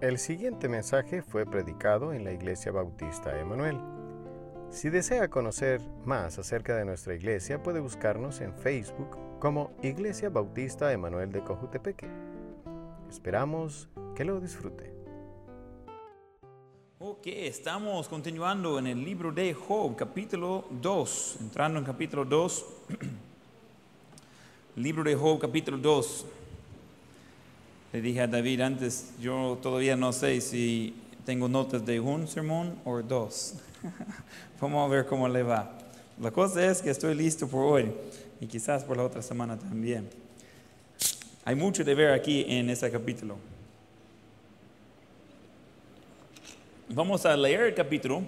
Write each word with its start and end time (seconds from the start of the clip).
El 0.00 0.16
siguiente 0.16 0.66
mensaje 0.66 1.20
fue 1.20 1.44
predicado 1.44 2.14
en 2.14 2.24
la 2.24 2.32
Iglesia 2.32 2.72
Bautista 2.72 3.38
Emanuel. 3.38 3.76
Si 4.70 4.88
desea 4.88 5.28
conocer 5.28 5.82
más 6.06 6.38
acerca 6.38 6.74
de 6.74 6.86
nuestra 6.86 7.14
iglesia, 7.14 7.62
puede 7.62 7.80
buscarnos 7.80 8.40
en 8.40 8.54
Facebook 8.54 9.18
como 9.38 9.72
Iglesia 9.82 10.30
Bautista 10.30 10.90
Emanuel 10.90 11.30
de 11.32 11.44
Cojutepeque. 11.44 12.08
Esperamos 13.10 13.90
que 14.16 14.24
lo 14.24 14.40
disfrute. 14.40 14.90
Ok, 16.98 17.26
estamos 17.26 18.08
continuando 18.08 18.78
en 18.78 18.86
el 18.86 19.04
libro 19.04 19.30
de 19.30 19.52
Job, 19.52 19.96
capítulo 19.96 20.64
2. 20.70 21.36
Entrando 21.42 21.78
en 21.78 21.84
capítulo 21.84 22.24
2. 22.24 22.66
libro 24.76 25.04
de 25.04 25.14
Job, 25.14 25.38
capítulo 25.38 25.76
2. 25.76 26.26
Le 27.92 28.00
dije 28.00 28.20
a 28.20 28.28
David 28.28 28.60
antes, 28.60 29.10
yo 29.20 29.58
todavía 29.60 29.96
no 29.96 30.12
sé 30.12 30.40
si 30.40 30.94
tengo 31.24 31.48
notas 31.48 31.84
de 31.84 31.98
un 31.98 32.28
sermón 32.28 32.76
o 32.84 33.02
dos. 33.02 33.54
Vamos 34.60 34.86
a 34.86 34.88
ver 34.88 35.06
cómo 35.06 35.28
le 35.28 35.42
va. 35.42 35.76
La 36.20 36.30
cosa 36.30 36.64
es 36.64 36.82
que 36.82 36.90
estoy 36.90 37.16
listo 37.16 37.48
por 37.48 37.64
hoy 37.64 37.90
y 38.40 38.46
quizás 38.46 38.84
por 38.84 38.96
la 38.96 39.02
otra 39.02 39.22
semana 39.22 39.58
también. 39.58 40.08
Hay 41.44 41.56
mucho 41.56 41.82
de 41.82 41.92
ver 41.96 42.12
aquí 42.12 42.44
en 42.46 42.70
este 42.70 42.88
capítulo. 42.92 43.36
Vamos 46.90 47.26
a 47.26 47.36
leer 47.36 47.62
el 47.62 47.74
capítulo. 47.74 48.22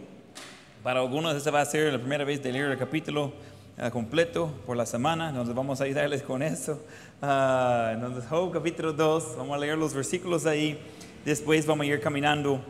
Para 0.82 0.98
algunos 0.98 1.36
esta 1.36 1.52
va 1.52 1.60
a 1.60 1.66
ser 1.66 1.92
la 1.92 2.00
primera 2.00 2.24
vez 2.24 2.42
de 2.42 2.50
leer 2.50 2.72
el 2.72 2.78
capítulo 2.78 3.32
uh, 3.78 3.90
completo 3.90 4.52
por 4.66 4.76
la 4.76 4.86
semana. 4.86 5.28
Entonces 5.28 5.54
vamos 5.54 5.80
a 5.80 5.84
ayudarles 5.84 6.22
con 6.22 6.42
eso. 6.42 6.80
Uh, 7.22 7.94
entonces 7.94 8.24
Job 8.28 8.50
capítulo 8.52 8.92
2, 8.92 9.36
vamos 9.36 9.54
a 9.54 9.58
leer 9.60 9.78
los 9.78 9.94
versículos 9.94 10.44
ahí. 10.44 10.76
Después 11.24 11.64
vamos 11.64 11.84
a 11.84 11.86
ir 11.86 12.00
caminando 12.00 12.60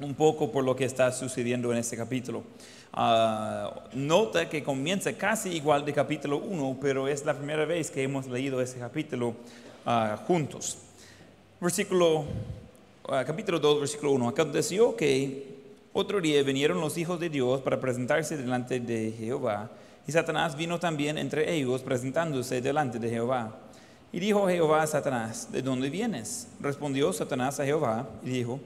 un 0.00 0.14
poco 0.14 0.50
por 0.50 0.64
lo 0.64 0.74
que 0.74 0.86
está 0.86 1.12
sucediendo 1.12 1.70
en 1.72 1.76
este 1.76 1.94
capítulo. 1.94 2.42
Uh, 2.96 3.68
nota 3.92 4.48
que 4.48 4.62
comienza 4.62 5.12
casi 5.12 5.50
igual 5.50 5.84
de 5.84 5.92
capítulo 5.92 6.38
1, 6.38 6.78
pero 6.80 7.06
es 7.06 7.26
la 7.26 7.34
primera 7.34 7.66
vez 7.66 7.90
que 7.90 8.02
hemos 8.02 8.26
leído 8.28 8.62
ese 8.62 8.78
capítulo 8.78 9.34
uh, 9.84 10.16
juntos. 10.26 10.78
Versículo, 11.60 12.24
capítulo 13.04 13.58
2, 13.58 13.80
versículo 13.80 14.12
1. 14.12 14.28
Aconteció 14.30 14.96
que 14.96 15.54
otro 15.92 16.22
día 16.22 16.42
vinieron 16.42 16.80
los 16.80 16.96
hijos 16.96 17.20
de 17.20 17.28
Dios 17.28 17.60
para 17.60 17.78
presentarse 17.78 18.38
delante 18.38 18.80
de 18.80 19.12
Jehová, 19.12 19.68
y 20.06 20.12
Satanás 20.12 20.56
vino 20.56 20.78
también 20.78 21.18
entre 21.18 21.52
ellos 21.52 21.82
presentándose 21.82 22.62
delante 22.62 22.98
de 22.98 23.10
Jehová. 23.10 23.65
Y 24.12 24.20
dijo 24.20 24.48
Jehová 24.48 24.82
a 24.82 24.86
Satanás, 24.86 25.48
¿de 25.50 25.62
dónde 25.62 25.90
vienes? 25.90 26.48
Respondió 26.60 27.12
Satanás 27.12 27.60
a 27.60 27.64
Jehová 27.64 28.08
y 28.22 28.30
dijo, 28.30 28.60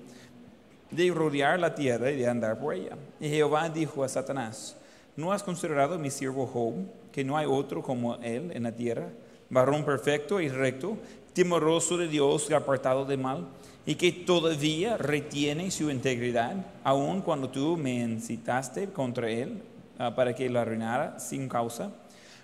de 0.90 1.10
rodear 1.10 1.58
la 1.58 1.74
tierra 1.74 2.10
y 2.10 2.16
de 2.16 2.28
andar 2.28 2.58
por 2.58 2.74
ella. 2.74 2.96
Y 3.20 3.28
Jehová 3.28 3.68
dijo 3.68 4.04
a 4.04 4.08
Satanás, 4.08 4.76
¿no 5.16 5.32
has 5.32 5.42
considerado 5.42 5.98
mi 5.98 6.10
siervo 6.10 6.46
Job, 6.46 6.74
que 7.12 7.24
no 7.24 7.36
hay 7.36 7.46
otro 7.46 7.82
como 7.82 8.16
él 8.16 8.50
en 8.52 8.64
la 8.64 8.72
tierra, 8.72 9.08
varón 9.48 9.84
perfecto 9.84 10.40
y 10.40 10.48
recto, 10.48 10.96
temeroso 11.32 11.96
de 11.96 12.08
Dios 12.08 12.48
y 12.50 12.54
apartado 12.54 13.04
de 13.04 13.16
mal, 13.16 13.46
y 13.86 13.94
que 13.94 14.12
todavía 14.12 14.96
retiene 14.98 15.70
su 15.70 15.90
integridad, 15.90 16.54
aun 16.84 17.22
cuando 17.22 17.48
tú 17.48 17.76
me 17.76 17.94
incitaste 17.94 18.88
contra 18.90 19.30
él 19.30 19.62
uh, 19.98 20.14
para 20.14 20.34
que 20.34 20.48
lo 20.50 20.60
arruinara 20.60 21.18
sin 21.18 21.48
causa? 21.48 21.90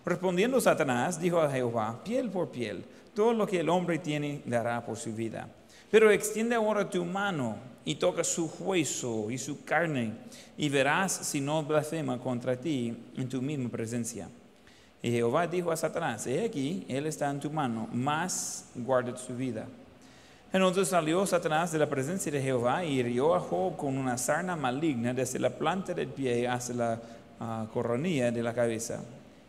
Respondiendo 0.07 0.61
Satanás, 0.61 1.21
dijo 1.21 1.41
a 1.41 1.51
Jehová, 1.51 1.99
piel 2.05 2.31
por 2.31 2.49
piel, 2.49 2.85
todo 3.13 3.33
lo 3.33 3.45
que 3.45 3.59
el 3.59 3.69
hombre 3.69 3.99
tiene 3.99 4.41
dará 4.47 4.87
por 4.87 4.97
su 4.97 5.13
vida. 5.13 5.49
Pero 5.91 6.13
extiende 6.13 6.55
ahora 6.55 6.89
tu 6.89 7.05
mano 7.05 7.57
y 7.85 7.97
toca 7.97 8.23
su 8.23 8.47
hueso 8.61 9.29
y 9.33 9.37
su 9.37 9.65
carne, 9.65 10.13
y 10.57 10.69
verás 10.69 11.11
si 11.11 11.41
no 11.41 11.65
blasfema 11.65 12.21
contra 12.21 12.55
ti 12.55 12.97
en 13.17 13.29
tu 13.29 13.43
misma 13.43 13.69
presencia. 13.69 14.29
Y 15.03 15.11
Jehová 15.11 15.49
dijo 15.49 15.73
a 15.73 15.77
Satanás, 15.77 16.25
he 16.29 16.45
aquí, 16.45 16.87
él 16.89 17.07
está 17.07 17.29
en 17.29 17.41
tu 17.41 17.51
mano, 17.51 17.89
más 17.93 18.67
guarda 18.77 19.17
su 19.17 19.35
vida. 19.35 19.67
Entonces 20.53 20.87
salió 20.87 21.27
Satanás 21.27 21.73
de 21.73 21.81
la 21.81 21.89
presencia 21.89 22.31
de 22.31 22.41
Jehová 22.41 22.85
y 22.85 23.01
hirió 23.01 23.35
a 23.35 23.41
Job 23.41 23.77
con 23.77 23.99
una 23.99 24.17
sarna 24.17 24.55
maligna 24.55 25.13
desde 25.13 25.41
la 25.41 25.51
planta 25.51 25.93
del 25.95 26.07
pie 26.07 26.47
hasta 26.47 26.73
la 26.73 27.01
uh, 27.41 27.67
coronilla 27.73 28.31
de 28.31 28.43
la 28.45 28.55
cabeza. 28.55 29.01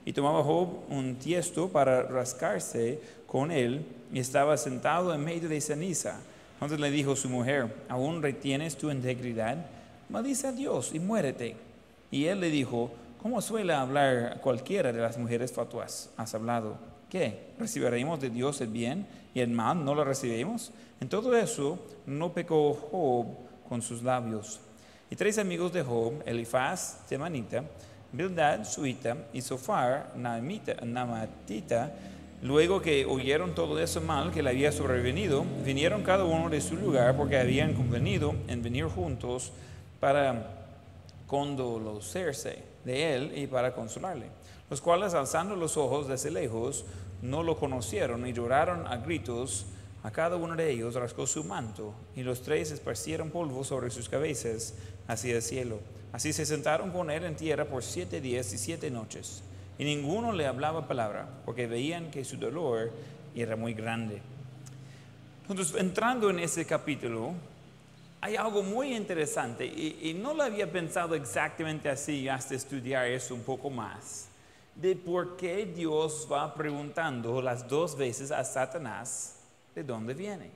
Y 0.07 0.13
tomaba 0.13 0.41
Job 0.41 0.69
un 0.87 1.17
tiesto 1.17 1.67
para 1.67 2.03
rascarse 2.03 2.97
con 3.27 3.51
él 3.51 3.85
y 4.13 4.21
estaba 4.21 4.55
sentado 4.55 5.13
en 5.13 5.21
medio 5.21 5.49
de 5.49 5.59
ceniza. 5.59 6.21
Entonces 6.53 6.79
le 6.79 6.89
dijo 6.91 7.13
su 7.17 7.27
mujer, 7.27 7.75
¿aún 7.89 8.21
retienes 8.21 8.77
tu 8.77 8.89
integridad? 8.89 9.57
Maldice 10.07 10.47
a 10.47 10.53
Dios 10.53 10.91
y 10.93 11.01
muérete. 11.01 11.57
Y 12.09 12.23
él 12.23 12.39
le 12.39 12.49
dijo, 12.49 12.89
¿cómo 13.21 13.41
suele 13.41 13.73
hablar 13.73 14.39
cualquiera 14.39 14.93
de 14.93 15.01
las 15.01 15.17
mujeres 15.17 15.51
fatuas? 15.51 16.09
Has 16.15 16.33
hablado. 16.33 16.77
¿Qué? 17.09 17.51
¿Recibiremos 17.59 18.21
de 18.21 18.29
Dios 18.29 18.61
el 18.61 18.69
bien 18.69 19.05
y 19.33 19.41
el 19.41 19.49
mal 19.49 19.83
no 19.83 19.93
lo 19.93 20.05
recibimos? 20.05 20.71
En 21.01 21.09
todo 21.09 21.35
eso 21.35 21.79
no 22.05 22.31
pecó 22.31 22.73
Job 22.73 23.25
con 23.67 23.81
sus 23.81 24.03
labios. 24.03 24.61
Y 25.11 25.17
tres 25.17 25.37
amigos 25.37 25.73
de 25.73 25.83
Job, 25.83 26.23
Elifaz, 26.25 27.05
Temanita, 27.09 27.65
Bildad, 28.11 28.63
Suita, 28.65 29.17
y 29.33 29.41
Sofar, 29.41 30.13
Namatita, 30.15 31.91
Luego 32.43 32.83
que 32.83 33.03
oyeron 33.05 33.55
todo 33.55 33.79
eso 33.79 33.99
mal 33.99 34.31
que 34.31 34.43
le 34.43 34.51
había 34.51 34.71
sobrevenido, 34.71 35.43
vinieron 35.65 36.03
cada 36.03 36.23
uno 36.23 36.51
de 36.51 36.61
su 36.61 36.75
lugar 36.75 37.17
porque 37.17 37.39
habían 37.39 37.73
convenido 37.73 38.35
en 38.47 38.61
venir 38.61 38.85
juntos 38.85 39.51
para 39.99 40.51
condolecerse 41.25 42.61
de 42.85 43.15
él 43.15 43.31
y 43.35 43.47
para 43.47 43.73
consolarle. 43.73 44.27
Los 44.69 44.81
cuales, 44.81 45.15
alzando 45.15 45.55
los 45.55 45.77
ojos 45.77 46.07
desde 46.07 46.29
lejos, 46.29 46.85
no 47.23 47.41
lo 47.41 47.57
conocieron 47.57 48.27
y 48.27 48.33
lloraron 48.33 48.85
a 48.85 48.97
gritos. 48.97 49.65
A 50.03 50.11
cada 50.11 50.35
uno 50.35 50.55
de 50.55 50.69
ellos 50.69 50.93
rascó 50.93 51.25
su 51.25 51.43
manto 51.43 51.95
y 52.15 52.21
los 52.21 52.43
tres 52.43 52.69
esparcieron 52.69 53.31
polvo 53.31 53.63
sobre 53.63 53.89
sus 53.89 54.09
cabezas 54.09 54.75
hacia 55.07 55.35
el 55.35 55.41
cielo. 55.41 55.79
Así 56.17 56.33
se 56.33 56.47
sentaron 56.47 56.89
con 56.89 57.11
él 57.11 57.25
en 57.25 57.35
tierra 57.35 57.65
por 57.65 57.83
siete 57.83 58.19
días 58.21 58.51
y 58.51 58.57
siete 58.57 58.89
noches 58.89 59.43
y 59.77 59.83
ninguno 59.83 60.31
le 60.31 60.47
hablaba 60.47 60.87
palabra, 60.87 61.29
porque 61.45 61.67
veían 61.67 62.09
que 62.09 62.25
su 62.25 62.37
dolor 62.37 62.91
era 63.35 63.55
muy 63.55 63.75
grande. 63.75 64.19
Entonces, 65.47 65.79
entrando 65.79 66.31
en 66.31 66.39
ese 66.39 66.65
capítulo, 66.65 67.33
hay 68.19 68.35
algo 68.35 68.63
muy 68.63 68.95
interesante 68.95 69.63
y, 69.63 70.17
no 70.19 70.33
lo 70.33 70.41
había 70.41 70.71
pensado 70.71 71.13
exactamente 71.13 71.87
así 71.87 72.27
hasta 72.27 72.55
estudiar 72.55 73.05
eso 73.05 73.35
un 73.35 73.43
poco 73.43 73.69
más, 73.69 74.27
de 74.73 74.95
por 74.95 75.37
qué 75.37 75.67
Dios 75.67 76.27
va 76.31 76.51
preguntando 76.55 77.43
las 77.43 77.69
dos 77.69 77.95
veces 77.95 78.31
a 78.31 78.43
Satanás 78.43 79.35
de 79.75 79.83
dónde 79.83 80.15
viene. 80.15 80.49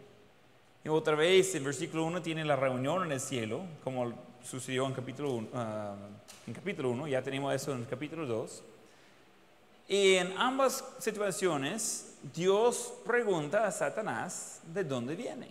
Y 0.84 0.90
otra 0.90 1.14
vez, 1.14 1.54
en 1.54 1.66
versículo 1.66 2.04
1 2.06 2.24
tiene 2.24 2.44
la 2.44 2.56
reunión 2.56 3.04
en 3.06 3.12
el 3.12 3.20
cielo, 3.20 3.62
como 3.84 4.31
sucedió 4.44 4.86
en 4.86 4.94
capítulo 4.94 5.32
1, 5.34 5.48
uh, 5.52 6.48
en 6.48 6.54
capítulo 6.54 6.90
1 6.92 7.08
ya 7.08 7.22
tenemos 7.22 7.54
eso 7.54 7.74
en 7.74 7.80
el 7.80 7.88
capítulo 7.88 8.26
2. 8.26 8.64
Y 9.88 10.16
en 10.16 10.38
ambas 10.38 10.86
situaciones, 11.00 12.18
Dios 12.34 12.94
pregunta 13.06 13.68
a 13.68 13.72
Satanás 13.72 14.62
de 14.74 14.84
dónde 14.84 15.16
viene. 15.16 15.50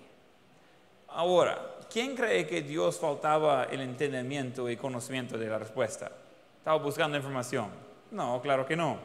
Ahora, 1.08 1.76
¿quién 1.92 2.14
cree 2.14 2.46
que 2.46 2.62
Dios 2.62 2.98
faltaba 2.98 3.64
el 3.64 3.80
entendimiento 3.80 4.70
y 4.70 4.76
conocimiento 4.76 5.36
de 5.36 5.46
la 5.46 5.58
respuesta? 5.58 6.10
¿Estaba 6.58 6.78
buscando 6.78 7.16
información? 7.16 7.68
No, 8.12 8.40
claro 8.40 8.64
que 8.64 8.76
no. 8.76 8.98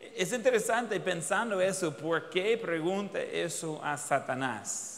Es 0.00 0.32
interesante 0.32 1.00
pensando 1.00 1.60
eso, 1.60 1.96
¿por 1.96 2.30
qué 2.30 2.56
pregunta 2.56 3.20
eso 3.20 3.80
a 3.82 3.96
Satanás? 3.96 4.97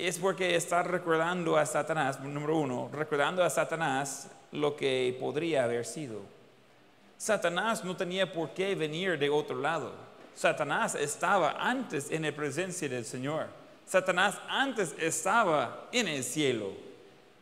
Es 0.00 0.18
porque 0.18 0.56
está 0.56 0.82
recordando 0.82 1.58
a 1.58 1.66
Satanás, 1.66 2.18
número 2.20 2.56
uno, 2.56 2.88
recordando 2.90 3.44
a 3.44 3.50
Satanás 3.50 4.30
lo 4.50 4.74
que 4.74 5.14
podría 5.20 5.64
haber 5.64 5.84
sido. 5.84 6.22
Satanás 7.18 7.84
no 7.84 7.94
tenía 7.94 8.32
por 8.32 8.48
qué 8.54 8.74
venir 8.74 9.18
de 9.18 9.28
otro 9.28 9.60
lado. 9.60 9.92
Satanás 10.34 10.94
estaba 10.94 11.56
antes 11.60 12.10
en 12.10 12.22
la 12.22 12.32
presencia 12.32 12.88
del 12.88 13.04
Señor. 13.04 13.48
Satanás 13.84 14.38
antes 14.48 14.94
estaba 14.98 15.88
en 15.92 16.08
el 16.08 16.24
cielo. 16.24 16.70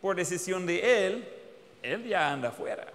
Por 0.03 0.17
decisión 0.17 0.67
de 0.67 1.07
él, 1.07 1.29
él 1.81 2.09
ya 2.09 2.33
anda 2.33 2.49
afuera. 2.49 2.89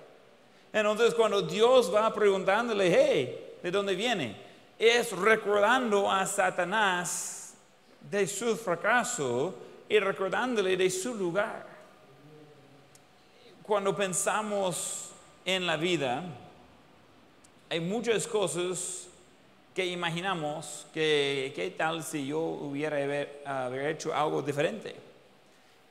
Entonces 0.73 1.15
cuando 1.15 1.41
Dios 1.41 1.89
va 1.93 2.13
preguntándole, 2.13 2.93
hey, 2.93 3.55
¿de 3.63 3.71
dónde 3.71 3.95
viene? 3.95 4.35
Es 4.77 5.13
recordando 5.13 6.11
a 6.11 6.25
Satanás 6.25 7.42
de 8.09 8.27
su 8.27 8.55
fracaso 8.57 9.55
y 9.89 9.99
recordándole 9.99 10.77
de 10.77 10.89
su 10.89 11.15
lugar. 11.15 11.65
Cuando 13.63 13.95
pensamos 13.95 15.11
en 15.45 15.65
la 15.65 15.77
vida, 15.77 16.23
hay 17.69 17.79
muchas 17.79 18.27
cosas 18.27 19.07
que 19.73 19.85
imaginamos 19.85 20.85
que 20.93 21.51
qué 21.55 21.71
tal 21.71 22.03
si 22.03 22.27
yo 22.27 22.39
hubiera 22.39 23.89
hecho 23.89 24.13
algo 24.13 24.41
diferente. 24.41 24.95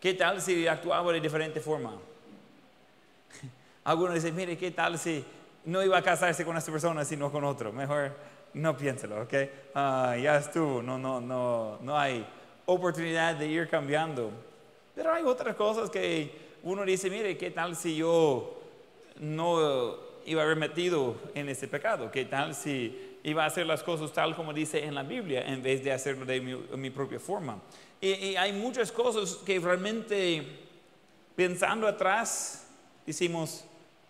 ¿Qué 0.01 0.15
tal 0.15 0.41
si 0.41 0.67
actuaba 0.67 1.13
de 1.13 1.21
diferente 1.21 1.61
forma? 1.61 1.93
Algunos 3.85 4.15
dicen, 4.15 4.35
mire, 4.35 4.57
¿qué 4.57 4.71
tal 4.71 4.99
si 4.99 5.25
no 5.65 5.83
iba 5.83 5.99
a 5.99 6.03
casarse 6.03 6.45
con 6.45 6.57
esta 6.57 6.71
persona 6.71 7.05
sino 7.05 7.31
con 7.33 7.45
otro? 7.45 7.73
Mejor 7.73 8.13
no 8.55 8.77
piénselo, 8.77 9.23
¿ok? 9.23 9.35
Ah, 9.75 10.17
ya 10.21 10.37
estuvo, 10.37 10.83
no, 10.83 10.99
no, 10.99 11.21
no, 11.21 11.79
no 11.81 11.99
hay 11.99 12.27
oportunidad 12.67 13.35
de 13.37 13.47
ir 13.47 13.69
cambiando. 13.69 14.31
Pero 14.95 15.13
hay 15.13 15.25
otras 15.25 15.57
cosas 15.57 15.91
que 15.91 16.31
uno 16.63 16.85
dice, 16.85 17.11
mire, 17.11 17.37
¿qué 17.37 17.51
tal 17.51 17.77
si 17.77 17.97
yo 17.97 18.61
no 19.21 19.97
iba 20.27 20.43
a 20.43 20.45
haber 20.45 20.57
metido 20.57 21.17
en 21.35 21.49
ese 21.49 21.67
pecado? 21.67 22.11
¿Qué 22.11 22.25
tal 22.25 22.55
si 22.55 23.19
iba 23.25 23.45
a 23.45 23.47
hacer 23.47 23.67
las 23.67 23.83
cosas 23.83 24.13
tal 24.13 24.37
como 24.37 24.53
dice 24.53 24.85
en 24.85 24.95
la 24.95 25.03
Biblia 25.03 25.43
en 25.47 25.63
vez 25.63 25.83
de 25.83 25.93
hacerlo 25.93 26.25
de 26.27 26.41
mi, 26.41 26.91
propia 26.91 27.19
forma? 27.19 27.61
Y, 28.01 28.37
hay 28.37 28.53
muchas 28.53 28.93
cosas 28.93 29.37
que 29.47 29.59
realmente 29.59 30.45
pensando 31.35 31.87
atrás 31.87 32.67
decimos, 33.07 33.65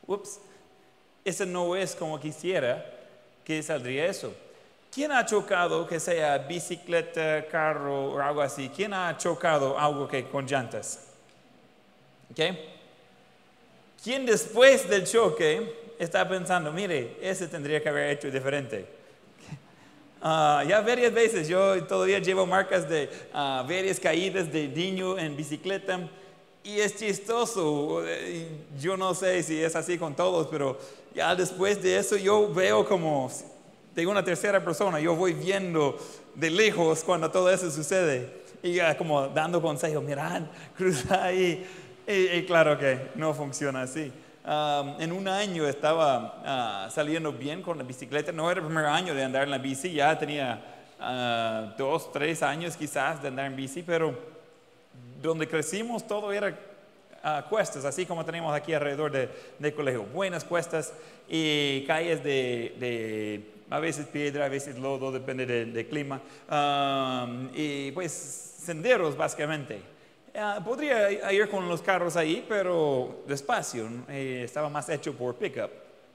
ups, 0.06 0.40
eso 1.24 1.46
no 1.46 1.76
es 1.76 1.94
como 1.94 2.18
quisiera 2.18 2.91
que 3.44 3.62
saldría 3.62 4.06
eso. 4.06 4.32
¿Quién 4.92 5.10
ha 5.10 5.24
chocado, 5.24 5.86
que 5.86 5.98
sea 5.98 6.36
bicicleta, 6.38 7.46
carro 7.50 8.12
o 8.12 8.20
algo 8.20 8.42
así? 8.42 8.70
¿Quién 8.74 8.92
ha 8.92 9.16
chocado 9.16 9.78
algo 9.78 10.06
que 10.06 10.24
con 10.28 10.46
llantas? 10.46 11.06
¿Okay? 12.30 12.68
¿Quién 14.04 14.26
después 14.26 14.88
del 14.88 15.06
choque 15.06 15.94
está 15.98 16.28
pensando, 16.28 16.72
mire, 16.72 17.16
ese 17.22 17.48
tendría 17.48 17.82
que 17.82 17.88
haber 17.88 18.10
hecho 18.10 18.30
diferente? 18.30 18.84
Uh, 20.20 20.62
ya 20.68 20.82
varias 20.86 21.12
veces 21.12 21.48
yo 21.48 21.82
todavía 21.84 22.18
llevo 22.18 22.44
marcas 22.44 22.88
de 22.88 23.08
uh, 23.32 23.66
varias 23.66 23.98
caídas 23.98 24.52
de 24.52 24.68
niño 24.68 25.18
en 25.18 25.36
bicicleta 25.36 26.00
y 26.64 26.80
es 26.80 26.96
chistoso. 26.96 28.02
Yo 28.78 28.96
no 28.96 29.14
sé 29.14 29.42
si 29.42 29.62
es 29.62 29.74
así 29.74 29.98
con 29.98 30.14
todos, 30.14 30.48
pero 30.48 30.78
ya 31.14 31.34
después 31.34 31.82
de 31.82 31.98
eso 31.98 32.16
yo 32.16 32.52
veo 32.52 32.86
como 32.86 33.30
de 33.94 34.06
una 34.06 34.24
tercera 34.24 34.62
persona, 34.64 35.00
yo 35.00 35.14
voy 35.14 35.34
viendo 35.34 35.98
de 36.34 36.50
lejos 36.50 37.04
cuando 37.04 37.30
todo 37.30 37.50
eso 37.50 37.70
sucede 37.70 38.42
y 38.62 38.74
ya 38.74 38.96
como 38.96 39.28
dando 39.28 39.60
consejos, 39.60 40.02
mirad, 40.02 40.42
cruza 40.76 41.24
ahí. 41.24 41.66
Y, 42.06 42.42
claro 42.44 42.78
que 42.78 43.10
no 43.14 43.32
funciona 43.32 43.82
así. 43.82 44.12
en 44.98 45.12
un 45.12 45.28
año 45.28 45.66
estaba 45.66 46.42
ah, 46.44 46.88
saliendo 46.90 47.32
bien 47.32 47.62
con 47.62 47.78
la 47.78 47.84
bicicleta, 47.84 48.32
no 48.32 48.50
era 48.50 48.60
el 48.60 48.66
primer 48.66 48.86
año 48.86 49.14
de 49.14 49.22
andar 49.22 49.44
en 49.44 49.50
la 49.50 49.58
bici, 49.58 49.92
ya 49.92 50.18
tenía 50.18 50.60
uh, 50.98 51.76
dos, 51.78 52.10
tres 52.12 52.42
años 52.42 52.76
quizás 52.76 53.22
de 53.22 53.28
andar 53.28 53.46
en 53.46 53.56
bici, 53.56 53.82
pero 53.82 54.18
donde 55.20 55.46
crecimos 55.46 56.06
todo 56.06 56.32
era 56.32 56.58
uh, 57.24 57.48
cuestas, 57.48 57.84
así 57.84 58.06
como 58.06 58.24
tenemos 58.24 58.54
aquí 58.54 58.72
alrededor 58.74 59.10
del 59.10 59.30
de 59.58 59.74
colegio, 59.74 60.04
buenas 60.04 60.44
cuestas 60.44 60.92
y 61.28 61.84
calles 61.86 62.22
de 62.22 63.52
a 63.72 63.80
veces 63.80 64.06
piedra, 64.06 64.44
a 64.44 64.48
veces 64.48 64.78
lodo, 64.78 65.10
depende 65.10 65.46
del 65.46 65.88
clima, 65.88 66.20
y 67.54 67.90
pues 67.92 68.12
senderos 68.12 69.16
básicamente. 69.16 69.80
Ah, 70.34 70.60
podría 70.62 71.32
ir 71.32 71.48
con 71.48 71.66
los 71.68 71.80
carros 71.80 72.16
ahí, 72.16 72.44
pero 72.46 73.22
despacio, 73.26 73.88
eh, 74.08 74.42
estaba 74.44 74.68
más 74.68 74.88
hecho 74.90 75.14
por 75.14 75.36
pickup 75.36 75.70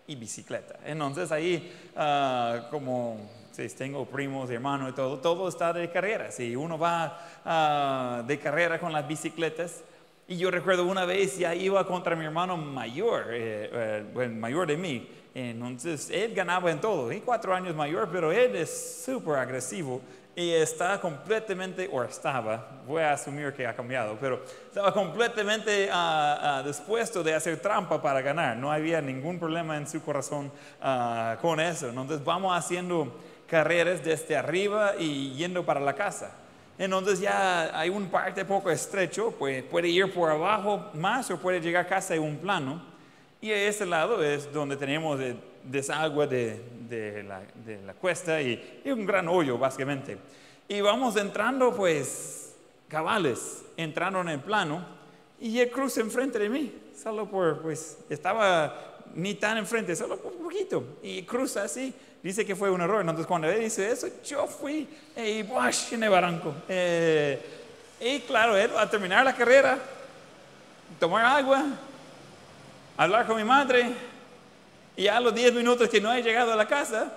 y 0.05 0.15
bicicleta. 0.15 0.79
Entonces 0.85 1.31
ahí, 1.31 1.71
uh, 1.95 2.69
como 2.69 3.27
si 3.51 3.67
tengo 3.69 4.05
primos, 4.05 4.49
hermanos 4.51 4.91
y 4.91 4.93
todo, 4.93 5.17
todo 5.17 5.49
está 5.49 5.73
de 5.73 5.89
carrera. 5.89 6.31
Si 6.31 6.55
uno 6.55 6.77
va 6.77 7.19
ah, 7.43 8.23
de 8.25 8.37
carrera 8.37 8.79
con 8.79 8.93
las 8.93 9.07
bicicletas, 9.07 9.81
y 10.27 10.37
yo 10.37 10.51
recuerdo 10.51 10.85
una 10.85 11.05
vez 11.05 11.37
ya 11.37 11.55
iba 11.55 11.85
contra 11.85 12.15
mi 12.15 12.25
hermano 12.25 12.57
mayor, 12.57 13.27
eh, 13.31 14.03
eh 14.15 14.27
mayor 14.29 14.67
de 14.67 14.77
mí, 14.77 15.07
entonces, 15.37 16.09
él 16.09 16.33
ganaba 16.33 16.71
en 16.71 16.81
todo, 16.81 17.11
y 17.11 17.19
cuatro 17.19 17.53
años 17.53 17.75
mayor, 17.75 18.09
pero 18.11 18.31
él 18.31 18.55
es 18.55 19.03
súper 19.05 19.35
agresivo 19.35 20.01
y 20.35 20.51
está 20.51 20.99
completamente, 20.99 21.87
o 21.91 22.03
estaba, 22.03 22.81
voy 22.87 23.03
a 23.03 23.13
asumir 23.13 23.53
que 23.53 23.67
ha 23.67 23.75
cambiado, 23.75 24.17
pero 24.19 24.43
estaba 24.67 24.91
completamente 24.91 25.91
uh, 25.91 26.65
dispuesto 26.65 27.21
de 27.21 27.35
hacer 27.35 27.59
trampa 27.59 28.01
para 28.01 28.21
ganar. 28.21 28.57
No 28.57 28.71
había 28.71 28.99
ningún 28.99 29.37
problema 29.37 29.77
en 29.77 29.87
su 29.87 30.01
corazón 30.01 30.51
ah, 30.81 31.37
con 31.39 31.59
eso. 31.59 31.89
Entonces, 31.89 32.23
vamos 32.23 32.57
haciendo 32.57 33.15
carreras 33.45 34.03
desde 34.03 34.35
arriba 34.35 34.93
y 34.97 35.33
yendo 35.33 35.63
para 35.63 35.79
la 35.79 35.93
casa. 35.93 36.31
Entonces 36.77 37.19
ya 37.19 37.77
hay 37.77 37.89
un 37.89 38.07
parte 38.07 38.45
poco 38.45 38.69
estrecho, 38.69 39.31
pues 39.31 39.63
puede 39.63 39.89
ir 39.89 40.13
por 40.13 40.29
abajo 40.29 40.91
más 40.93 41.29
o 41.31 41.39
puede 41.39 41.59
llegar 41.59 41.85
a 41.85 41.87
casa 41.87 42.13
en 42.15 42.21
un 42.21 42.37
plano. 42.37 42.81
Y 43.41 43.51
a 43.51 43.67
ese 43.67 43.85
lado 43.85 44.23
es 44.23 44.51
donde 44.51 44.77
tenemos 44.77 45.19
el 45.19 45.37
desagüe 45.63 46.27
de, 46.27 47.23
la, 47.23 47.93
cuesta 47.93 48.41
y, 48.41 48.81
un 48.85 49.05
gran 49.05 49.27
hoyo, 49.27 49.57
básicamente. 49.57 50.17
Y 50.67 50.81
vamos 50.81 51.15
entrando, 51.15 51.75
pues, 51.75 52.55
cabales, 52.87 53.63
entrando 53.75 54.21
en 54.21 54.29
el 54.29 54.39
plano, 54.39 54.85
y 55.39 55.59
él 55.59 55.69
cruza 55.69 56.01
enfrente 56.01 56.39
de 56.39 56.49
mí, 56.49 56.73
solo 56.95 57.29
por, 57.29 57.61
pues, 57.61 57.99
estaba 58.09 58.97
ni 59.13 59.35
tan 59.35 59.57
enfrente, 59.57 59.95
solo 59.95 60.17
por 60.17 60.33
poquito, 60.33 60.97
y 61.01 61.23
cruza 61.23 61.63
así. 61.63 61.93
Dice 62.23 62.45
que 62.45 62.55
fue 62.55 62.69
un 62.69 62.81
error. 62.81 63.01
Entonces, 63.01 63.25
cuando 63.25 63.49
él 63.49 63.61
dice 63.61 63.91
eso, 63.91 64.07
yo 64.25 64.47
fui 64.47 64.87
y 65.15 65.43
¡wash! 65.43 65.93
en 65.93 66.03
el 66.03 66.09
barranco. 66.09 66.53
Eh, 66.67 67.39
y 67.99 68.19
claro, 68.21 68.55
él 68.57 68.71
va 68.75 68.83
a 68.83 68.89
terminar 68.89 69.23
la 69.23 69.35
carrera, 69.35 69.77
tomar 70.99 71.25
agua, 71.25 71.65
hablar 72.97 73.25
con 73.25 73.37
mi 73.37 73.43
madre 73.43 73.93
y 74.97 75.07
a 75.07 75.19
los 75.19 75.33
10 75.33 75.53
minutos 75.53 75.87
que 75.89 76.01
no 76.01 76.11
he 76.11 76.23
llegado 76.23 76.51
a 76.51 76.55
la 76.55 76.67
casa, 76.67 77.13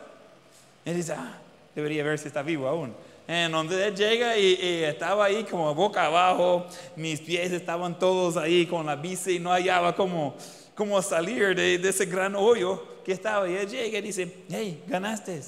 él 0.85 0.97
dice, 0.97 1.15
ah, 1.15 1.39
debería 1.75 2.05
ver 2.05 2.19
si 2.19 2.29
está 2.29 2.43
vivo 2.43 2.69
aún. 2.69 2.95
En 3.27 3.51
donde 3.53 3.87
él 3.87 3.97
llega 3.97 4.37
y, 4.37 4.85
estaba 4.85 5.25
ahí 5.25 5.45
como 5.45 5.75
boca 5.75 6.05
abajo, 6.05 6.67
mis 6.95 7.21
pies 7.21 7.53
estaban 7.53 7.99
todos 7.99 8.37
ahí 8.37 8.67
con 8.67 8.85
la 8.85 8.97
bici 8.97 9.37
y 9.37 9.39
no 9.39 9.51
hallaba 9.51 9.95
cómo, 9.97 10.37
cómo 10.75 11.01
salir 11.01 11.55
de, 11.55 11.77
ese 11.77 12.05
gran 12.05 12.37
hoyo 12.37 12.85
que 13.05 13.13
estaba. 13.13 13.49
Y 13.49 13.57
él 13.57 13.69
llega 13.69 13.99
y 13.99 14.03
dice, 14.03 14.33
hey, 14.51 14.83
ganaste. 14.87 15.43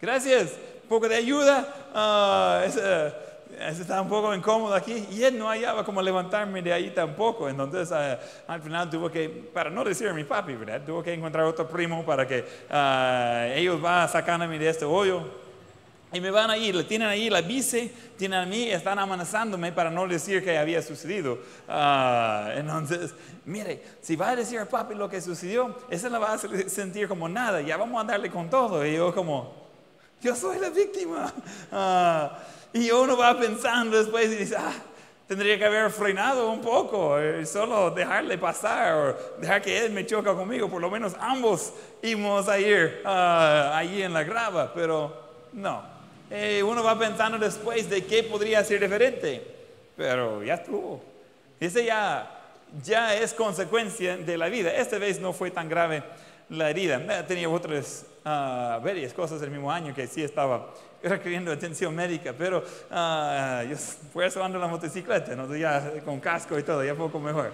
Gracias, 0.00 0.52
un 0.82 0.88
poco 0.88 1.08
de 1.08 1.16
ayuda. 1.16 1.66
Uh, 1.94 2.68
estaba 3.60 4.00
un 4.02 4.08
poco 4.08 4.34
incómodo 4.34 4.74
aquí 4.74 5.06
y 5.10 5.22
él 5.22 5.38
no 5.38 5.48
hallaba 5.48 5.84
cómo 5.84 6.00
levantarme 6.02 6.62
de 6.62 6.72
ahí 6.72 6.90
tampoco. 6.90 7.48
Entonces, 7.48 7.90
uh, 7.90 8.50
al 8.50 8.62
final 8.62 8.90
tuvo 8.90 9.10
que, 9.10 9.28
para 9.28 9.70
no 9.70 9.84
decir 9.84 10.08
a 10.08 10.12
mi 10.12 10.24
papi, 10.24 10.54
¿verdad? 10.54 10.82
Tuvo 10.84 11.02
que 11.02 11.12
encontrar 11.12 11.44
otro 11.44 11.68
primo 11.68 12.04
para 12.04 12.26
que 12.26 12.40
uh, 12.40 13.56
ellos 13.56 13.80
van 13.80 14.08
sacándome 14.08 14.58
de 14.58 14.68
este 14.68 14.84
hoyo. 14.84 15.41
Y 16.12 16.20
me 16.20 16.30
van 16.30 16.50
a 16.50 16.56
ir, 16.58 16.74
le 16.74 16.84
tienen 16.84 17.08
ahí 17.08 17.30
la 17.30 17.40
bici, 17.40 17.90
tienen 18.18 18.40
a 18.40 18.46
mí, 18.46 18.68
están 18.70 18.98
amenazándome 18.98 19.72
para 19.72 19.90
no 19.90 20.06
decir 20.06 20.44
que 20.44 20.58
había 20.58 20.82
sucedido. 20.82 21.38
Uh, 21.66 22.50
entonces, 22.54 23.14
mire, 23.46 23.82
si 24.02 24.14
va 24.14 24.30
a 24.30 24.36
decir 24.36 24.58
a 24.58 24.66
papi 24.66 24.94
lo 24.94 25.08
que 25.08 25.22
sucedió, 25.22 25.74
eso 25.88 26.08
la 26.10 26.18
va 26.18 26.34
a 26.34 26.38
sentir 26.38 27.08
como 27.08 27.28
nada, 27.28 27.62
ya 27.62 27.78
vamos 27.78 28.02
a 28.02 28.06
darle 28.06 28.30
con 28.30 28.50
todo. 28.50 28.84
Y 28.84 28.94
yo 28.94 29.14
como, 29.14 29.54
yo 30.20 30.36
soy 30.36 30.58
la 30.58 30.68
víctima. 30.68 31.32
Y 32.74 32.90
uno 32.90 33.16
va 33.16 33.38
pensando 33.38 33.96
después 33.96 34.26
y 34.32 34.36
dice, 34.36 34.56
ah, 34.58 34.72
tendría 35.26 35.58
que 35.58 35.64
haber 35.64 35.90
frenado 35.90 36.50
un 36.50 36.60
poco, 36.60 37.18
eh, 37.18 37.46
solo 37.46 37.90
dejarle 37.90 38.36
pasar 38.36 38.94
o 38.94 39.16
dejar 39.40 39.62
que 39.62 39.84
él 39.84 39.92
me 39.92 40.04
choca 40.04 40.34
conmigo, 40.34 40.68
por 40.68 40.80
lo 40.80 40.90
menos 40.90 41.14
ambos 41.18 41.72
íbamos 42.02 42.48
a 42.48 42.58
ir 42.58 43.02
uh, 43.04 43.08
allí 43.74 44.02
en 44.02 44.12
la 44.12 44.22
grava, 44.24 44.72
pero 44.74 45.12
no. 45.52 45.91
Eh, 46.34 46.62
uno 46.62 46.82
va 46.82 46.98
pensando 46.98 47.36
después 47.36 47.90
de 47.90 48.06
qué 48.06 48.22
podría 48.22 48.64
ser 48.64 48.80
diferente, 48.80 49.46
pero 49.94 50.42
ya 50.42 50.54
estuvo. 50.54 51.02
Ese 51.60 51.84
ya, 51.84 52.40
ya 52.82 53.14
es 53.14 53.34
consecuencia 53.34 54.16
de 54.16 54.38
la 54.38 54.48
vida. 54.48 54.72
Esta 54.74 54.96
vez 54.96 55.20
no 55.20 55.34
fue 55.34 55.50
tan 55.50 55.68
grave 55.68 56.02
la 56.48 56.70
herida. 56.70 57.26
Tenía 57.26 57.50
otras 57.50 58.06
uh, 58.24 58.82
varias 58.82 59.12
cosas 59.12 59.42
el 59.42 59.50
mismo 59.50 59.70
año 59.70 59.94
que 59.94 60.06
sí 60.06 60.22
estaba 60.22 60.72
requiriendo 61.02 61.52
atención 61.52 61.94
médica, 61.94 62.32
pero 62.32 62.60
uh, 62.60 63.68
yo 63.68 63.76
por 64.14 64.24
eso 64.24 64.42
ando 64.42 64.56
en 64.56 64.62
la 64.62 64.68
motocicleta, 64.68 65.36
¿no? 65.36 65.54
ya 65.54 66.00
con 66.02 66.18
casco 66.18 66.58
y 66.58 66.62
todo, 66.62 66.82
ya 66.82 66.94
poco 66.94 67.20
mejor. 67.20 67.52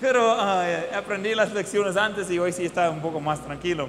Pero 0.00 0.36
uh, 0.36 0.94
aprendí 0.94 1.34
las 1.34 1.52
lecciones 1.52 1.96
antes 1.96 2.30
y 2.30 2.38
hoy 2.38 2.52
sí 2.52 2.64
está 2.64 2.90
un 2.90 3.02
poco 3.02 3.18
más 3.18 3.44
tranquilo. 3.44 3.88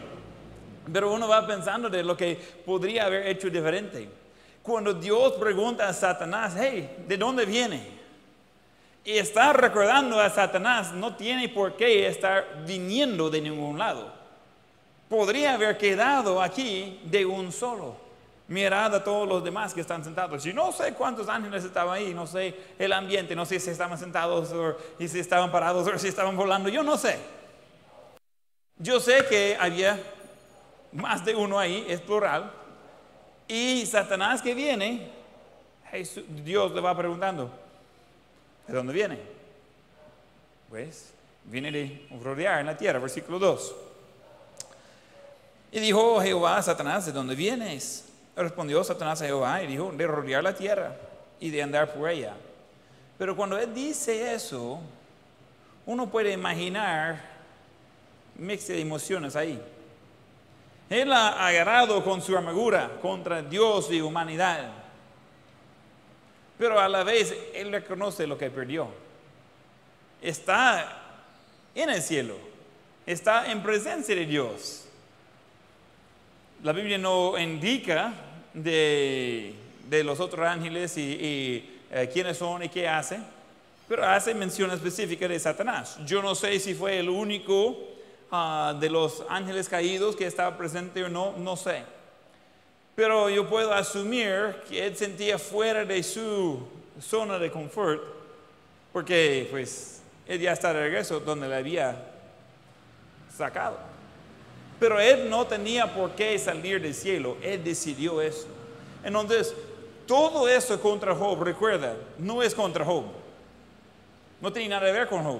Pero 0.91 1.13
uno 1.13 1.27
va 1.27 1.45
pensando 1.45 1.91
de 1.91 2.01
lo 2.01 2.17
que 2.17 2.39
podría 2.65 3.05
haber 3.05 3.27
hecho 3.27 3.48
diferente. 3.48 4.20
Cuando 4.61 4.93
Dios 4.93 5.33
pregunta 5.33 5.87
a 5.87 5.93
Satanás, 5.93 6.53
hey, 6.57 7.03
¿de 7.07 7.17
dónde 7.17 7.45
viene? 7.45 8.01
Y 9.03 9.17
está 9.17 9.51
recordando 9.53 10.19
a 10.19 10.29
Satanás, 10.29 10.93
no 10.93 11.15
tiene 11.15 11.49
por 11.49 11.75
qué 11.75 12.07
estar 12.07 12.63
viniendo 12.65 13.29
de 13.29 13.41
ningún 13.41 13.77
lado. 13.77 14.21
podría 15.09 15.55
haber 15.55 15.77
quedado 15.77 16.41
aquí 16.41 17.01
de 17.03 17.25
un 17.25 17.51
solo. 17.51 17.97
Mirad 18.47 18.95
a 18.95 19.03
todos 19.03 19.27
los 19.27 19.43
demás 19.43 19.73
que 19.73 19.81
están 19.81 20.03
sentados. 20.03 20.45
Y 20.45 20.53
no 20.53 20.71
sé 20.71 20.93
cuántos 20.93 21.27
ángeles 21.27 21.65
estaban 21.65 21.95
ahí, 21.95 22.13
no 22.13 22.25
sé 22.25 22.55
el 22.79 22.93
ambiente, 22.93 23.35
no 23.35 23.45
sé 23.45 23.59
si 23.59 23.69
estaban 23.71 23.97
sentados 23.97 24.51
o 24.53 24.77
y 24.99 25.07
si 25.07 25.19
estaban 25.19 25.51
parados 25.51 25.87
o 25.87 25.97
si 25.97 26.07
estaban 26.07 26.37
volando, 26.37 26.69
yo 26.69 26.81
no 26.83 26.97
sé. 26.97 27.19
Yo 28.77 28.99
sé 28.99 29.25
que 29.29 29.57
había 29.59 29.99
más 30.93 31.25
de 31.25 31.35
uno 31.35 31.59
ahí, 31.59 31.85
es 31.89 31.99
plural. 31.99 32.51
Y 33.51 33.86
Satanás 33.86 34.41
que 34.41 34.53
viene, 34.53 35.10
Dios 36.46 36.72
le 36.72 36.79
va 36.79 36.96
preguntando, 36.96 37.51
¿de 38.65 38.74
dónde 38.74 38.93
viene? 38.93 39.20
Pues 40.70 41.12
viene 41.43 41.70
de 41.70 42.08
rodear 42.24 42.62
en 42.62 42.67
la 42.67 42.77
tierra, 42.77 42.98
versículo 43.00 43.39
2. 43.39 43.75
Y 45.74 45.81
dijo 45.81 46.22
Jehová 46.22 46.62
Satanás, 46.62 47.08
¿de 47.08 47.12
dónde 47.12 47.36
vienes? 47.36 48.05
Respondió 48.38 48.86
Satanás 48.86 49.22
a 49.22 49.25
Jehová 49.25 49.62
y 49.62 49.67
dijo, 49.67 49.91
de 49.91 50.08
rodear 50.08 50.41
la 50.41 50.55
tierra 50.55 50.96
y 51.38 51.50
de 51.50 51.62
andar 51.62 51.93
por 51.93 52.10
ella. 52.10 52.34
Pero 53.17 53.36
cuando 53.36 53.58
él 53.58 53.74
dice 53.74 54.34
eso, 54.34 54.79
uno 55.86 56.10
puede 56.10 56.31
imaginar 56.31 57.20
mix 58.38 58.70
de 58.70 58.79
emociones 58.79 59.36
ahí. 59.36 59.62
Él 60.91 61.13
ha 61.13 61.48
agarrado 61.48 62.03
con 62.03 62.21
su 62.21 62.36
armadura 62.36 63.00
contra 63.01 63.41
Dios 63.41 63.89
y 63.91 64.01
humanidad. 64.01 64.69
Pero 66.57 66.77
a 66.77 66.89
la 66.89 67.05
vez 67.05 67.33
él 67.53 67.71
reconoce 67.71 68.27
lo 68.27 68.38
que 68.38 68.50
perdió. 68.50 68.89
Está 70.21 71.01
en 71.74 71.91
el 71.91 72.01
cielo. 72.01 72.36
Está 73.05 73.50
en 73.50 73.63
presencia 73.63 74.13
de 74.13 74.25
Dios. 74.25 74.86
La 76.62 76.74
Biblia 76.74 76.98
no 76.98 77.39
indica 77.39 78.13
de, 78.53 79.55
los 79.89 80.19
otros 80.19 80.45
ángeles 80.45 80.98
y, 80.98 81.79
eh, 81.89 82.10
quiénes 82.12 82.38
son 82.38 82.63
y 82.63 82.69
qué 82.69 82.89
hacen, 82.89 83.24
pero 83.88 84.05
hace 84.05 84.33
mención 84.33 84.69
específica 84.71 85.25
de 85.25 85.39
Satanás. 85.39 86.00
Yo 86.05 86.21
no 86.21 86.36
sé 86.36 86.60
si 86.60 86.74
fue 86.74 87.00
el 87.00 87.10
único 87.10 87.90
ah, 88.31 88.75
de 88.79 88.89
los 88.89 89.23
ángeles 89.29 89.67
caídos 89.69 90.15
que 90.15 90.25
estaba 90.25 90.57
presente 90.57 91.03
o 91.03 91.09
no, 91.09 91.33
no 91.38 91.55
sé. 91.55 91.83
Pero 92.95 93.29
yo 93.29 93.47
puedo 93.47 93.73
asumir 93.73 94.55
que 94.67 94.85
él 94.85 94.95
sentía 94.95 95.39
fuera 95.39 95.85
de 95.85 96.03
su 96.03 96.59
zona 97.01 97.39
de 97.39 97.51
confort, 97.51 98.01
porque 98.91 99.47
pues 99.50 100.01
él 100.27 100.39
ya 100.39 100.51
está 100.53 100.73
de 100.73 100.81
regreso 100.81 101.19
donde 101.19 101.47
le 101.47 101.55
había 101.55 101.95
sacado. 103.35 103.77
Pero 104.79 105.00
él 105.00 105.29
no 105.29 105.45
tenía 105.45 105.93
por 105.93 106.11
qué 106.11 106.38
salir 106.39 106.81
del 106.81 106.93
cielo, 106.93 107.38
él 107.41 107.63
decidió 107.63 108.21
eso. 108.21 108.47
Entonces, 109.03 109.53
todo 110.07 110.47
eso 110.47 110.79
contra 110.81 111.15
Job, 111.15 111.41
recuerda, 111.41 111.95
no 112.17 112.41
es 112.43 112.53
contra 112.53 112.83
Job. 112.83 113.05
No 114.41 114.51
tiene 114.51 114.69
nada 114.69 114.88
que 114.88 114.91
ver 114.91 115.07
con 115.07 115.23
Job. 115.23 115.39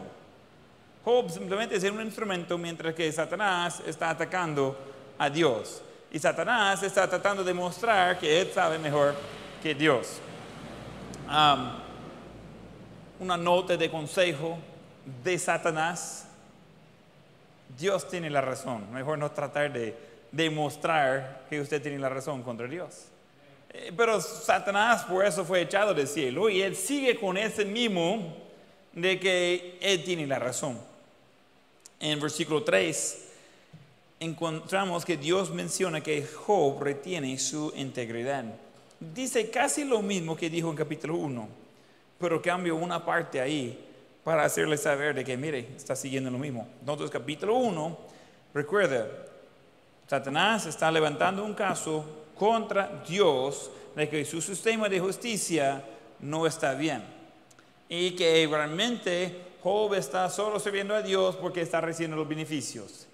Job 1.03 1.29
simplemente 1.31 1.75
es 1.75 1.84
un 1.84 2.01
instrumento 2.01 2.58
mientras 2.58 2.93
que 2.93 3.12
Satanás 3.12 3.81
está 3.86 4.12
atacando 4.12 4.77
a 5.17 5.29
Dios. 5.29 5.81
Y 6.12 6.20
Satanás 6.20 6.84
está 6.84 7.10
tratando 7.10 7.43
de 7.43 7.53
mostrar 7.53 8.20
que 8.20 8.41
él 8.41 8.51
sabe 8.53 8.77
mejor 8.77 9.15
que 9.63 9.74
Dios. 9.74 10.20
una 13.20 13.38
nota 13.38 13.77
de 13.77 13.89
consejo 13.89 14.58
de 15.24 15.38
Satanás 15.38 16.27
Dios 17.77 18.08
tiene 18.08 18.29
la 18.29 18.41
razón. 18.41 18.91
Mejor 18.91 19.17
no 19.17 19.31
tratar 19.31 19.72
de 19.72 19.96
demostrar 20.31 21.46
que 21.50 21.62
usted 21.62 21.81
tiene 21.81 22.00
la 22.00 22.10
razón 22.10 22.43
contra 22.43 22.67
Dios. 22.67 23.05
Eh, 23.74 23.91
pero 23.96 24.20
Satanás 24.20 25.03
por 25.03 25.25
eso 25.25 25.46
fue 25.46 25.62
echado 25.62 25.93
del 25.93 26.08
cielo 26.08 26.50
y 26.50 26.62
él 26.62 26.75
sigue 26.75 27.15
con 27.15 27.38
ese 27.38 27.65
mismo 27.65 28.38
de 28.93 29.20
que 29.20 29.77
él 29.81 30.03
tiene 30.03 30.27
la 30.27 30.39
razón. 30.39 30.90
En 32.01 32.20
versículo 32.20 32.63
3 32.63 33.27
encontramos 34.20 35.05
que 35.05 35.17
Dios 35.17 35.51
menciona 35.51 36.01
que 36.01 36.25
Job 36.25 36.81
retiene 36.81 37.38
su 37.38 37.72
integridad. 37.75 38.43
Dice 39.00 39.51
casi 39.51 39.84
lo 39.84 40.01
mismo 40.01 40.36
que 40.36 40.50
dijo 40.50 40.72
en 40.72 40.75
capítulo 40.75 41.15
1, 41.17 41.48
pero 42.20 42.41
cambio 42.41 42.75
una 42.75 43.05
parte 43.05 43.39
ahí 43.39 43.88
para 44.24 44.43
hacerle 44.46 44.77
saber 44.77 45.13
de 45.13 45.24
que, 45.24 45.38
mire, 45.38 45.70
está 45.75 45.96
siguiendo 45.96 46.31
lo 46.31 46.39
mismo. 46.39 46.67
Entonces, 46.79 47.12
capítulo 47.12 47.58
1, 47.58 47.98
recuerda, 48.55 49.08
Satanás 50.08 50.65
está 50.65 50.91
levantando 50.91 51.46
un 51.46 51.53
caso 51.53 52.03
contra 52.36 53.03
Dios 53.08 53.70
de 53.96 54.10
que 54.10 54.25
su 54.25 54.41
sistema 54.41 54.89
de 54.89 55.00
justicia 55.00 55.84
no 56.20 56.48
está 56.48 56.74
bien. 56.74 57.03
Y 57.88 58.12
que 58.12 58.48
realmente 58.50 59.50
Job 59.63 59.94
está 59.94 60.30
solo 60.30 60.60
sirviendo 60.60 60.96
a 60.96 61.01
Dios 61.01 61.36
porque 61.36 61.62
está 61.62 61.82
recibiendo 61.82 62.18
los 62.18 62.27
beneficios. 62.27 63.08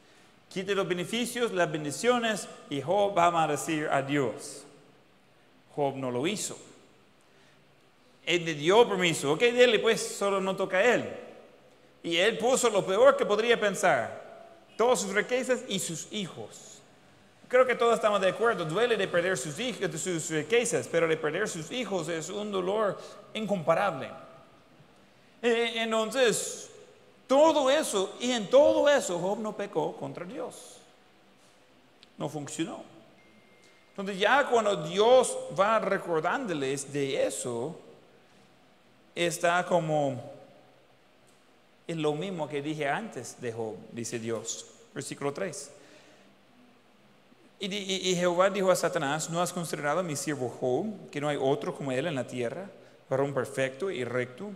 Quite 0.49 0.73
los 0.75 0.87
beneficios, 0.87 1.51
las 1.51 1.69
bendiciones 1.69 2.47
y 2.69 2.81
Job 2.81 3.17
va 3.17 3.43
a 3.43 3.47
decir 3.47 3.89
a 3.91 4.01
Dios. 4.01 4.63
Job 5.75 5.95
no 5.95 6.09
lo 6.09 6.25
hizo. 6.25 6.57
Él 8.25 8.45
le 8.45 8.53
dio 8.53 8.87
permiso. 8.87 9.33
Ok, 9.33 9.41
dele, 9.41 9.79
pues 9.79 10.01
solo 10.01 10.39
no 10.39 10.55
toca 10.55 10.77
a 10.77 10.95
él. 10.95 11.05
Y 12.03 12.17
él 12.17 12.37
puso 12.37 12.69
lo 12.69 12.85
peor 12.85 13.17
que 13.17 13.25
podría 13.25 13.59
pensar. 13.59 14.25
Todas 14.77 15.01
sus 15.01 15.13
riquezas 15.13 15.61
y 15.67 15.79
sus 15.79 16.07
hijos. 16.11 16.81
Creo 17.47 17.65
que 17.65 17.75
todos 17.75 17.95
estamos 17.95 18.21
de 18.21 18.29
acuerdo. 18.29 18.65
Duele 18.65 18.97
de 18.97 19.07
perder 19.07 19.37
sus, 19.37 19.59
hijos, 19.59 19.91
de 19.91 19.97
sus 19.97 20.29
riquezas, 20.29 20.87
pero 20.89 21.07
de 21.07 21.17
perder 21.17 21.47
sus 21.47 21.71
hijos 21.71 22.07
es 22.09 22.29
un 22.29 22.51
dolor 22.51 22.97
incomparable. 23.33 24.09
Eh, 25.41 25.73
entonces, 25.75 26.69
todo 27.27 27.69
eso, 27.69 28.15
y 28.19 28.31
en 28.31 28.49
todo 28.49 28.89
eso, 28.89 29.19
Job 29.19 29.39
no 29.39 29.55
pecó 29.55 29.95
contra 29.95 30.25
Dios. 30.25 30.77
No 32.17 32.29
funcionó. 32.29 32.83
Entonces 33.89 34.19
ya 34.19 34.47
cuando 34.47 34.87
Dios 34.87 35.35
va 35.59 35.79
recordándoles 35.79 36.93
de 36.93 37.25
eso, 37.25 37.75
está 39.15 39.65
como 39.65 40.21
en 41.87 42.01
lo 42.01 42.13
mismo 42.13 42.47
que 42.47 42.61
dije 42.61 42.87
antes 42.87 43.41
de 43.41 43.51
Job, 43.51 43.75
dice 43.91 44.19
Dios. 44.19 44.67
Versículo 44.93 45.33
3. 45.33 45.71
Y, 47.59 48.15
Jehová 48.15 48.51
dijo 48.51 48.69
a 48.69 48.75
Satanás, 48.75 49.31
¿no 49.31 49.41
has 49.41 49.51
considerado 49.51 50.01
a 50.01 50.03
mi 50.03 50.15
siervo 50.15 50.47
Job, 50.47 51.09
que 51.09 51.19
no 51.19 51.27
hay 51.27 51.37
otro 51.41 51.75
como 51.75 51.91
él 51.91 52.05
en 52.05 52.13
la 52.13 52.27
tierra, 52.27 52.69
varón 53.09 53.33
perfecto 53.33 53.89
y 53.89 54.03
recto, 54.03 54.51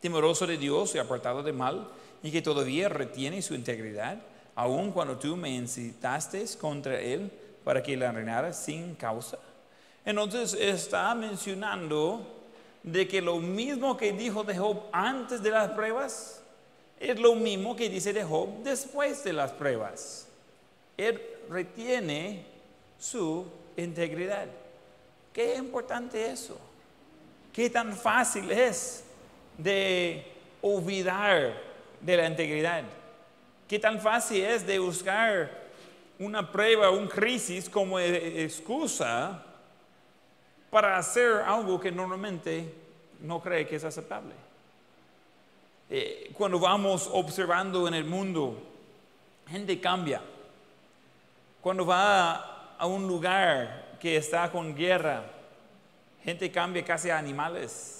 temeroso 0.00 0.46
de 0.46 0.56
Dios 0.56 0.94
y 0.94 0.98
apartado 0.98 1.42
de 1.42 1.52
mal, 1.52 1.88
y 2.22 2.30
que 2.30 2.42
todavía 2.42 2.88
retiene 2.88 3.42
su 3.42 3.54
integridad, 3.54 4.18
aun 4.54 4.92
cuando 4.92 5.18
tú 5.18 5.36
me 5.36 5.50
incitaste 5.50 6.44
contra 6.58 7.00
él 7.00 7.30
para 7.64 7.82
que 7.82 7.96
la 7.96 8.12
reinara 8.12 8.52
sin 8.52 8.94
causa? 8.94 9.38
Entonces 10.04 10.54
está 10.54 11.14
mencionando 11.14 12.26
de 12.82 13.06
que 13.06 13.20
lo 13.20 13.36
mismo 13.36 13.96
que 13.96 14.12
dijo 14.12 14.42
de 14.42 14.56
Job 14.56 14.84
antes 14.92 15.42
de 15.42 15.50
las 15.50 15.70
pruebas 15.70 16.42
es 16.98 17.18
lo 17.18 17.34
mismo 17.34 17.76
que 17.76 17.88
dice 17.88 18.12
de 18.12 18.24
Job 18.24 18.62
después 18.62 19.22
de 19.24 19.32
las 19.32 19.52
pruebas. 19.52 20.26
Él 20.96 21.20
retiene 21.48 22.44
su 22.98 23.46
integridad. 23.76 24.46
Qué 25.32 25.54
importante 25.56 26.30
eso. 26.30 26.58
Qué 27.52 27.70
tan 27.70 27.96
fácil 27.96 28.50
es 28.50 29.04
de 29.58 30.24
olvidar 30.62 31.54
de 32.00 32.16
la 32.16 32.26
integridad. 32.26 32.84
Qué 33.68 33.78
tan 33.78 34.00
fácil 34.00 34.44
es 34.44 34.66
de 34.66 34.78
buscar 34.78 35.50
una 36.18 36.50
prueba, 36.50 36.90
un 36.90 37.06
crisis 37.06 37.68
como 37.68 37.98
excusa 37.98 39.44
para 40.70 40.96
hacer 40.96 41.42
algo 41.46 41.80
que 41.80 41.90
normalmente 41.90 42.72
no 43.20 43.40
cree 43.40 43.66
que 43.66 43.76
es 43.76 43.84
aceptable. 43.84 44.34
Eh, 45.88 46.30
cuando 46.34 46.58
vamos 46.58 47.08
observando 47.12 47.88
en 47.88 47.94
el 47.94 48.04
mundo, 48.04 48.62
gente 49.48 49.80
cambia. 49.80 50.22
Cuando 51.60 51.84
va 51.84 52.76
a 52.78 52.86
un 52.86 53.06
lugar 53.06 53.96
que 54.00 54.16
está 54.16 54.50
con 54.50 54.74
guerra, 54.74 55.24
gente 56.22 56.50
cambia 56.50 56.84
casi 56.84 57.10
a 57.10 57.18
animales. 57.18 57.99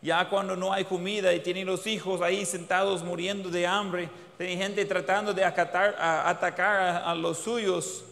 Ya 0.00 0.28
cuando 0.28 0.54
no 0.54 0.72
hay 0.72 0.84
comida 0.84 1.32
y 1.34 1.40
tienen 1.40 1.66
los 1.66 1.86
hijos 1.86 2.20
ahí 2.22 2.46
sentados 2.46 3.02
muriendo 3.02 3.50
de 3.50 3.66
hambre, 3.66 4.08
tiene 4.36 4.56
gente 4.56 4.84
tratando 4.84 5.34
de 5.34 5.44
atacar 5.44 6.76
a 7.04 7.14
los 7.16 7.38
suyos, 7.38 8.04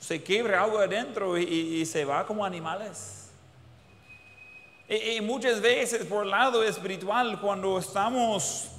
se 0.00 0.22
quiebra 0.22 0.64
algo 0.64 0.78
adentro 0.78 1.38
y, 1.38 1.84
se 1.86 2.04
va 2.04 2.26
como 2.26 2.44
animales. 2.44 3.30
Y, 4.88 5.20
muchas 5.20 5.60
veces 5.60 6.04
por 6.06 6.24
el 6.24 6.30
lado 6.30 6.64
espiritual, 6.64 7.40
cuando 7.40 7.78
estamos 7.78 8.70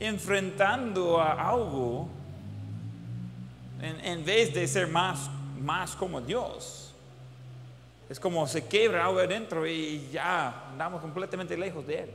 enfrentando 0.00 1.20
a 1.20 1.50
algo, 1.50 2.08
en, 3.82 4.04
en 4.04 4.24
vez 4.24 4.54
de 4.54 4.66
ser 4.66 4.86
más, 4.86 5.28
más 5.60 5.94
como 5.94 6.20
Dios. 6.20 6.81
Es 8.12 8.20
como 8.20 8.46
se 8.46 8.66
quebra 8.66 9.06
algo 9.06 9.20
adentro 9.20 9.66
y 9.66 10.10
ya 10.12 10.68
andamos 10.68 11.00
completamente 11.00 11.56
lejos 11.56 11.86
de 11.86 12.00
Él. 12.00 12.10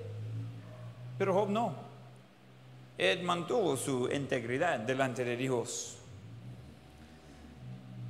Pero 1.18 1.34
Job 1.34 1.50
no. 1.50 1.74
Él 3.00 3.24
mantuvo 3.24 3.76
su 3.76 4.08
integridad 4.14 4.78
delante 4.78 5.26
de 5.26 5.36
Dios. 5.36 5.98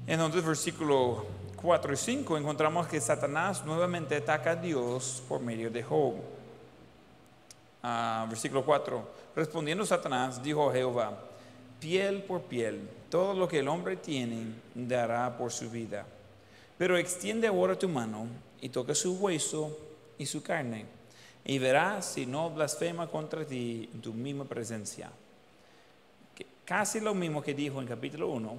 Entonces, 0.06 0.44
versículo 0.44 1.27
4 1.62 1.94
y 1.94 1.96
5 1.96 2.38
encontramos 2.38 2.88
que 2.88 3.00
Satanás 3.00 3.63
nuevamente 3.63 4.17
ataca 4.17 4.51
a 4.51 4.56
Dios 4.58 5.24
por 5.25 5.39
medio 5.39 5.72
de 5.72 5.82
Job. 5.82 6.15
Ah, 7.84 8.25
versículo 8.27 8.65
4. 8.65 9.12
Respondiendo 9.34 9.86
Satanás, 9.86 10.44
dijo 10.44 10.74
Jehová, 10.74 11.17
piel 11.79 12.22
por 12.24 12.41
piel, 12.41 12.89
todo 13.10 13.34
lo 13.34 13.48
que 13.48 13.60
el 13.60 13.70
hombre 13.70 13.96
tiene 13.96 14.56
dará 14.75 15.38
por 15.38 15.53
su 15.53 15.70
vida. 15.70 16.06
Pero 16.77 16.98
extiende 16.98 17.48
ahora 17.48 17.77
tu 17.77 17.89
mano 17.89 18.27
y 18.62 18.69
toca 18.69 18.93
su 18.93 19.17
hueso 19.17 19.77
y 20.17 20.25
su 20.25 20.43
carne, 20.43 20.86
y 21.46 21.60
verás 21.60 22.13
si 22.13 22.25
no 22.25 22.50
blasfema 22.50 23.07
contra 23.07 23.46
ti 23.46 23.89
en 23.93 24.01
tu 24.01 24.13
misma 24.13 24.46
presencia. 24.46 25.12
Casi 26.65 27.00
lo 27.00 27.13
mismo 27.13 27.41
que 27.41 27.53
dijo 27.53 27.81
en 27.81 27.88
capítulo 27.88 28.27
1, 28.29 28.57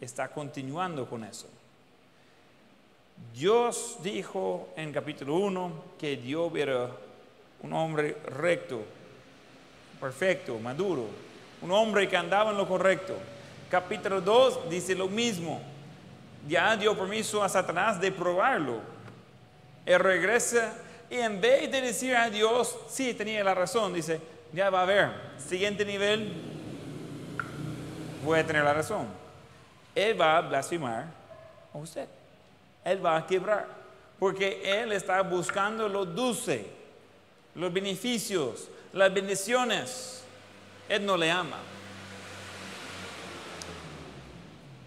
está 0.00 0.28
continuando 0.28 1.08
con 1.08 1.24
eso. 1.24 1.48
Dios 3.34 3.98
dijo 4.02 4.68
en 4.76 4.92
capítulo 4.92 5.34
1 5.36 5.72
que 5.98 6.16
Dios 6.16 6.52
era 6.54 6.90
un 7.62 7.72
hombre 7.72 8.16
recto, 8.24 8.82
perfecto, 10.00 10.58
maduro, 10.58 11.06
un 11.62 11.70
hombre 11.72 12.08
que 12.08 12.16
andaba 12.16 12.50
en 12.50 12.56
lo 12.56 12.66
correcto. 12.66 13.14
Capítulo 13.70 14.20
2 14.20 14.70
dice 14.70 14.94
lo 14.94 15.08
mismo. 15.08 15.60
Ya 16.48 16.76
dio 16.76 16.96
permiso 16.96 17.42
a 17.42 17.48
Satanás 17.48 18.00
de 18.00 18.10
probarlo. 18.10 18.80
Él 19.86 19.98
regresa 19.98 20.72
y 21.10 21.16
en 21.16 21.40
vez 21.40 21.70
de 21.70 21.80
decir 21.80 22.14
a 22.14 22.30
Dios, 22.30 22.76
sí, 22.88 23.14
tenía 23.14 23.42
la 23.42 23.54
razón, 23.54 23.92
dice, 23.92 24.20
ya 24.52 24.70
va 24.70 24.82
a 24.82 24.86
ver, 24.86 25.10
siguiente 25.38 25.84
nivel, 25.84 26.32
voy 28.24 28.38
a 28.38 28.46
tener 28.46 28.62
la 28.62 28.74
razón. 28.74 29.06
Él 29.94 30.20
va 30.20 30.36
a 30.36 30.40
blasfemar 30.40 31.06
a 31.74 31.78
usted. 31.78 32.06
Él 32.84 33.04
va 33.04 33.16
a 33.16 33.26
quebrar. 33.26 33.66
Porque 34.18 34.60
Él 34.64 34.92
está 34.92 35.20
buscando 35.22 35.88
lo 35.88 36.04
dulce, 36.04 36.66
los 37.54 37.72
beneficios, 37.72 38.68
las 38.92 39.12
bendiciones. 39.12 40.22
Él 40.88 41.04
no 41.04 41.16
le 41.16 41.30
ama. 41.30 41.56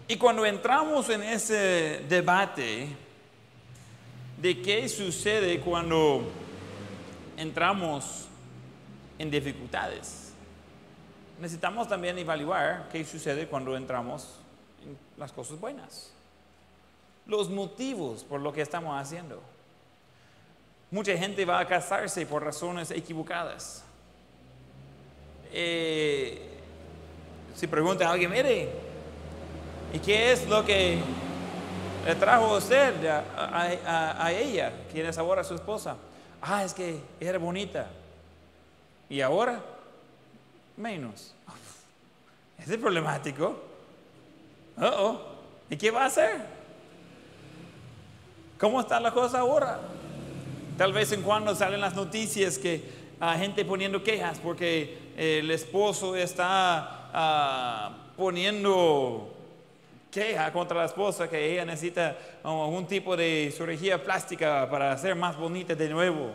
Y 0.06 0.16
cuando 0.16 0.44
entramos 0.44 1.08
en 1.08 1.22
ese 1.22 2.04
debate 2.08 2.88
de 4.36 4.60
qué 4.60 4.86
sucede 4.86 5.60
cuando 5.60 6.30
entramos 7.38 8.28
en 9.18 9.30
dificultades, 9.30 10.34
necesitamos 11.40 11.88
también 11.88 12.18
evaluar 12.18 12.86
qué 12.92 13.02
sucede 13.02 13.46
cuando 13.48 13.74
entramos 13.78 14.40
en 14.84 14.94
las 15.16 15.32
cosas 15.32 15.58
buenas. 15.58 16.12
Los 17.26 17.48
motivos 17.48 18.24
por 18.24 18.42
lo 18.42 18.52
que 18.52 18.60
estamos 18.60 19.00
haciendo. 19.00 19.40
Mucha 20.90 21.16
gente 21.16 21.46
va 21.46 21.60
a 21.60 21.66
casarse 21.66 22.26
por 22.26 22.44
razones 22.44 22.90
equivocadas. 22.90 23.82
Eh, 25.50 26.50
si 27.54 27.66
pregunta 27.66 28.06
a 28.06 28.12
alguien, 28.12 28.30
mire, 28.30 28.83
¿y 29.94 30.00
qué 30.00 30.32
es 30.32 30.48
lo 30.48 30.64
que 30.64 30.98
le 32.04 32.14
trajo 32.16 32.46
a 32.46 32.58
usted, 32.58 33.06
a, 33.06 34.32
ella, 34.32 34.72
quien 34.90 35.06
es 35.06 35.16
ahora 35.16 35.44
su 35.44 35.54
esposa? 35.54 35.96
Ah, 36.42 36.64
es 36.64 36.74
que 36.74 37.00
era 37.20 37.38
bonita. 37.38 37.88
¿Y 39.08 39.20
ahora? 39.20 39.62
Menos. 40.76 41.32
Es 42.58 42.76
problemático. 42.78 43.56
Oh. 44.80 45.20
¿Y 45.68 45.76
qué 45.76 45.90
va 45.90 46.04
a 46.04 46.06
hacer? 46.06 46.46
¿Cómo 48.58 48.80
está 48.80 48.98
la 49.00 49.12
cosa 49.12 49.40
ahora? 49.40 49.80
Tal 50.78 50.92
vez 50.92 51.12
en 51.12 51.22
cuando 51.22 51.54
salen 51.54 51.80
las 51.80 51.94
noticias 51.94 52.58
que 52.58 52.82
hay 53.20 53.38
gente 53.38 53.64
poniendo 53.64 54.02
quejas 54.02 54.38
porque 54.38 54.98
el 55.16 55.50
esposo 55.50 56.16
está 56.16 57.10
ah, 57.12 57.96
poniendo 58.16 59.33
queja 60.14 60.52
contra 60.52 60.78
la 60.78 60.84
esposa 60.84 61.28
que 61.28 61.52
ella 61.52 61.64
necesita 61.64 62.16
algún 62.44 62.86
tipo 62.86 63.16
de 63.16 63.52
cirugía 63.54 64.00
plástica 64.02 64.70
para 64.70 64.96
ser 64.96 65.16
más 65.16 65.36
bonita 65.36 65.74
de 65.74 65.88
nuevo. 65.88 66.30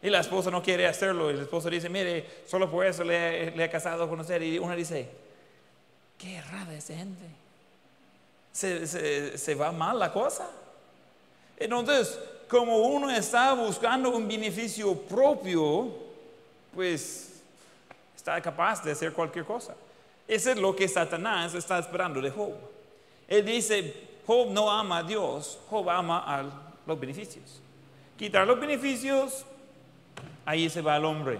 Y 0.00 0.08
la 0.08 0.20
esposa 0.20 0.52
no 0.52 0.62
quiere 0.62 0.86
hacerlo. 0.86 1.30
Y 1.30 1.34
el 1.34 1.40
esposo 1.40 1.68
dice, 1.68 1.88
mire, 1.88 2.24
solo 2.46 2.70
por 2.70 2.86
eso 2.86 3.02
le, 3.02 3.50
le 3.50 3.64
he 3.64 3.68
casado 3.68 4.08
con 4.08 4.20
usted. 4.20 4.40
Y 4.40 4.58
uno 4.58 4.76
dice, 4.76 5.08
qué 6.16 6.36
errada 6.36 6.72
esa 6.74 6.94
gente. 6.94 7.24
Se, 8.52 8.86
se, 8.86 9.36
se 9.36 9.54
va 9.56 9.72
mal 9.72 9.98
la 9.98 10.12
cosa. 10.12 10.48
Entonces, 11.56 12.16
como 12.48 12.78
uno 12.78 13.10
está 13.10 13.52
buscando 13.54 14.10
un 14.10 14.28
beneficio 14.28 14.94
propio, 14.94 15.88
pues 16.72 17.32
está 18.14 18.40
capaz 18.40 18.84
de 18.84 18.92
hacer 18.92 19.12
cualquier 19.12 19.44
cosa. 19.44 19.74
Eso 20.28 20.52
es 20.52 20.56
lo 20.58 20.76
que 20.76 20.86
Satanás 20.86 21.52
está 21.54 21.78
esperando 21.80 22.20
de 22.20 22.30
Job. 22.30 22.73
Él 23.28 23.44
dice, 23.44 23.94
Job 24.26 24.50
no 24.50 24.70
ama 24.70 24.98
a 24.98 25.02
Dios, 25.02 25.58
Job 25.68 25.88
ama 25.88 26.24
a 26.26 26.44
los 26.86 27.00
beneficios. 27.00 27.60
Quitar 28.16 28.46
los 28.46 28.58
beneficios, 28.58 29.44
ahí 30.44 30.68
se 30.68 30.80
va 30.80 30.96
el 30.96 31.04
hombre. 31.04 31.38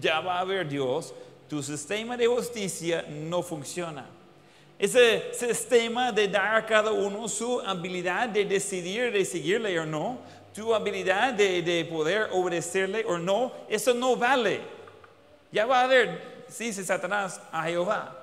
Ya 0.00 0.20
va 0.20 0.38
a 0.38 0.40
haber 0.40 0.68
Dios, 0.68 1.14
tu 1.48 1.62
sistema 1.62 2.16
de 2.16 2.26
justicia 2.26 3.04
no 3.08 3.42
funciona. 3.42 4.06
Ese 4.78 5.32
sistema 5.32 6.12
de 6.12 6.28
dar 6.28 6.56
a 6.56 6.66
cada 6.66 6.92
uno 6.92 7.28
su 7.28 7.60
habilidad 7.60 8.28
de 8.28 8.44
decidir 8.44 9.10
de 9.10 9.24
seguirle 9.24 9.78
o 9.80 9.86
no, 9.86 10.18
tu 10.54 10.74
habilidad 10.74 11.32
de, 11.32 11.62
de 11.62 11.84
poder 11.84 12.28
obedecerle 12.32 13.04
o 13.06 13.18
no, 13.18 13.52
eso 13.68 13.94
no 13.94 14.16
vale. 14.16 14.60
Ya 15.52 15.64
va 15.64 15.80
a 15.80 15.84
haber, 15.84 16.44
dice 16.58 16.84
Satanás 16.84 17.40
a 17.52 17.64
Jehová. 17.64 18.14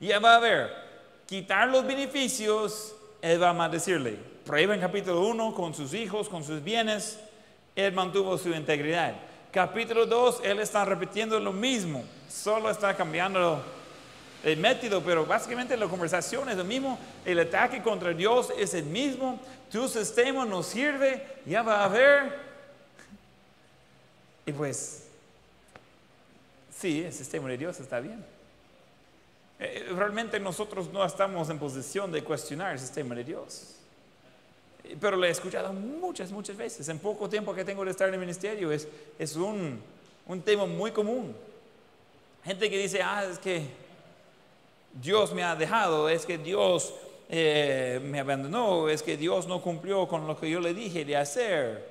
Ya 0.00 0.18
va 0.18 0.34
a 0.34 0.36
haber, 0.36 0.81
quitar 1.26 1.68
los 1.68 1.86
beneficios, 1.86 2.94
él 3.20 3.42
va 3.42 3.50
a 3.50 3.52
maldecirle. 3.54 4.18
Prueba 4.44 4.74
en 4.74 4.80
capítulo 4.80 5.20
1 5.26 5.54
con 5.54 5.74
sus 5.74 5.94
hijos, 5.94 6.28
con 6.28 6.44
sus 6.44 6.62
bienes, 6.62 7.18
él 7.76 7.92
mantuvo 7.92 8.36
su 8.36 8.50
integridad. 8.50 9.14
Capítulo 9.50 10.06
2, 10.06 10.40
él 10.44 10.60
está 10.60 10.84
repitiendo 10.84 11.38
lo 11.38 11.52
mismo, 11.52 12.04
solo 12.28 12.70
está 12.70 12.96
cambiando 12.96 13.62
el 14.42 14.56
método, 14.56 15.02
pero 15.02 15.24
básicamente 15.24 15.76
la 15.76 15.86
conversación 15.86 16.48
es 16.48 16.56
lo 16.56 16.64
mismo, 16.64 16.98
el 17.24 17.38
ataque 17.38 17.82
contra 17.82 18.12
Dios 18.12 18.52
es 18.58 18.74
el 18.74 18.84
mismo, 18.84 19.38
tu 19.70 19.88
sistema 19.88 20.44
no 20.44 20.62
sirve, 20.62 21.24
ya 21.46 21.62
va 21.62 21.80
a 21.80 21.84
haber. 21.84 22.38
Y 24.44 24.52
pues, 24.52 25.06
sí, 26.76 27.04
el 27.04 27.12
sistema 27.12 27.48
de 27.48 27.58
Dios 27.58 27.78
está 27.78 28.00
bien. 28.00 28.24
Eh, 29.64 29.86
realmente 29.94 30.40
nosotros 30.40 30.92
no 30.92 31.04
estamos 31.04 31.48
en 31.48 31.56
posición 31.56 32.10
de 32.10 32.24
cuestionar 32.24 32.72
el 32.72 32.80
sistema 32.80 33.14
de 33.14 33.22
Dios. 33.22 33.76
Eh, 34.82 34.96
pero 35.00 35.16
lo 35.16 35.24
he 35.24 35.30
escuchado 35.30 35.72
muchas, 35.72 36.32
muchas 36.32 36.56
veces. 36.56 36.88
En 36.88 36.98
poco 36.98 37.28
tiempo 37.28 37.54
que 37.54 37.64
tengo 37.64 37.84
de 37.84 37.92
estar 37.92 38.08
en 38.08 38.14
el 38.14 38.20
ministerio 38.20 38.72
es, 38.72 38.88
es 39.16 39.36
un, 39.36 39.80
un 40.26 40.42
tema 40.42 40.66
muy 40.66 40.90
común. 40.90 41.36
Gente 42.44 42.68
que 42.68 42.76
dice, 42.76 43.02
ah, 43.02 43.24
es 43.24 43.38
que 43.38 43.68
Dios 45.00 45.32
me 45.32 45.44
ha 45.44 45.54
dejado, 45.54 46.08
es 46.08 46.26
que 46.26 46.38
Dios 46.38 46.92
eh, 47.28 48.00
me 48.02 48.18
abandonó, 48.18 48.88
es 48.88 49.00
que 49.00 49.16
Dios 49.16 49.46
no 49.46 49.62
cumplió 49.62 50.08
con 50.08 50.26
lo 50.26 50.36
que 50.36 50.50
yo 50.50 50.58
le 50.58 50.74
dije 50.74 51.04
de 51.04 51.16
hacer. 51.16 51.88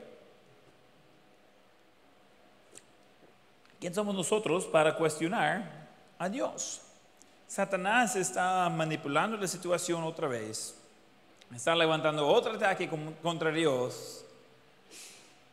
¿Quién 3.80 3.96
somos 3.96 4.14
nosotros 4.14 4.66
para 4.66 4.98
cuestionar 4.98 5.88
a 6.20 6.28
Dios? 6.28 6.81
Satanás 7.52 8.16
está 8.16 8.70
manipulando 8.70 9.36
la 9.36 9.46
situación 9.46 10.06
otra 10.06 10.26
vez, 10.30 10.74
está 11.54 11.76
levantando 11.76 12.26
otro 12.26 12.54
ataque 12.54 12.90
contra 13.22 13.52
Dios 13.52 14.24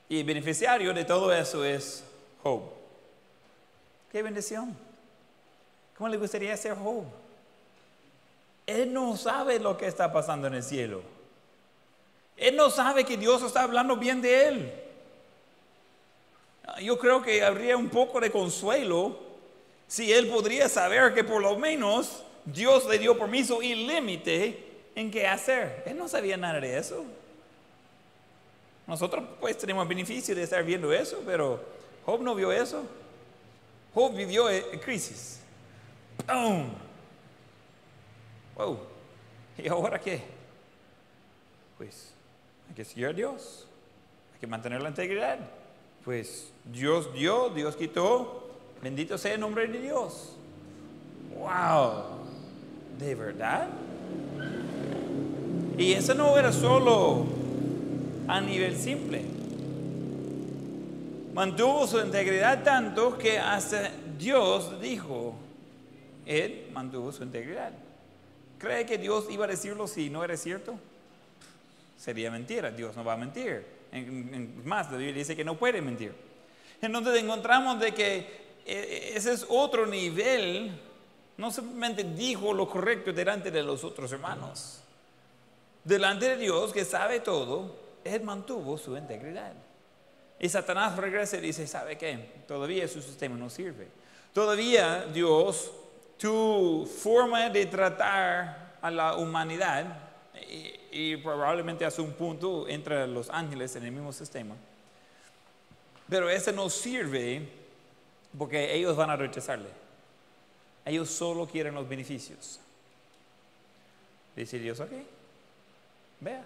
y 0.09 0.21
el 0.21 0.25
beneficiario 0.25 0.95
de 0.95 1.05
todo 1.05 1.33
eso 1.33 1.65
es 1.65 2.05
Job. 2.45 2.63
¡Qué 4.13 4.23
bendición! 4.23 4.77
¿Cómo 5.97 6.09
le 6.09 6.19
gustaría 6.19 6.57
ser 6.57 6.77
Job? 6.77 7.03
Él 8.65 8.93
no 8.93 9.17
sabe 9.17 9.59
lo 9.59 9.77
que 9.77 9.89
está 9.89 10.13
pasando 10.13 10.47
en 10.47 10.55
el 10.55 10.63
cielo. 10.63 11.03
Él 12.37 12.55
no 12.55 12.71
sabe 12.71 13.05
que 13.05 13.17
Dios 13.17 13.43
está 13.43 13.63
hablando 13.63 13.97
bien 13.97 14.23
de 14.23 14.47
él. 14.47 14.73
Yo 16.81 16.97
creo 16.97 17.21
que 17.21 17.43
habría 17.43 17.77
un 17.77 17.89
poco 17.89 18.21
de 18.21 18.31
consuelo 18.31 19.27
si 19.89 20.13
él 20.13 20.29
podría 20.29 20.69
saber 20.69 21.15
que 21.15 21.25
por 21.25 21.43
lo 21.43 21.59
menos 21.59 22.23
Dios 22.45 22.87
le 22.87 22.99
dio 22.99 23.19
permiso 23.19 23.63
y 23.63 23.75
límite 23.75 24.67
en 24.95 25.11
qué 25.11 25.27
hacer. 25.27 25.83
Él 25.87 25.97
no 25.97 26.07
sabía 26.09 26.37
nada 26.37 26.61
de 26.61 26.79
eso. 26.79 27.05
Nosotros 28.87 29.25
pues 29.41 29.57
tenemos 29.59 29.87
beneficio 29.89 30.35
de 30.35 30.43
estar 30.43 30.63
viendo 30.63 30.93
eso, 30.93 31.23
pero 31.27 31.61
Job 32.05 32.23
no 32.23 32.35
vio 32.35 32.53
eso. 32.53 32.85
Job 33.95 34.15
vivió 34.15 34.49
en 34.51 34.79
crisis. 34.79 35.41
¡Boom! 36.27 36.71
Wow. 38.57 38.79
¿Y 39.57 39.69
ahora 39.69 39.99
qué? 39.99 40.23
Pues 41.77 42.13
hay 42.69 42.75
que 42.75 42.85
seguir 42.85 43.07
a 43.07 43.13
Dios. 43.13 43.67
Hay 44.35 44.41
que 44.41 44.47
mantener 44.47 44.83
la 44.83 44.89
integridad. 44.89 45.39
Pues 46.05 46.51
Dios 46.65 47.13
dio, 47.15 47.51
Dios 47.51 47.77
quitó. 47.77 48.48
Bendito 48.83 49.19
sea 49.19 49.35
el 49.35 49.41
nombre 49.41 49.67
de 49.67 49.81
Dios. 49.81 50.37
¡Wow! 51.37 52.05
¿De 52.99 53.15
verdad? 53.15 53.69
Y 55.77 55.93
eso 55.93 56.15
no 56.15 56.37
era 56.37 56.53
solo 56.53 57.27
a 58.27 58.41
nivel 58.41 58.77
simple. 58.77 59.23
Mantuvo 61.35 61.87
su 61.87 62.01
integridad 62.01 62.65
tanto 62.65 63.17
que 63.17 63.39
hasta 63.39 63.91
Dios 64.19 64.81
dijo, 64.81 65.37
él 66.27 66.69
mantuvo 66.73 67.13
su 67.13 67.23
integridad. 67.23 67.73
¿Cree 68.59 68.85
que 68.85 68.99
Dios 68.99 69.27
iba 69.31 69.45
a 69.45 69.49
decirlo 69.49 69.87
si 69.87 70.11
no 70.11 70.25
era 70.25 70.37
cierto? 70.37 70.77
Sería 71.97 72.31
mentira, 72.31 72.71
Dios 72.71 72.97
no 72.97 73.05
va 73.05 73.15
a 73.15 73.17
mentir. 73.17 73.65
más, 74.65 74.91
la 74.91 74.99
Biblia 74.99 75.19
dice 75.19 75.37
que 75.37 75.45
no 75.45 75.57
puede 75.57 75.81
mentir. 75.81 76.13
Entonces 76.81 77.23
encontramos 77.23 77.79
de 77.81 77.95
que 77.95 78.48
ese 78.69 79.33
es 79.33 79.47
otro 79.49 79.87
nivel, 79.87 80.79
no 81.37 81.51
simplemente 81.51 82.05
dijo 82.05 82.53
lo 82.53 82.69
correcto 82.69 83.13
delante 83.13 83.51
de 83.51 83.63
los 83.63 83.83
otros 83.85 84.13
hermanos. 84.13 84.81
Delante 85.85 86.31
de 86.31 86.37
Dios 86.37 86.73
que 86.73 86.85
sabe 86.85 87.21
todo, 87.21 87.75
Él 88.05 88.23
mantuvo 88.23 88.77
su 88.77 88.97
integridad. 88.97 89.55
Y 90.39 90.49
Satanás 90.49 90.97
regresa 90.97 91.39
y 91.39 91.41
dice, 91.41 91.67
¿sabe 91.67 91.97
qué? 91.97 92.43
Todavía 92.47 92.87
su 92.87 93.01
sistema 93.01 93.37
no 93.37 93.51
sirve. 93.51 93.89
Todavía 94.33 95.07
Dios 95.07 95.73
tu 96.19 96.87
forma 97.03 97.49
de 97.49 97.67
tratar 97.67 98.77
a 98.81 98.91
la 98.91 99.17
humanidad, 99.17 100.09
y, 100.91 101.17
probablemente 101.17 101.85
hace 101.85 102.01
un 102.01 102.13
punto 102.13 102.69
entre 102.69 103.07
los 103.07 103.31
ángeles 103.31 103.75
en 103.77 103.85
el 103.85 103.93
mismo 103.93 104.13
sistema, 104.13 104.55
pero 106.09 106.31
ese 106.31 106.53
no 106.53 106.71
sirve 106.71 107.49
porque 108.37 108.75
ellos 108.75 108.97
van 108.97 109.11
a 109.11 109.17
rechazarle. 109.17 109.69
Ellos 110.85 111.11
solo 111.11 111.47
quieren 111.47 111.75
los 111.75 111.89
beneficios. 111.89 112.61
Dice 114.35 114.59
Dios, 114.59 114.79
ok, 114.81 114.93
vea, 116.21 116.45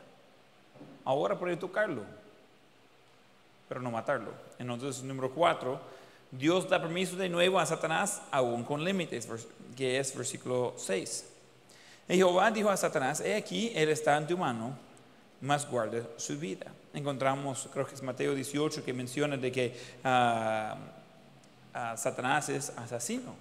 ahora 1.05 1.38
puede 1.38 1.57
tocarlo, 1.57 2.03
pero 3.68 3.83
no 3.83 3.90
matarlo. 3.90 4.33
Entonces, 4.59 5.03
número 5.03 5.31
cuatro, 5.31 5.81
Dios 6.31 6.68
da 6.68 6.81
permiso 6.81 7.16
de 7.16 7.29
nuevo 7.29 7.61
a 7.61 7.66
Satanás, 7.66 8.23
aún 8.31 8.64
con 8.64 8.83
límites, 8.83 9.29
que 9.77 9.99
es 9.99 10.16
versículo 10.16 10.73
6. 10.79 11.29
Y 12.09 12.16
Jehová 12.16 12.51
dijo 12.51 12.71
a 12.71 12.77
Satanás, 12.77 13.21
he 13.21 13.37
aquí, 13.37 13.71
él 13.75 13.90
está 13.90 14.16
en 14.16 14.27
tu 14.27 14.38
mano, 14.38 14.75
mas 15.42 15.68
guarda 15.68 16.03
su 16.16 16.38
vida. 16.38 16.66
Encontramos, 16.95 17.68
creo 17.73 17.87
que 17.87 17.95
es 17.95 18.03
Mateo 18.03 18.35
18, 18.35 18.83
que 18.83 18.92
menciona 18.95 19.37
de 19.37 19.53
que 19.53 19.79
ah, 20.05 20.77
Satanás 21.96 22.48
es 22.48 22.70
asesino. 22.76 23.35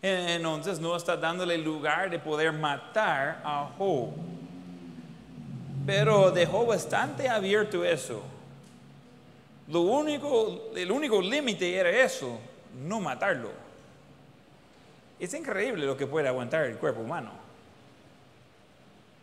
Entonces 0.00 0.78
no 0.78 0.96
está 0.96 1.16
dándole 1.16 1.58
lugar 1.58 2.10
de 2.10 2.18
poder 2.18 2.52
matar 2.52 3.40
a 3.44 3.70
Job. 3.76 4.10
Pero 5.86 6.30
dejó 6.30 6.66
bastante 6.66 7.28
abierto 7.28 7.84
eso 7.84 8.22
lo 9.68 9.82
único, 9.82 10.70
el 10.74 10.90
único 10.90 11.20
límite 11.20 11.76
era 11.76 11.90
eso, 11.90 12.38
no 12.86 13.00
matarlo. 13.00 13.50
Es 15.20 15.34
increíble 15.34 15.84
lo 15.84 15.96
que 15.96 16.06
puede 16.06 16.26
aguantar 16.26 16.64
el 16.64 16.76
cuerpo 16.76 17.02
humano. 17.02 17.32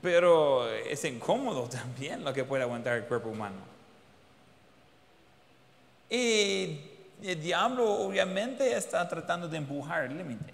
Pero 0.04 0.70
es 0.70 1.04
incómodo 1.04 1.64
también 1.70 2.24
lo 2.24 2.32
que 2.32 2.44
puede 2.44 2.64
aguantar 2.64 2.98
el 2.98 3.06
cuerpo 3.06 3.30
humano. 3.30 3.58
Y 6.08 6.80
el 7.22 7.42
diablo 7.42 7.90
obviamente 7.90 8.76
está 8.76 9.08
tratando 9.08 9.48
de 9.48 9.58
empujar 9.58 10.06
el 10.06 10.18
límite. 10.18 10.54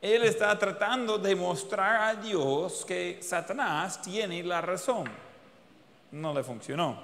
Él 0.00 0.22
está 0.24 0.58
tratando 0.58 1.16
de 1.16 1.34
mostrar 1.34 2.10
a 2.10 2.14
Dios 2.20 2.84
que 2.84 3.20
Satanás 3.22 4.02
tiene 4.02 4.42
la 4.42 4.60
razón. 4.60 5.08
No 6.12 6.34
le 6.34 6.42
funcionó. 6.42 6.98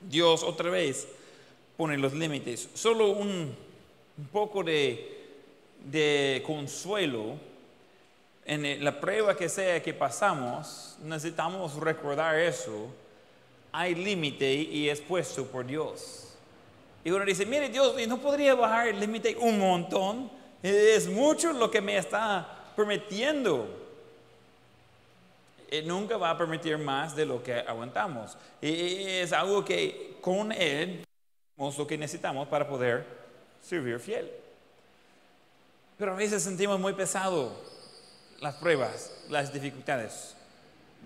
Dios 0.00 0.42
otra 0.42 0.70
vez 0.70 1.06
pone 1.76 1.98
los 1.98 2.14
límites. 2.14 2.70
Solo 2.72 3.10
un, 3.10 3.54
poco 4.32 4.64
de, 4.64 6.42
consuelo 6.46 7.36
en 8.46 8.82
la 8.82 8.98
prueba 8.98 9.36
que 9.36 9.48
sea 9.48 9.82
que 9.82 9.92
pasamos, 9.92 10.96
necesitamos 11.02 11.74
recordar 11.74 12.38
eso. 12.38 12.88
Hay 13.70 13.94
límite 13.94 14.50
y 14.50 14.88
es 14.88 15.00
puesto 15.00 15.46
por 15.46 15.66
Dios. 15.66 16.27
Y 17.08 17.10
uno 17.10 17.24
dice, 17.24 17.46
mire 17.46 17.70
Dios, 17.70 17.94
¿no 18.06 18.20
podría 18.20 18.54
bajar 18.54 18.88
el 18.88 19.00
límite 19.00 19.34
un 19.40 19.58
montón? 19.58 20.30
Es 20.62 21.08
mucho 21.08 21.54
lo 21.54 21.70
que 21.70 21.80
me 21.80 21.96
está 21.96 22.66
permitiendo. 22.76 23.66
Nunca 25.84 26.18
va 26.18 26.28
a 26.28 26.36
permitir 26.36 26.76
más 26.76 27.16
de 27.16 27.24
lo 27.24 27.42
que 27.42 27.54
aguantamos. 27.54 28.36
Y 28.60 29.04
es 29.06 29.32
algo 29.32 29.64
que 29.64 30.18
con 30.20 30.52
Él 30.52 31.02
tenemos 31.56 31.78
lo 31.78 31.86
que 31.86 31.96
necesitamos 31.96 32.46
para 32.46 32.68
poder 32.68 33.06
servir 33.62 33.98
fiel. 34.00 34.30
Pero 35.96 36.12
a 36.12 36.16
veces 36.16 36.42
sentimos 36.42 36.78
muy 36.78 36.92
pesado 36.92 37.54
las 38.42 38.56
pruebas, 38.56 39.24
las 39.30 39.50
dificultades. 39.50 40.34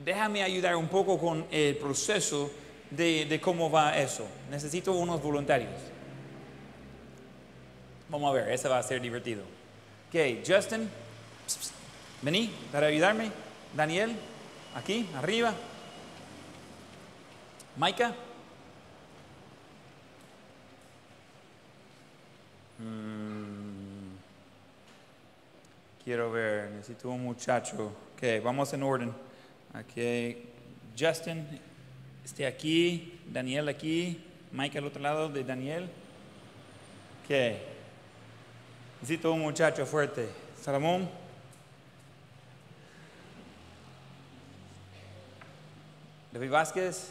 Déjame 0.05 0.43
ayudar 0.43 0.75
un 0.75 0.89
poco 0.89 1.17
con 1.17 1.47
el 1.53 1.77
proceso 1.77 2.51
de 2.91 3.41
cómo 3.41 3.71
va 3.71 3.97
eso. 3.97 4.27
Necesito 4.51 4.91
unos 4.95 5.23
voluntarios. 5.23 5.92
Vamos 8.13 8.31
a 8.31 8.35
ver, 8.35 8.53
ese 8.53 8.69
va 8.69 8.79
a 8.79 8.83
ser 8.85 9.01
divertido. 9.01 9.43
Ok, 10.09 10.47
Justin, 10.47 10.89
vení 12.21 12.55
para 12.71 12.87
ayudarme. 12.87 13.33
Daniel, 13.75 14.15
Aquí, 14.75 15.07
arriba. 15.15 15.53
Maika. 17.77 18.15
Mm. 22.79 24.17
Quiero 26.03 26.33
ver, 26.33 26.71
necesito 26.71 27.11
un 27.11 27.23
muchacho. 27.23 27.93
Ok, 28.15 28.43
vamos 28.43 28.73
en 28.73 28.83
orden. 28.83 29.11
Ok, 29.75 30.37
Justin, 30.99 31.47
esté 32.25 32.47
aquí, 32.47 33.21
Daniel 33.27 33.69
aquí, 33.69 34.23
Mike 34.51 34.79
al 34.79 34.87
otro 34.87 35.03
lado 35.03 35.29
de 35.29 35.45
Daniel. 35.45 35.85
Ok, 37.25 37.72
necesito 39.03 39.33
un 39.33 39.41
muchacho 39.41 39.85
fuerte. 39.85 40.29
Salomón. 40.63 41.11
David 46.31 46.51
Vázquez. 46.51 47.11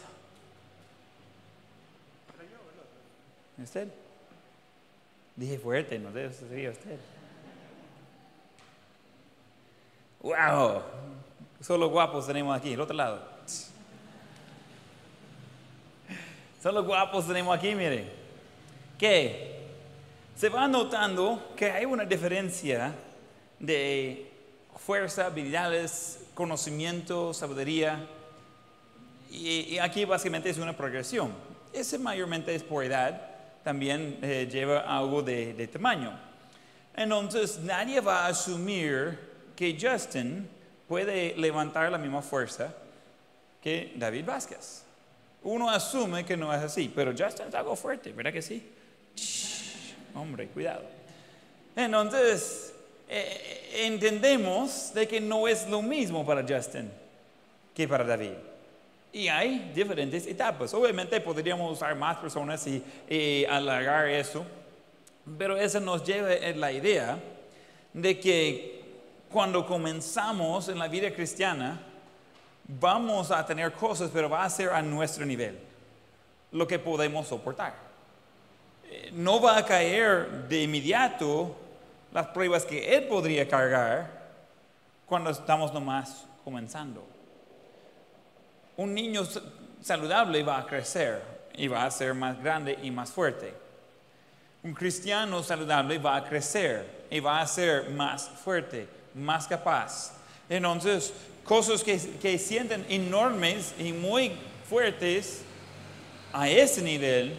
¿Usted? 3.62 3.88
Dije 5.36 5.58
fuerte, 5.58 5.98
no 5.98 6.10
sé, 6.12 6.32
si 6.32 6.48
sería 6.48 6.70
usted. 6.70 6.98
¡Wow! 10.20 10.82
Solo 11.60 11.90
guapos 11.90 12.26
tenemos 12.26 12.56
aquí, 12.56 12.72
el 12.72 12.80
otro 12.80 12.96
lado. 12.96 13.22
Solo 16.62 16.84
guapos 16.84 17.26
tenemos 17.26 17.56
aquí, 17.56 17.74
mire. 17.74 18.10
Que 18.98 19.51
se 20.36 20.48
va 20.48 20.66
notando 20.66 21.52
que 21.56 21.70
hay 21.70 21.84
una 21.84 22.04
diferencia 22.04 22.94
de 23.58 24.30
fuerza, 24.76 25.26
habilidades, 25.26 26.20
conocimiento, 26.34 27.32
sabiduría 27.32 28.06
y, 29.30 29.78
aquí 29.78 30.04
básicamente 30.04 30.50
es 30.50 30.58
una 30.58 30.76
progresión. 30.76 31.32
Ese 31.72 31.98
mayormente 31.98 32.54
es 32.54 32.62
por 32.62 32.84
edad, 32.84 33.30
también 33.64 34.18
eh, 34.20 34.48
lleva 34.50 34.80
algo 34.80 35.22
de, 35.22 35.54
de 35.54 35.68
tamaño. 35.68 36.18
Entonces 36.94 37.58
nadie 37.60 38.00
va 38.00 38.26
a 38.26 38.28
asumir 38.28 39.18
que 39.56 39.78
Justin 39.80 40.48
puede 40.86 41.34
levantar 41.36 41.90
la 41.90 41.96
misma 41.96 42.20
fuerza 42.20 42.74
que 43.62 43.92
David 43.96 44.26
Vázquez. 44.26 44.82
Uno 45.44 45.70
asume 45.70 46.24
que 46.24 46.36
no 46.36 46.52
es 46.52 46.60
así, 46.60 46.92
pero 46.94 47.12
Justin 47.16 47.46
es 47.48 47.54
algo 47.54 47.74
fuerte, 47.74 48.12
¿verdad 48.12 48.32
que 48.32 48.42
sí? 48.42 48.70
Hombre, 50.14 50.48
cuidado. 50.48 50.82
Entonces, 51.74 52.74
eh, 53.08 53.84
entendemos 53.86 54.92
de 54.94 55.08
que 55.08 55.20
no 55.20 55.48
es 55.48 55.68
lo 55.68 55.82
mismo 55.82 56.24
para 56.24 56.42
Justin 56.42 56.90
que 57.74 57.88
para 57.88 58.04
David. 58.04 58.34
Y 59.12 59.28
hay 59.28 59.70
diferentes 59.74 60.26
etapas. 60.26 60.72
Obviamente 60.74 61.20
podríamos 61.20 61.72
usar 61.72 61.94
más 61.94 62.16
personas 62.18 62.66
y, 62.66 62.82
y 63.08 63.44
alargar 63.44 64.08
eso, 64.08 64.44
pero 65.38 65.56
eso 65.56 65.80
nos 65.80 66.04
lleva 66.04 66.28
a 66.30 66.52
la 66.56 66.72
idea 66.72 67.18
de 67.92 68.18
que 68.18 68.82
cuando 69.30 69.66
comenzamos 69.66 70.68
en 70.68 70.78
la 70.78 70.88
vida 70.88 71.12
cristiana, 71.12 71.80
vamos 72.66 73.30
a 73.30 73.44
tener 73.44 73.72
cosas, 73.72 74.10
pero 74.12 74.28
va 74.28 74.44
a 74.44 74.50
ser 74.50 74.70
a 74.70 74.82
nuestro 74.82 75.24
nivel, 75.24 75.58
lo 76.50 76.66
que 76.66 76.78
podemos 76.78 77.28
soportar. 77.28 77.91
No 79.12 79.40
va 79.40 79.58
a 79.58 79.64
caer 79.64 80.48
de 80.48 80.62
inmediato 80.62 81.54
las 82.12 82.26
pruebas 82.28 82.64
que 82.64 82.94
Él 82.96 83.04
podría 83.04 83.46
cargar 83.48 84.10
cuando 85.06 85.30
estamos 85.30 85.72
nomás 85.72 86.24
comenzando. 86.44 87.04
Un 88.76 88.94
niño 88.94 89.24
sa- 89.24 89.42
saludable 89.82 90.42
va 90.42 90.58
a 90.58 90.66
crecer 90.66 91.22
y 91.54 91.68
va 91.68 91.84
a 91.84 91.90
ser 91.90 92.14
más 92.14 92.42
grande 92.42 92.78
y 92.82 92.90
más 92.90 93.10
fuerte. 93.10 93.52
Un 94.62 94.74
cristiano 94.74 95.42
saludable 95.42 95.98
va 95.98 96.16
a 96.16 96.24
crecer 96.24 97.06
y 97.10 97.20
va 97.20 97.40
a 97.40 97.46
ser 97.46 97.90
más 97.90 98.28
fuerte, 98.28 98.88
más 99.14 99.46
capaz. 99.46 100.12
Entonces, 100.48 101.12
cosas 101.44 101.82
que, 101.82 101.98
que 102.20 102.38
sienten 102.38 102.86
enormes 102.88 103.74
y 103.78 103.92
muy 103.92 104.32
fuertes 104.68 105.42
a 106.32 106.48
ese 106.48 106.80
nivel, 106.80 107.36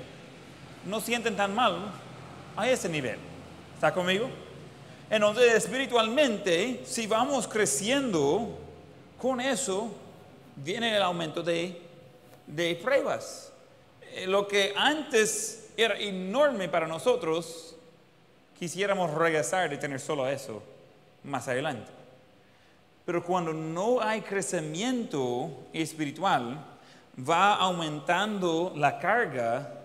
no 0.85 0.99
sienten 0.99 1.35
tan 1.35 1.53
mal 1.53 1.91
a 2.55 2.69
ese 2.69 2.89
nivel. 2.89 3.17
¿Está 3.75 3.93
conmigo? 3.93 4.29
Entonces, 5.09 5.53
espiritualmente, 5.53 6.81
si 6.85 7.07
vamos 7.07 7.47
creciendo 7.47 8.57
con 9.19 9.39
eso, 9.39 9.91
viene 10.55 10.95
el 10.95 11.01
aumento 11.01 11.43
de, 11.43 11.81
de 12.47 12.75
pruebas. 12.75 13.51
Eh, 14.13 14.27
Lo 14.27 14.47
que 14.47 14.73
antes 14.75 15.69
era 15.77 15.97
enorme 15.99 16.69
para 16.69 16.87
nosotros, 16.87 17.75
quisiéramos 18.57 19.11
regresar 19.11 19.69
de 19.69 19.77
tener 19.77 19.99
solo 19.99 20.27
eso 20.27 20.63
más 21.23 21.47
adelante. 21.47 21.91
Pero 23.05 23.23
cuando 23.23 23.53
no 23.53 24.01
hay 24.01 24.21
crecimiento 24.21 25.49
espiritual, 25.73 26.63
va 27.17 27.55
aumentando 27.55 28.73
la 28.75 28.97
carga, 28.97 29.82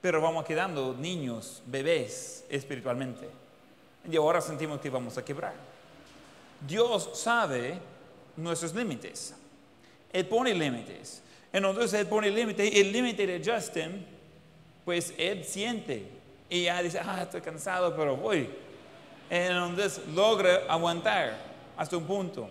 pero 0.00 0.20
vamos 0.20 0.44
quedando 0.44 0.94
niños, 0.94 1.62
bebés 1.66 2.44
espiritualmente. 2.48 3.28
Y 4.10 4.16
ahora 4.16 4.40
sentimos 4.40 4.80
que 4.80 4.88
vamos 4.88 5.18
a 5.18 5.24
quebrar. 5.24 5.54
Dios 6.66 7.10
sabe 7.14 7.78
nuestros 8.36 8.74
límites. 8.74 9.34
Él 10.12 10.26
pone 10.26 10.54
límites. 10.54 11.22
Entonces 11.52 11.92
Él 11.94 12.06
pone 12.06 12.30
límite. 12.30 12.80
El 12.80 12.92
límite 12.92 13.26
de 13.26 13.42
Justin, 13.44 14.06
pues 14.84 15.12
Él 15.18 15.44
siente. 15.44 16.04
Y 16.48 16.64
ya 16.64 16.82
dice, 16.82 16.98
ah, 16.98 17.22
estoy 17.22 17.40
cansado, 17.42 17.94
pero 17.94 18.16
voy. 18.16 18.48
Entonces 19.28 20.00
logra 20.14 20.62
aguantar 20.68 21.36
hasta 21.76 21.96
un 21.96 22.04
punto. 22.04 22.48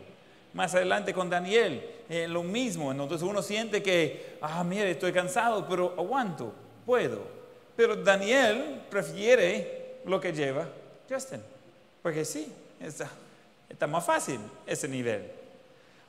Más 0.53 0.73
adelante 0.73 1.13
con 1.13 1.29
Daniel, 1.29 1.83
eh, 2.09 2.27
lo 2.27 2.43
mismo. 2.43 2.91
Entonces 2.91 3.21
uno 3.21 3.41
siente 3.41 3.83
que, 3.83 4.37
ah, 4.41 4.63
mire, 4.63 4.91
estoy 4.91 5.11
cansado, 5.11 5.67
pero 5.67 5.93
aguanto, 5.97 6.53
puedo. 6.85 7.38
Pero 7.79 7.95
Daniel 7.95 8.81
prefiere 8.89 10.01
lo 10.03 10.19
que 10.19 10.33
lleva 10.33 10.67
Justin. 11.09 11.41
Porque 12.03 12.25
sí, 12.25 12.51
está, 12.77 13.07
está 13.69 13.87
más 13.87 14.05
fácil 14.05 14.41
ese 14.67 14.85
nivel. 14.85 15.31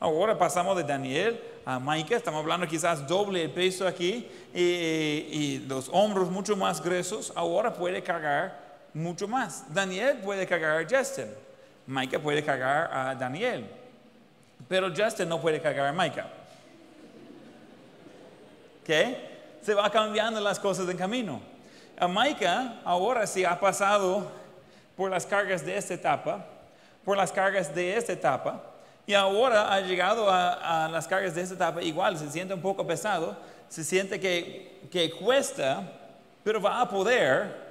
Ahora 0.01 0.37
pasamos 0.37 0.77
de 0.77 0.83
Daniel 0.83 1.41
a 1.65 1.79
Micah, 1.79 2.17
estamos 2.17 2.41
hablando 2.41 2.67
quizás 2.67 3.07
doble 3.07 3.45
el 3.45 3.53
peso 3.53 3.87
aquí 3.87 4.29
y, 4.53 4.61
y 4.61 5.65
los 5.69 5.89
hombros 5.93 6.29
mucho 6.29 6.57
más 6.57 6.83
gruesos. 6.83 7.33
Ahora 7.37 7.73
puede 7.73 8.03
cargar 8.03 8.59
mucho 8.93 9.29
más. 9.29 9.73
Daniel 9.73 10.19
puede 10.25 10.49
cargar 10.49 10.77
a 10.77 10.83
Justin, 10.83 11.29
Micah 11.87 12.19
puede 12.19 12.43
cargar 12.45 12.91
a 12.93 13.15
Daniel, 13.15 13.65
pero 14.67 14.89
Justin 14.93 15.29
no 15.29 15.41
puede 15.41 15.61
cargar 15.61 15.87
a 15.87 15.93
Micah. 15.93 16.27
¿Ok? 18.83 18.91
Se 19.63 19.73
va 19.73 19.89
cambiando 19.89 20.41
las 20.41 20.59
cosas 20.59 20.89
en 20.89 20.97
camino. 20.97 21.50
Micah 22.09 22.81
ahora 22.85 23.27
sí 23.27 23.45
ha 23.45 23.59
pasado 23.59 24.31
por 24.97 25.11
las 25.11 25.27
cargas 25.27 25.65
de 25.65 25.77
esta 25.77 25.95
etapa, 25.95 26.45
por 27.05 27.17
las 27.17 27.33
cargas 27.33 27.75
de 27.75 27.97
esta 27.97 28.13
etapa, 28.13 28.63
y 29.07 29.15
ahora 29.15 29.73
ha 29.73 29.81
llegado 29.81 30.31
a, 30.31 30.85
a 30.85 30.89
las 30.89 31.09
cargas 31.09 31.35
de 31.35 31.43
esta 31.43 31.55
etapa, 31.55 31.83
igual 31.83 32.17
se 32.19 32.31
siente 32.31 32.55
un 32.55 32.61
poco 32.61 32.87
pesado, 32.87 33.37
se 33.69 33.85
siente 33.85 34.19
que, 34.21 34.81
que 34.91 35.11
cuesta, 35.11 35.83
pero 36.43 36.61
va 36.61 36.81
a 36.81 36.89
poder, 36.89 37.71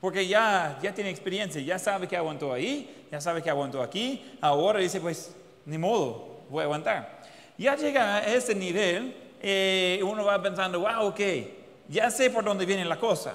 porque 0.00 0.26
ya, 0.26 0.78
ya 0.82 0.94
tiene 0.94 1.10
experiencia, 1.10 1.60
ya 1.60 1.78
sabe 1.78 2.06
que 2.06 2.16
aguantó 2.16 2.52
ahí, 2.52 3.06
ya 3.10 3.20
sabe 3.20 3.42
que 3.42 3.50
aguantó 3.50 3.82
aquí, 3.82 4.24
ahora 4.40 4.78
dice, 4.78 5.00
pues, 5.00 5.34
ni 5.64 5.78
modo, 5.78 6.42
voy 6.48 6.60
a 6.60 6.64
aguantar. 6.64 7.22
Ya 7.58 7.74
llega 7.74 8.16
a 8.16 8.26
ese 8.26 8.54
nivel, 8.54 9.16
eh, 9.40 10.00
uno 10.02 10.24
va 10.24 10.40
pensando, 10.40 10.80
wow, 10.80 11.08
ok, 11.08 11.20
ya 11.88 12.10
sé 12.10 12.30
por 12.30 12.44
dónde 12.44 12.66
viene 12.66 12.84
la 12.84 12.98
cosa, 12.98 13.34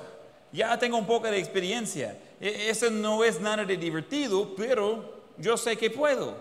ya 0.51 0.77
tengo 0.77 0.97
un 0.97 1.05
poco 1.05 1.27
de 1.29 1.37
experiencia, 1.37 2.17
E- 2.39 2.69
eso 2.69 2.89
no 2.89 3.23
es 3.23 3.39
nada 3.39 3.63
de 3.63 3.77
divertido, 3.77 4.53
pero 4.55 5.21
yo 5.37 5.57
sé 5.57 5.77
que 5.77 5.89
puedo. 5.89 6.35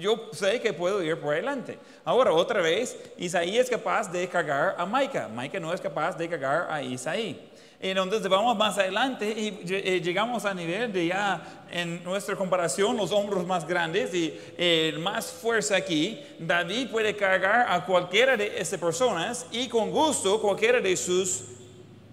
Yo 0.00 0.30
sé 0.32 0.58
que 0.62 0.72
puedo 0.72 1.02
ir 1.02 1.20
por 1.20 1.34
adelante. 1.34 1.78
Ahora, 2.02 2.32
otra 2.32 2.62
vez, 2.62 2.96
Isaí 3.18 3.58
es 3.58 3.68
capaz 3.68 4.10
de 4.10 4.26
cargar 4.26 4.74
a 4.78 4.86
Micah. 4.86 5.28
Micah 5.28 5.60
no 5.60 5.70
es 5.74 5.82
capaz 5.82 6.16
de 6.16 6.26
cargar 6.30 6.66
a 6.70 6.82
Isaí. 6.82 7.50
Entonces 7.78 8.26
vamos 8.26 8.56
más 8.56 8.78
adelante 8.78 9.28
y 9.28 9.60
eh, 9.68 10.00
llegamos 10.02 10.46
a 10.46 10.54
nivel 10.54 10.90
de 10.94 11.08
ya 11.08 11.66
en 11.70 12.02
nuestra 12.02 12.34
comparación 12.34 12.96
los 12.96 13.12
hombros 13.12 13.46
más 13.46 13.66
grandes 13.66 14.14
y 14.14 14.34
eh, 14.56 14.96
más 14.98 15.30
fuerza 15.30 15.76
aquí. 15.76 16.22
David 16.38 16.88
puede 16.88 17.14
cargar 17.14 17.66
a 17.68 17.84
cualquiera 17.84 18.34
de 18.34 18.58
esas 18.58 18.80
personas 18.80 19.44
y 19.52 19.68
con 19.68 19.90
gusto 19.90 20.40
cualquiera 20.40 20.80
de 20.80 20.96
sus 20.96 21.44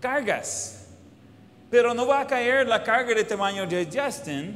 cargas. 0.02 0.83
Pero 1.74 1.92
no 1.96 2.06
va 2.06 2.22
a 2.22 2.28
caer 2.28 2.68
la 2.68 2.84
carga 2.84 3.16
de 3.16 3.24
tamaño 3.24 3.66
de 3.66 3.90
Justin 3.92 4.56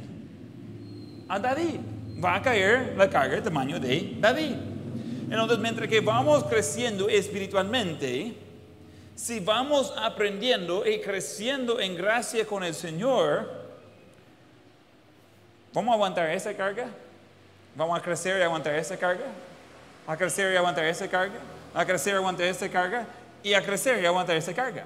a 1.28 1.36
David. 1.36 1.80
Va 2.24 2.36
a 2.36 2.40
caer 2.40 2.94
la 2.96 3.10
carga 3.10 3.34
de 3.34 3.42
tamaño 3.42 3.80
de 3.80 4.14
David. 4.20 4.54
Entonces, 5.28 5.58
mientras 5.58 5.88
que 5.88 5.98
vamos 5.98 6.44
creciendo 6.44 7.08
espiritualmente, 7.08 8.34
si 9.16 9.40
vamos 9.40 9.92
aprendiendo 9.96 10.86
y 10.86 11.00
creciendo 11.00 11.80
en 11.80 11.96
gracia 11.96 12.46
con 12.46 12.62
el 12.62 12.72
Señor, 12.72 13.50
¿vamos 15.74 15.90
a 15.90 15.94
aguantar 15.94 16.30
esa 16.30 16.54
carga? 16.54 16.86
¿Vamos 17.74 17.98
a 17.98 18.00
crecer 18.00 18.38
y 18.38 18.44
aguantar 18.44 18.76
esa 18.76 18.96
carga? 18.96 19.26
¿A 20.06 20.16
crecer 20.16 20.52
y 20.52 20.56
aguantar 20.56 20.84
esa 20.84 21.08
carga? 21.08 21.40
¿A 21.74 21.84
crecer 21.84 22.14
y 22.14 22.16
aguantar 22.16 22.46
esa 22.46 22.68
carga? 22.68 23.06
Y 23.42 23.54
a 23.54 23.60
crecer 23.60 24.00
y 24.00 24.06
aguantar 24.06 24.36
esa 24.36 24.54
carga. 24.54 24.84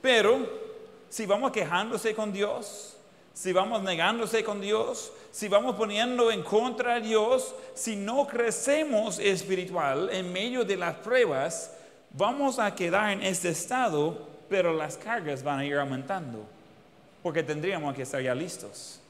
Pero 0.00 0.67
si 1.08 1.26
vamos 1.26 1.52
quejándose 1.52 2.14
con 2.14 2.32
Dios, 2.32 2.96
si 3.32 3.52
vamos 3.52 3.82
negándose 3.82 4.42
con 4.42 4.60
Dios, 4.60 5.12
si 5.30 5.46
vamos 5.48 5.76
poniendo 5.76 6.30
en 6.30 6.42
contra 6.42 6.94
a 6.94 7.00
Dios, 7.00 7.54
si 7.74 7.94
no 7.94 8.26
crecemos 8.26 9.18
espiritual 9.18 10.10
en 10.12 10.32
medio 10.32 10.64
de 10.64 10.76
las 10.76 10.96
pruebas, 10.96 11.72
vamos 12.10 12.58
a 12.58 12.74
quedar 12.74 13.12
en 13.12 13.22
este 13.22 13.50
estado, 13.50 14.26
pero 14.48 14.72
las 14.72 14.96
cargas 14.96 15.42
van 15.42 15.60
a 15.60 15.64
ir 15.64 15.76
aumentando, 15.76 16.44
porque 17.22 17.42
tendríamos 17.42 17.94
que 17.94 18.02
estar 18.02 18.20
ya 18.20 18.34
listos. 18.34 19.00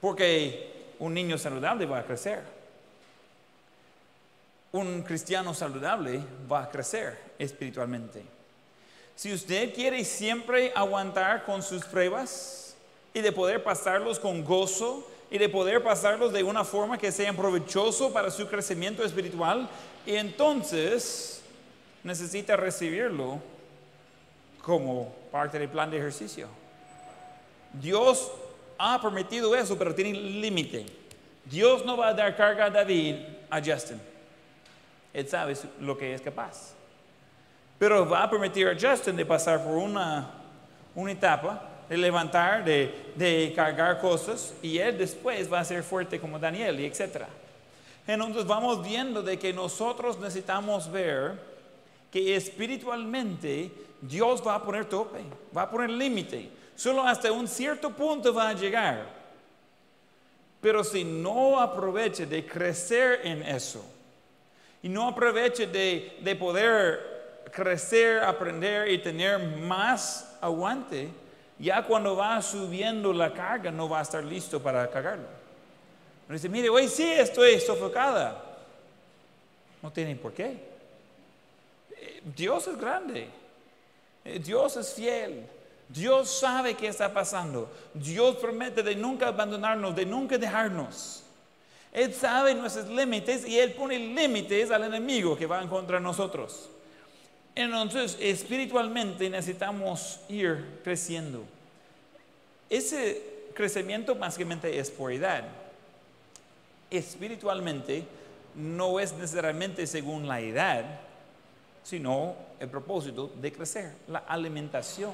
Porque 0.00 0.94
un 0.98 1.12
niño 1.12 1.36
saludable 1.36 1.84
va 1.84 1.98
a 1.98 2.04
crecer. 2.04 2.42
Un 4.72 5.02
cristiano 5.02 5.52
saludable 5.52 6.22
va 6.50 6.62
a 6.62 6.70
crecer 6.70 7.18
espiritualmente. 7.38 8.39
Si 9.20 9.30
usted 9.34 9.74
quiere 9.74 10.02
siempre 10.02 10.72
aguantar 10.74 11.44
con 11.44 11.62
sus 11.62 11.84
pruebas 11.84 12.74
y 13.12 13.20
de 13.20 13.30
poder 13.32 13.62
pasarlos 13.62 14.18
con 14.18 14.42
gozo 14.42 15.06
y 15.30 15.36
de 15.36 15.50
poder 15.50 15.82
pasarlos 15.82 16.32
de 16.32 16.42
una 16.42 16.64
forma 16.64 16.96
que 16.96 17.12
sea 17.12 17.30
provechoso 17.34 18.14
para 18.14 18.30
su 18.30 18.48
crecimiento 18.48 19.04
espiritual, 19.04 19.68
entonces 20.06 21.42
necesita 22.02 22.56
recibirlo 22.56 23.42
como 24.62 25.14
parte 25.30 25.58
del 25.58 25.68
plan 25.68 25.90
de 25.90 25.98
ejercicio. 25.98 26.48
Dios 27.74 28.32
ha 28.78 29.02
permitido 29.02 29.54
eso, 29.54 29.76
pero 29.76 29.94
tiene 29.94 30.14
límite. 30.14 30.86
Dios 31.44 31.84
no 31.84 31.94
va 31.94 32.08
a 32.08 32.14
dar 32.14 32.34
carga 32.34 32.64
a 32.64 32.70
David 32.70 33.16
a 33.50 33.60
Justin. 33.62 34.00
Él 35.12 35.28
sabe 35.28 35.58
lo 35.78 35.98
que 35.98 36.14
es 36.14 36.22
capaz. 36.22 36.79
Pero 37.80 38.06
va 38.06 38.24
a 38.24 38.30
permitir 38.30 38.68
a 38.68 38.76
Justin 38.78 39.16
de 39.16 39.24
pasar 39.24 39.64
por 39.64 39.72
una, 39.72 40.28
una 40.94 41.12
etapa 41.12 41.66
de 41.88 41.96
levantar, 41.96 42.62
de, 42.62 43.12
de 43.16 43.54
cargar 43.56 43.98
cosas, 43.98 44.52
y 44.60 44.76
él 44.76 44.98
después 44.98 45.50
va 45.50 45.60
a 45.60 45.64
ser 45.64 45.82
fuerte 45.82 46.20
como 46.20 46.38
Daniel, 46.38 46.78
y 46.78 46.84
etc. 46.84 47.22
Entonces 48.06 48.46
vamos 48.46 48.86
viendo 48.86 49.22
de 49.22 49.38
que 49.38 49.54
nosotros 49.54 50.18
necesitamos 50.18 50.92
ver 50.92 51.40
que 52.12 52.36
espiritualmente 52.36 53.72
Dios 54.02 54.46
va 54.46 54.56
a 54.56 54.62
poner 54.62 54.84
tope, 54.84 55.20
va 55.56 55.62
a 55.62 55.70
poner 55.70 55.88
límite. 55.88 56.50
Solo 56.76 57.06
hasta 57.06 57.32
un 57.32 57.48
cierto 57.48 57.88
punto 57.88 58.34
va 58.34 58.50
a 58.50 58.52
llegar. 58.52 59.06
Pero 60.60 60.84
si 60.84 61.02
no 61.02 61.58
aproveche 61.58 62.26
de 62.26 62.44
crecer 62.44 63.20
en 63.24 63.42
eso 63.42 63.82
y 64.82 64.90
no 64.90 65.08
aproveche 65.08 65.66
de, 65.66 66.18
de 66.20 66.36
poder 66.36 67.09
crecer, 67.50 68.22
aprender 68.22 68.90
y 68.90 68.98
tener 68.98 69.38
más 69.38 70.36
aguante, 70.40 71.08
ya 71.58 71.84
cuando 71.84 72.16
va 72.16 72.40
subiendo 72.40 73.12
la 73.12 73.32
carga 73.32 73.70
no 73.70 73.88
va 73.88 73.98
a 73.98 74.02
estar 74.02 74.24
listo 74.24 74.62
para 74.62 74.88
cargarlo. 74.90 75.26
dice, 76.28 76.48
mire, 76.48 76.68
hoy 76.68 76.88
sí 76.88 77.10
estoy 77.10 77.60
sofocada. 77.60 78.42
No 79.82 79.90
tienen 79.90 80.18
por 80.18 80.32
qué. 80.32 80.58
Eh, 81.90 82.22
Dios 82.36 82.66
es 82.66 82.78
grande. 82.78 83.28
Eh, 84.24 84.38
Dios 84.38 84.76
es 84.76 84.94
fiel. 84.94 85.46
Dios 85.88 86.30
sabe 86.30 86.74
qué 86.74 86.86
está 86.88 87.12
pasando. 87.12 87.70
Dios 87.92 88.36
promete 88.36 88.82
de 88.82 88.94
nunca 88.94 89.28
abandonarnos, 89.28 89.94
de 89.96 90.06
nunca 90.06 90.38
dejarnos. 90.38 91.24
Él 91.92 92.14
sabe 92.14 92.54
nuestros 92.54 92.88
límites 92.88 93.46
y 93.46 93.58
Él 93.58 93.72
pone 93.72 93.98
límites 93.98 94.70
al 94.70 94.84
enemigo 94.84 95.36
que 95.36 95.46
va 95.46 95.60
en 95.60 95.68
contra 95.68 95.96
de 95.98 96.02
nosotros. 96.02 96.70
Entonces, 97.54 98.16
espiritualmente 98.20 99.28
necesitamos 99.28 100.20
ir 100.28 100.80
creciendo. 100.82 101.44
Ese 102.68 103.22
crecimiento 103.54 104.14
básicamente 104.14 104.78
es 104.78 104.90
por 104.90 105.12
edad. 105.12 105.44
Espiritualmente 106.90 108.04
no 108.54 108.98
es 109.00 109.12
necesariamente 109.12 109.86
según 109.86 110.26
la 110.26 110.40
edad, 110.40 110.84
sino 111.82 112.34
el 112.58 112.68
propósito 112.68 113.30
de 113.40 113.52
crecer, 113.52 113.92
la 114.08 114.20
alimentación. 114.20 115.12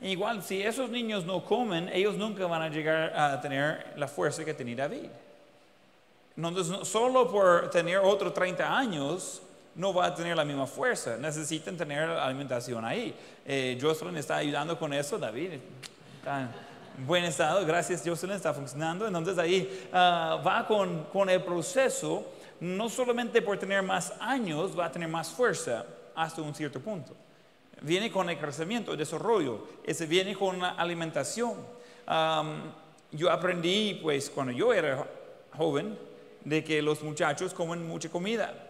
Igual, 0.00 0.42
si 0.42 0.60
esos 0.60 0.90
niños 0.90 1.24
no 1.24 1.42
comen, 1.44 1.88
ellos 1.88 2.16
nunca 2.16 2.46
van 2.46 2.62
a 2.62 2.68
llegar 2.68 3.18
a 3.18 3.40
tener 3.40 3.94
la 3.96 4.06
fuerza 4.06 4.44
que 4.44 4.52
tenía 4.52 4.76
David. 4.76 5.08
Entonces, 6.36 6.86
solo 6.86 7.30
por 7.30 7.70
tener 7.70 7.98
otros 7.98 8.34
30 8.34 8.76
años, 8.76 9.40
no 9.76 9.92
va 9.92 10.06
a 10.06 10.14
tener 10.14 10.36
la 10.36 10.44
misma 10.44 10.66
fuerza. 10.66 11.16
Necesitan 11.16 11.76
tener 11.76 12.08
alimentación 12.08 12.84
ahí. 12.84 13.14
Eh, 13.44 13.78
Jocelyn 13.80 14.16
está 14.16 14.36
ayudando 14.36 14.78
con 14.78 14.92
eso, 14.92 15.18
David. 15.18 15.52
Está 16.18 16.40
en 16.98 17.06
buen 17.06 17.24
estado, 17.24 17.64
gracias 17.66 18.02
Jocelyn, 18.04 18.36
está 18.36 18.54
funcionando. 18.54 19.06
Entonces 19.06 19.38
ahí 19.38 19.88
ah, 19.92 20.42
va 20.44 20.66
con, 20.66 21.04
con 21.04 21.28
el 21.28 21.42
proceso, 21.42 22.26
no 22.60 22.88
solamente 22.88 23.42
por 23.42 23.58
tener 23.58 23.82
más 23.82 24.14
años, 24.18 24.78
va 24.78 24.86
a 24.86 24.92
tener 24.92 25.08
más 25.08 25.28
fuerza 25.28 25.84
hasta 26.14 26.40
un 26.40 26.54
cierto 26.54 26.80
punto. 26.80 27.14
Viene 27.82 28.10
con 28.10 28.30
el 28.30 28.38
crecimiento, 28.38 28.92
el 28.92 28.98
desarrollo, 28.98 29.66
ese 29.84 30.06
viene 30.06 30.34
con 30.34 30.58
la 30.58 30.70
alimentación. 30.70 31.54
yo 33.12 33.30
aprendí, 33.30 34.00
pues, 34.02 34.30
cuando 34.30 34.52
yo 34.52 34.72
era 34.72 35.06
joven, 35.54 35.98
de 36.42 36.64
que 36.64 36.80
los 36.80 37.02
muchachos 37.02 37.52
comen 37.52 37.86
mucha 37.86 38.08
comida. 38.08 38.65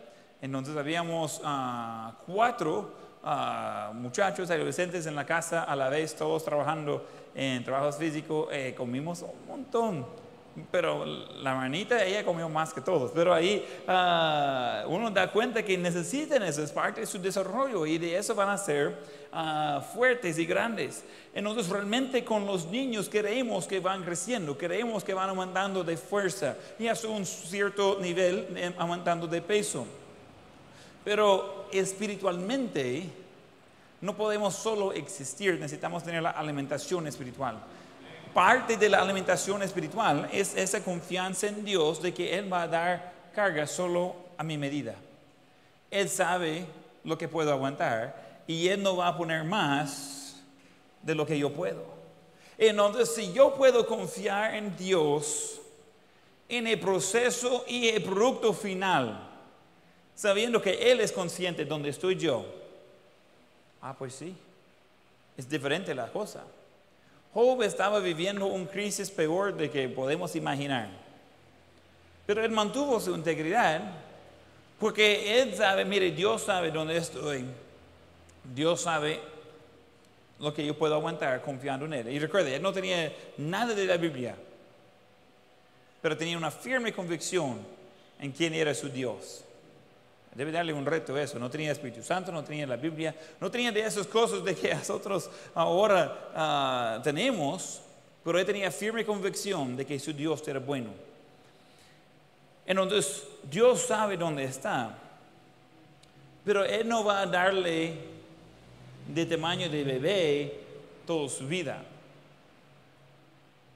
Entonces 0.46 0.76
habíamos 0.76 1.40
ah, 1.44 2.12
cuatro 2.24 2.94
ah, 3.24 3.90
muchachos, 3.94 4.48
adolescentes 4.48 5.04
en 5.06 5.16
la 5.16 5.26
casa 5.26 5.64
a 5.64 5.74
la 5.74 5.88
vez, 5.88 6.14
todos 6.14 6.44
trabajando 6.44 7.04
en 7.34 7.64
trabajos 7.64 7.96
físicos, 7.96 8.48
eh, 8.52 8.72
comimos 8.76 9.22
un 9.22 9.46
montón 9.48 10.06
pero 10.70 11.04
la 11.04 11.54
manita 11.54 12.02
ella 12.02 12.24
comió 12.24 12.48
más 12.48 12.72
que 12.72 12.80
todos. 12.80 13.12
Pero 13.14 13.34
ahí 13.34 13.62
uh, 13.86 14.88
uno 14.88 15.10
da 15.10 15.30
cuenta 15.30 15.62
que 15.62 15.76
necesitan 15.76 16.42
eso, 16.42 16.62
es 16.62 16.72
parte 16.72 17.02
de 17.02 17.06
su 17.06 17.18
desarrollo 17.18 17.84
y 17.86 17.98
de 17.98 18.16
eso 18.16 18.34
van 18.34 18.48
a 18.48 18.58
ser 18.58 18.96
fuertes 19.94 20.38
y 20.38 20.46
grandes. 20.46 21.04
Entonces 21.34 21.68
realmente 21.68 22.24
con 22.24 22.46
los 22.46 22.66
niños 22.66 23.08
queremos 23.08 23.66
que 23.66 23.80
van 23.80 24.02
creciendo, 24.02 24.56
queremos 24.56 25.04
que 25.04 25.12
van 25.12 25.28
aumentando 25.28 25.84
de 25.84 25.96
fuerza 25.96 26.56
y 26.78 26.88
hasta 26.88 27.08
un 27.08 27.26
cierto 27.26 27.98
nivel 28.00 28.46
eh, 28.56 28.72
aumentando 28.78 29.26
de 29.26 29.42
peso. 29.42 29.86
Pero 31.06 31.68
espiritualmente 31.72 33.08
no 34.02 34.14
podemos 34.14 34.54
solo 34.54 34.92
existir, 34.92 35.58
necesitamos 35.58 36.04
tener 36.04 36.22
la 36.22 36.32
alimentación 36.32 37.06
espiritual 37.06 37.56
parte 38.36 38.76
de 38.76 38.90
la 38.90 39.00
alimentación 39.00 39.62
espiritual 39.62 40.28
es 40.30 40.54
esa 40.54 40.84
confianza 40.84 41.46
en 41.46 41.64
Dios 41.64 42.02
de 42.02 42.12
que 42.12 42.38
Él 42.38 42.52
va 42.52 42.64
a 42.64 42.68
dar 42.68 43.12
carga 43.34 43.66
solo 43.66 44.14
a 44.36 44.44
mi 44.44 44.58
medida. 44.58 44.94
Él 45.90 46.06
sabe 46.10 46.66
lo 47.02 47.16
que 47.16 47.28
puedo 47.28 47.50
aguantar 47.50 48.42
y 48.46 48.68
Él 48.68 48.82
no 48.82 48.94
va 48.94 49.08
a 49.08 49.16
poner 49.16 49.42
más 49.42 50.36
de 51.00 51.14
lo 51.14 51.24
que 51.24 51.38
yo 51.38 51.50
puedo. 51.50 51.82
Entonces, 52.58 53.14
si 53.14 53.32
yo 53.32 53.54
puedo 53.54 53.86
confiar 53.86 54.54
en 54.54 54.76
Dios, 54.76 55.58
en 56.46 56.66
el 56.66 56.78
proceso 56.78 57.64
y 57.66 57.88
el 57.88 58.02
producto 58.02 58.52
final, 58.52 59.25
sabiendo 60.16 60.60
que 60.60 60.90
Él 60.90 61.00
es 61.00 61.12
consciente 61.12 61.62
de 61.62 61.68
donde 61.68 61.90
estoy 61.90 62.16
yo, 62.16 62.44
ah, 63.80 63.94
pues 63.96 64.14
sí, 64.14 64.34
es 65.36 65.48
diferente 65.48 65.94
la 65.94 66.10
cosa. 66.10 66.42
Job 67.32 67.62
estaba 67.62 68.00
viviendo 68.00 68.46
un 68.46 68.66
crisis 68.66 69.10
peor 69.10 69.54
de 69.54 69.70
que 69.70 69.88
podemos 69.88 70.34
imaginar. 70.34 70.88
Pero 72.26 72.42
él 72.42 72.50
mantuvo 72.50 72.98
su 72.98 73.14
integridad 73.14 73.82
porque 74.80 75.40
él 75.40 75.54
sabe, 75.54 75.84
mire, 75.84 76.10
Dios 76.10 76.42
sabe 76.42 76.70
dónde 76.70 76.96
estoy. 76.96 77.44
Dios 78.54 78.80
sabe 78.80 79.20
lo 80.38 80.52
que 80.52 80.64
yo 80.64 80.76
puedo 80.76 80.94
aguantar 80.94 81.42
confiando 81.42 81.86
en 81.86 81.94
Él. 81.94 82.08
Y 82.08 82.18
recuerde, 82.18 82.56
él 82.56 82.62
no 82.62 82.72
tenía 82.72 83.12
nada 83.38 83.74
de 83.74 83.86
la 83.86 83.96
Biblia, 83.96 84.34
pero 86.02 86.16
tenía 86.16 86.36
una 86.36 86.50
firme 86.50 86.92
convicción 86.92 87.58
en 88.20 88.32
quién 88.32 88.54
era 88.54 88.74
su 88.74 88.88
Dios. 88.88 89.45
Debe 90.34 90.52
darle 90.52 90.72
un 90.72 90.84
reto 90.84 91.16
eso. 91.16 91.38
No 91.38 91.50
tenía 91.50 91.72
Espíritu 91.72 92.02
Santo, 92.02 92.30
no 92.30 92.44
tenía 92.44 92.66
la 92.66 92.76
Biblia, 92.76 93.14
no 93.40 93.50
tenía 93.50 93.72
de 93.72 93.80
esas 93.80 94.06
cosas 94.06 94.44
de 94.44 94.54
que 94.54 94.74
nosotros 94.74 95.30
ahora 95.54 96.30
ah, 96.34 97.00
tenemos, 97.02 97.80
pero 98.22 98.38
él 98.38 98.44
tenía 98.44 98.70
firme 98.70 99.04
convicción 99.04 99.76
de 99.76 99.86
que 99.86 99.98
su 99.98 100.12
Dios 100.12 100.46
era 100.46 100.58
bueno. 100.58 100.90
Entonces, 102.66 103.22
Dios 103.44 103.80
sabe 103.82 104.16
dónde 104.16 104.44
está, 104.44 104.98
pero 106.44 106.64
Él 106.64 106.88
no 106.88 107.04
va 107.04 107.22
a 107.22 107.26
darle 107.26 107.94
de 109.06 109.26
tamaño 109.26 109.68
de 109.68 109.84
bebé 109.84 110.60
toda 111.06 111.28
su 111.28 111.46
vida. 111.46 111.82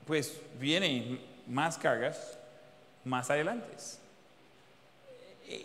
Pues 0.06 0.40
vienen 0.58 1.20
más 1.46 1.78
cargas 1.78 2.36
más 3.04 3.30
adelante 3.30 3.68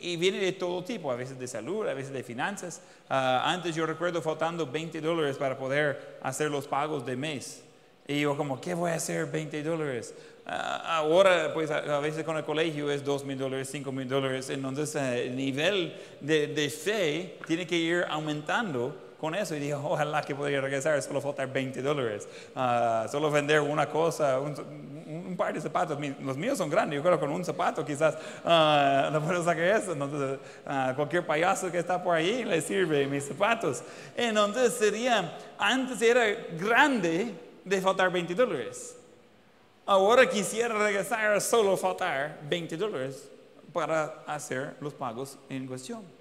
y 0.01 0.17
viene 0.17 0.39
de 0.39 0.51
todo 0.53 0.83
tipo, 0.83 1.11
a 1.11 1.15
veces 1.15 1.37
de 1.37 1.47
salud, 1.47 1.87
a 1.87 1.93
veces 1.93 2.11
de 2.11 2.23
finanzas. 2.23 2.81
Ah, 3.09 3.43
antes 3.45 3.75
yo 3.75 3.85
recuerdo 3.85 4.21
faltando 4.21 4.65
20 4.65 4.99
dólares 5.01 5.37
para 5.37 5.57
poder 5.57 6.17
hacer 6.21 6.49
los 6.49 6.67
pagos 6.67 7.05
de 7.05 7.15
mes. 7.15 7.63
Y 8.07 8.21
yo 8.21 8.37
como, 8.37 8.59
¿qué 8.61 8.73
voy 8.73 8.91
a 8.91 8.95
hacer 8.95 9.25
20 9.27 9.63
dólares? 9.63 10.13
Ah, 10.45 10.97
ahora, 10.97 11.53
pues 11.53 11.71
a, 11.71 11.99
veces 11.99 12.23
con 12.23 12.37
el 12.37 12.43
colegio 12.43 12.89
es 12.89 13.03
2 13.03 13.25
mil 13.25 13.37
dólares, 13.37 13.69
5 13.71 13.91
mil 13.91 14.07
dólares. 14.07 14.49
Entonces 14.49 14.95
eh, 14.95 15.27
el 15.27 15.35
nivel 15.35 15.95
de, 16.21 16.47
de 16.47 16.69
fe 16.69 17.37
tiene 17.47 17.67
que 17.67 17.75
ir 17.75 18.05
aumentando 18.09 19.05
con 19.19 19.33
eso 19.33 19.55
y 19.55 19.59
dije, 19.59 19.73
ojalá 19.73 20.21
que 20.21 20.35
podría 20.35 20.61
regresar, 20.61 21.01
solo 21.01 21.21
faltar 21.21 21.51
20 21.51 21.81
dólares, 21.81 22.27
ah, 22.55 23.07
solo 23.09 23.31
vender 23.31 23.61
una 23.61 23.89
cosa, 23.89 24.39
un, 24.39 24.55
par 25.35 25.53
de 25.53 25.61
zapatos, 25.61 25.97
los 26.21 26.37
míos 26.37 26.57
son 26.57 26.69
grandes, 26.69 26.97
yo 26.97 27.03
creo 27.03 27.19
que 27.19 27.25
con 27.25 27.31
un 27.31 27.43
zapato 27.43 27.85
quizás 27.85 28.15
uh, 28.43 29.11
no 29.11 29.21
puedo 29.21 29.43
sacar 29.43 29.63
eso, 29.63 29.93
entonces 29.93 30.39
uh, 30.65 30.95
cualquier 30.95 31.25
payaso 31.25 31.71
que 31.71 31.79
está 31.79 32.03
por 32.03 32.15
ahí 32.15 32.43
le 32.43 32.61
sirve 32.61 33.07
mis 33.07 33.25
zapatos. 33.25 33.83
Entonces 34.15 34.73
sería, 34.73 35.37
antes 35.57 36.01
era 36.01 36.25
grande 36.57 37.33
de 37.63 37.81
faltar 37.81 38.11
20 38.11 38.35
dólares. 38.35 38.97
Ahora 39.85 40.27
quisiera 40.27 40.73
regresar 40.77 41.33
a 41.33 41.39
solo 41.39 41.77
faltar 41.77 42.39
20 42.49 42.75
dólares 42.77 43.29
para 43.71 44.23
hacer 44.25 44.75
los 44.79 44.93
pagos 44.93 45.37
en 45.49 45.67
cuestión 45.67 46.15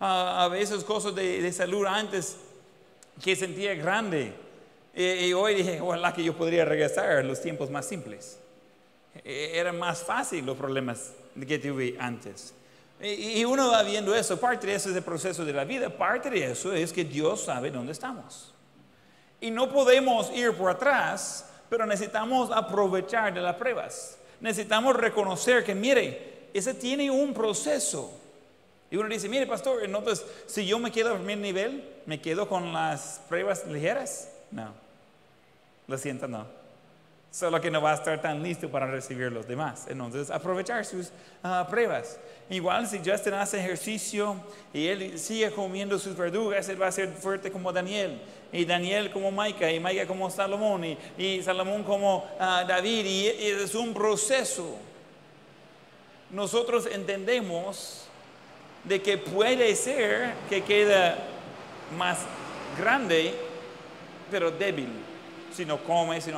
a 0.00 0.48
veces 0.48 0.84
cosas 0.84 1.14
de, 1.14 1.50
salud 1.52 1.86
antes 1.86 2.36
que 3.22 3.34
sentía 3.36 3.74
grande. 3.74 4.32
Y, 4.94 5.32
hoy 5.32 5.54
dije, 5.54 5.80
ojalá 5.80 6.12
que 6.12 6.22
yo 6.22 6.36
podría 6.36 6.64
regresar 6.64 7.10
a 7.10 7.22
los 7.22 7.40
tiempos 7.40 7.70
más 7.70 7.86
simples. 7.86 8.38
E, 9.22 9.58
era 9.58 9.72
más 9.72 10.02
fácil 10.02 10.44
los 10.46 10.56
problemas 10.56 11.12
que 11.46 11.58
tuve 11.58 11.96
antes. 11.98 12.54
Y, 13.00 13.44
uno 13.44 13.70
va 13.70 13.82
viendo 13.82 14.14
eso, 14.14 14.38
parte 14.38 14.66
de 14.66 14.74
eso 14.76 14.88
es 14.88 14.96
el 14.96 15.02
proceso 15.02 15.44
de 15.44 15.52
la 15.52 15.64
vida, 15.64 15.90
parte 15.90 16.30
de 16.30 16.52
eso 16.52 16.72
es 16.72 16.92
que 16.92 17.04
Dios 17.04 17.44
sabe 17.44 17.70
dónde 17.70 17.92
estamos. 17.92 18.54
Y 19.40 19.50
no 19.50 19.70
podemos 19.70 20.30
ir 20.34 20.52
por 20.52 20.70
atrás, 20.70 21.50
pero 21.68 21.84
necesitamos 21.84 22.50
aprovechar 22.50 23.34
de 23.34 23.40
las 23.40 23.56
pruebas. 23.56 24.16
Necesitamos 24.40 24.96
reconocer 24.96 25.64
que, 25.64 25.74
mire, 25.74 26.48
ese 26.54 26.72
tiene 26.72 27.10
un 27.10 27.34
proceso. 27.34 28.12
Y 28.90 28.96
uno 28.96 29.08
dice, 29.08 29.28
mire, 29.28 29.46
pastor, 29.46 29.84
entonces, 29.84 30.24
si 30.46 30.64
yo 30.64 30.78
me 30.78 30.92
quedo 30.92 31.10
al 31.10 31.16
primer 31.16 31.38
nivel, 31.38 31.84
¿me 32.06 32.20
quedo 32.20 32.48
con 32.48 32.72
las 32.72 33.20
pruebas 33.28 33.66
ligeras? 33.66 34.30
No. 34.50 34.72
Lo 35.88 35.98
siento, 35.98 36.28
no. 36.28 36.46
Solo 37.34 37.60
que 37.60 37.68
no 37.68 37.82
va 37.82 37.90
a 37.90 37.94
estar 37.94 38.22
tan 38.22 38.44
listo 38.44 38.68
para 38.68 38.86
recibir 38.86 39.32
los 39.32 39.48
demás. 39.48 39.86
Entonces, 39.88 40.30
aprovechar 40.30 40.84
sus 40.84 41.10
ah, 41.42 41.66
pruebas. 41.68 42.16
Igual 42.48 42.86
si 42.86 42.98
Justin 43.04 43.34
hace 43.34 43.58
ejercicio 43.58 44.36
y 44.72 44.86
él 44.86 45.18
sigue 45.18 45.50
comiendo 45.50 45.98
sus 45.98 46.16
verdugas, 46.16 46.68
él 46.68 46.80
va 46.80 46.86
a 46.86 46.92
ser 46.92 47.08
fuerte 47.08 47.50
como 47.50 47.72
Daniel. 47.72 48.20
Y 48.52 48.64
Daniel 48.64 49.10
como 49.10 49.32
Maica, 49.32 49.68
y 49.68 49.80
Maica 49.80 50.06
como 50.06 50.30
Salomón, 50.30 50.96
y, 51.18 51.42
Salomón 51.42 51.82
como 51.82 52.24
ah, 52.38 52.64
David. 52.68 53.04
y 53.04 53.26
es 53.26 53.74
un 53.74 53.92
proceso. 53.92 54.76
Nosotros 56.30 56.86
entendemos 56.86 58.06
de 58.84 59.02
que 59.02 59.18
puede 59.18 59.74
ser 59.74 60.34
que 60.48 60.62
quede 60.62 61.16
más 61.98 62.18
grande, 62.78 63.34
pero 64.30 64.52
débil. 64.52 65.03
Si 65.54 65.64
no 65.64 65.78
come, 65.78 66.20
si 66.20 66.30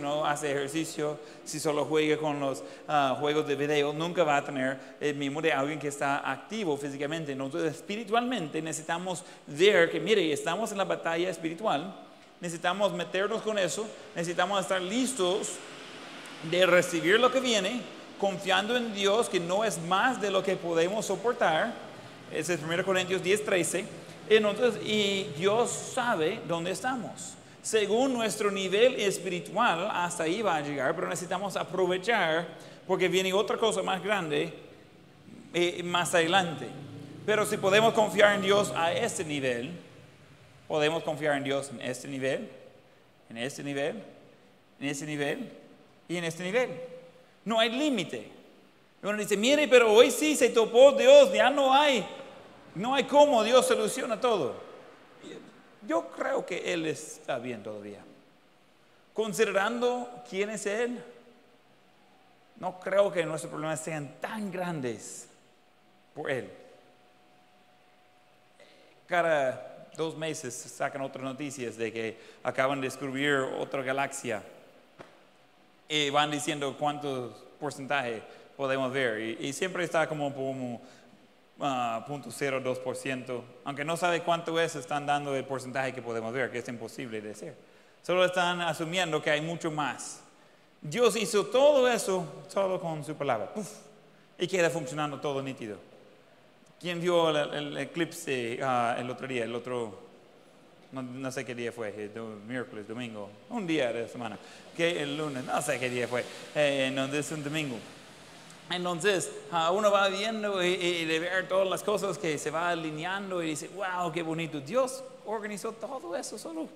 no, 0.00 0.26
hace 0.26 0.50
ejercicio, 0.50 1.18
si 1.44 1.60
solo 1.60 1.84
juega 1.84 2.16
con 2.16 2.40
los 2.40 2.62
ah, 2.88 3.16
juegos 3.20 3.46
de 3.46 3.54
video, 3.54 3.92
nunca 3.92 4.24
va 4.24 4.38
a 4.38 4.44
tener 4.44 4.78
el 5.00 5.14
mismo 5.14 5.40
de 5.40 5.52
alguien 5.52 5.78
que 5.78 5.88
está 5.88 6.28
activo 6.30 6.76
físicamente. 6.76 7.32
Entonces, 7.32 7.74
espiritualmente 7.74 8.60
necesitamos 8.60 9.22
ver 9.46 9.90
que, 9.90 10.00
mire, 10.00 10.32
estamos 10.32 10.72
en 10.72 10.78
la 10.78 10.84
batalla 10.84 11.30
espiritual, 11.30 11.94
necesitamos 12.40 12.92
meternos 12.92 13.42
con 13.42 13.58
eso, 13.58 13.86
necesitamos 14.14 14.60
estar 14.60 14.82
listos 14.82 15.52
de 16.50 16.66
recibir 16.66 17.20
lo 17.20 17.30
que 17.30 17.40
viene, 17.40 17.80
confiando 18.18 18.76
en 18.76 18.92
Dios 18.92 19.28
que 19.28 19.38
no 19.38 19.64
es 19.64 19.78
más 19.78 20.20
de 20.20 20.30
lo 20.30 20.42
que 20.42 20.56
podemos 20.56 21.06
soportar 21.06 21.84
ese 22.34 22.54
es 22.54 22.60
1 22.62 22.84
Corintios 22.84 23.22
10, 23.22 23.44
13. 23.44 23.84
Entonces, 24.28 24.82
y 24.84 25.24
Dios 25.36 25.70
sabe 25.70 26.40
dónde 26.48 26.70
estamos. 26.72 27.34
Según 27.64 28.12
nuestro 28.12 28.50
nivel 28.50 29.00
espiritual, 29.00 29.88
hasta 29.90 30.24
ahí 30.24 30.42
va 30.42 30.56
a 30.56 30.60
llegar, 30.60 30.94
pero 30.94 31.08
necesitamos 31.08 31.56
aprovechar 31.56 32.46
porque 32.86 33.08
viene 33.08 33.32
otra 33.32 33.56
cosa 33.56 33.82
más 33.82 34.04
grande 34.04 34.52
eh, 35.54 35.82
más 35.82 36.14
adelante. 36.14 36.66
Pero 37.24 37.46
si 37.46 37.56
podemos 37.56 37.94
confiar 37.94 38.34
en 38.34 38.42
Dios 38.42 38.70
a 38.76 38.92
este 38.92 39.24
nivel, 39.24 39.70
podemos 40.68 41.02
confiar 41.02 41.38
en 41.38 41.44
Dios 41.44 41.70
en 41.70 41.80
este 41.80 42.06
nivel, 42.06 42.50
en 43.30 43.38
este 43.38 43.64
nivel, 43.64 44.02
en 44.78 44.86
este 44.86 45.06
nivel 45.06 45.50
y 46.06 46.16
en 46.18 46.24
este 46.24 46.44
nivel. 46.44 46.70
No 47.46 47.58
hay 47.58 47.70
límite. 47.70 48.28
Uno 49.02 49.16
dice, 49.16 49.38
mire, 49.38 49.66
pero 49.68 49.90
hoy 49.90 50.10
sí 50.10 50.36
se 50.36 50.50
topó 50.50 50.92
Dios, 50.92 51.32
ya 51.32 51.48
no 51.48 51.72
hay 51.72 52.06
no 52.74 52.94
hay 52.94 53.04
cómo 53.04 53.42
Dios 53.42 53.66
soluciona 53.66 54.20
todo. 54.20 54.54
Yo 55.86 56.08
creo 56.08 56.44
que 56.46 56.72
Él 56.72 56.86
está 56.86 57.38
bien 57.38 57.62
todavía. 57.62 58.00
Considerando 59.12 60.24
quién 60.28 60.50
es 60.50 60.66
Él, 60.66 61.02
no 62.58 62.80
creo 62.80 63.12
que 63.12 63.24
nuestros 63.24 63.50
problemas 63.50 63.80
sean 63.80 64.14
tan 64.20 64.50
grandes 64.50 65.28
por 66.14 66.30
Él. 66.30 66.50
Cada 69.06 69.88
dos 69.96 70.16
meses 70.16 70.54
sacan 70.54 71.02
otras 71.02 71.24
noticias 71.24 71.76
de 71.76 71.92
que 71.92 72.18
acaban 72.42 72.80
de 72.80 72.88
descubrir 72.88 73.34
otra 73.58 73.82
galaxia 73.82 74.42
y 75.88 76.10
van 76.10 76.30
diciendo 76.30 76.76
cuántos 76.78 77.32
porcentaje 77.60 78.22
podemos 78.56 78.92
ver. 78.92 79.20
Y, 79.20 79.48
y 79.48 79.52
siempre 79.52 79.84
está 79.84 80.08
como, 80.08 80.34
como 80.34 80.80
0.02%, 81.58 83.42
aunque 83.64 83.84
no 83.84 83.96
sabe 83.96 84.22
cuánto 84.22 84.58
es, 84.60 84.74
están 84.74 85.06
dando 85.06 85.34
el 85.36 85.44
porcentaje 85.44 85.92
que 85.92 86.02
podemos 86.02 86.32
ver, 86.32 86.50
que 86.50 86.58
es 86.58 86.68
imposible 86.68 87.20
decir. 87.20 87.54
Solo 88.02 88.24
están 88.24 88.60
asumiendo 88.60 89.22
que 89.22 89.30
hay 89.30 89.40
mucho 89.40 89.70
más. 89.70 90.20
Dios 90.80 91.16
hizo 91.16 91.46
todo 91.46 91.88
eso 91.88 92.44
solo 92.48 92.80
con 92.80 93.04
su 93.04 93.14
palabra. 93.14 93.52
y 94.38 94.46
queda 94.46 94.68
funcionando 94.68 95.20
todo 95.20 95.42
nítido. 95.42 95.78
¿Quién 96.80 97.00
vio 97.00 97.30
el, 97.30 97.78
eclipse 97.78 98.58
ah, 98.62 98.96
el 98.98 99.08
otro 99.08 99.26
día? 99.26 99.44
El 99.44 99.54
otro, 99.54 99.98
no, 100.92 101.32
sé 101.32 101.44
qué 101.44 101.54
día 101.54 101.72
fue, 101.72 102.10
miércoles, 102.46 102.86
domingo, 102.86 103.30
un 103.48 103.66
día 103.66 103.90
de 103.92 104.02
la 104.02 104.08
semana. 104.08 104.38
Que 104.76 105.02
el 105.02 105.16
lunes, 105.16 105.44
no 105.44 105.62
sé 105.62 105.80
qué 105.80 105.88
día 105.88 106.06
fue, 106.06 106.24
eh, 106.54 106.90
no, 106.92 107.06
es 107.06 107.32
un 107.32 107.42
domingo. 107.42 107.76
Entonces, 108.70 109.30
uno 109.72 109.90
va 109.90 110.08
viendo 110.08 110.62
y, 110.62 111.04
de 111.04 111.18
ver 111.18 111.48
todas 111.48 111.68
las 111.68 111.82
cosas 111.82 112.18
que 112.18 112.38
se 112.38 112.50
va 112.50 112.70
alineando 112.70 113.42
y 113.42 113.50
dice, 113.50 113.68
wow, 113.68 114.10
qué 114.10 114.22
bonito. 114.22 114.60
Dios 114.60 115.04
organizó 115.26 115.72
todo 115.72 116.16
eso 116.16 116.38
solo 116.38 116.68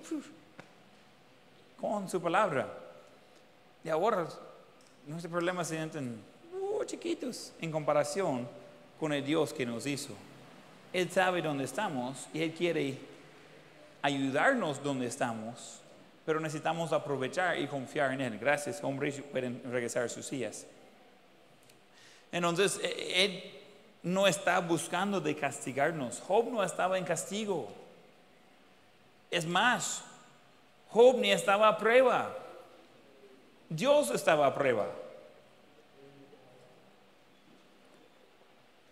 con 1.79 2.09
su 2.09 2.21
palabra. 2.21 2.67
Y 3.83 3.89
ahora 3.89 4.27
nuestros 5.07 5.31
problemas 5.31 5.67
se 5.67 5.75
sienten 5.75 6.21
muy 6.51 6.85
chiquitos 6.85 7.53
en 7.59 7.71
comparación 7.71 8.47
con 8.99 9.13
el 9.13 9.25
Dios 9.25 9.53
que 9.53 9.65
nos 9.65 9.85
hizo. 9.85 10.13
Él 10.93 11.09
sabe 11.09 11.41
dónde 11.41 11.63
estamos 11.63 12.27
y 12.33 12.41
Él 12.41 12.53
quiere 12.53 12.97
ayudarnos 14.01 14.83
donde 14.83 15.07
estamos, 15.07 15.81
pero 16.25 16.39
necesitamos 16.39 16.93
aprovechar 16.93 17.59
y 17.59 17.67
confiar 17.67 18.11
en 18.13 18.21
Él. 18.21 18.37
Gracias, 18.39 18.83
hombres, 18.83 19.21
pueden 19.31 19.61
regresar 19.71 20.03
a 20.03 20.09
sus 20.09 20.25
sillas. 20.25 20.65
Entonces, 22.31 22.79
e, 22.83 23.25
Él 23.25 23.43
no 24.03 24.27
está 24.27 24.59
buscando 24.59 25.19
de 25.19 25.35
castigarnos. 25.35 26.21
Job 26.21 26.49
no 26.51 26.63
estaba 26.63 26.97
en 26.97 27.05
castigo. 27.05 27.67
Es 29.29 29.45
más, 29.45 30.03
Job 30.89 31.17
ni 31.17 31.31
estaba 31.31 31.67
a 31.67 31.77
prueba. 31.77 32.35
Dios 33.69 34.09
estaba 34.11 34.47
a 34.47 34.55
prueba. 34.55 34.87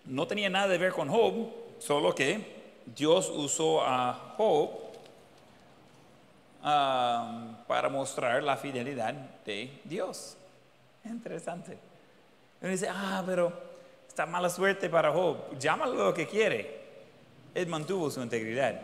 No 0.06 0.28
tenía 0.28 0.50
nada 0.50 0.68
de 0.68 0.78
ver 0.78 0.94
con 0.94 1.10
Job, 1.10 1.50
solo 1.80 2.14
que 2.14 2.56
Dios 2.86 3.30
usó 3.30 3.82
a 3.82 4.34
Job 4.38 4.70
ah, 6.64 7.64
para 7.68 7.90
mostrar 7.90 8.42
la 8.44 8.56
fidelidad 8.56 9.14
de 9.46 9.82
Dios. 9.84 10.38
Interesante. 11.04 11.87
Y 12.62 12.68
dice, 12.68 12.88
ah, 12.90 13.24
pero 13.26 13.54
está 14.08 14.26
mala 14.26 14.50
suerte 14.50 14.90
para 14.90 15.12
Job. 15.12 15.38
Llámalo 15.60 15.94
lo 15.94 16.14
que 16.14 16.28
quiere. 16.28 16.78
Él 17.54 17.68
mantuvo 17.68 18.10
su 18.10 18.22
integridad. 18.22 18.82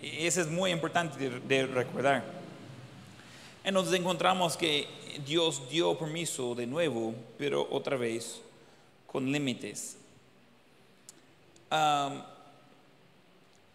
Y 0.00 0.26
eso 0.26 0.40
es 0.40 0.48
muy 0.48 0.70
importante 0.70 1.30
de, 1.30 1.66
recordar. 1.66 2.24
Entonces 3.64 3.98
encontramos 3.98 4.56
que 4.56 4.86
Dios 5.26 5.68
dio 5.68 5.98
permiso 5.98 6.54
de 6.54 6.66
nuevo, 6.66 7.14
pero 7.36 7.66
otra 7.70 7.96
vez 7.96 8.40
con 9.06 9.30
límites. 9.30 9.96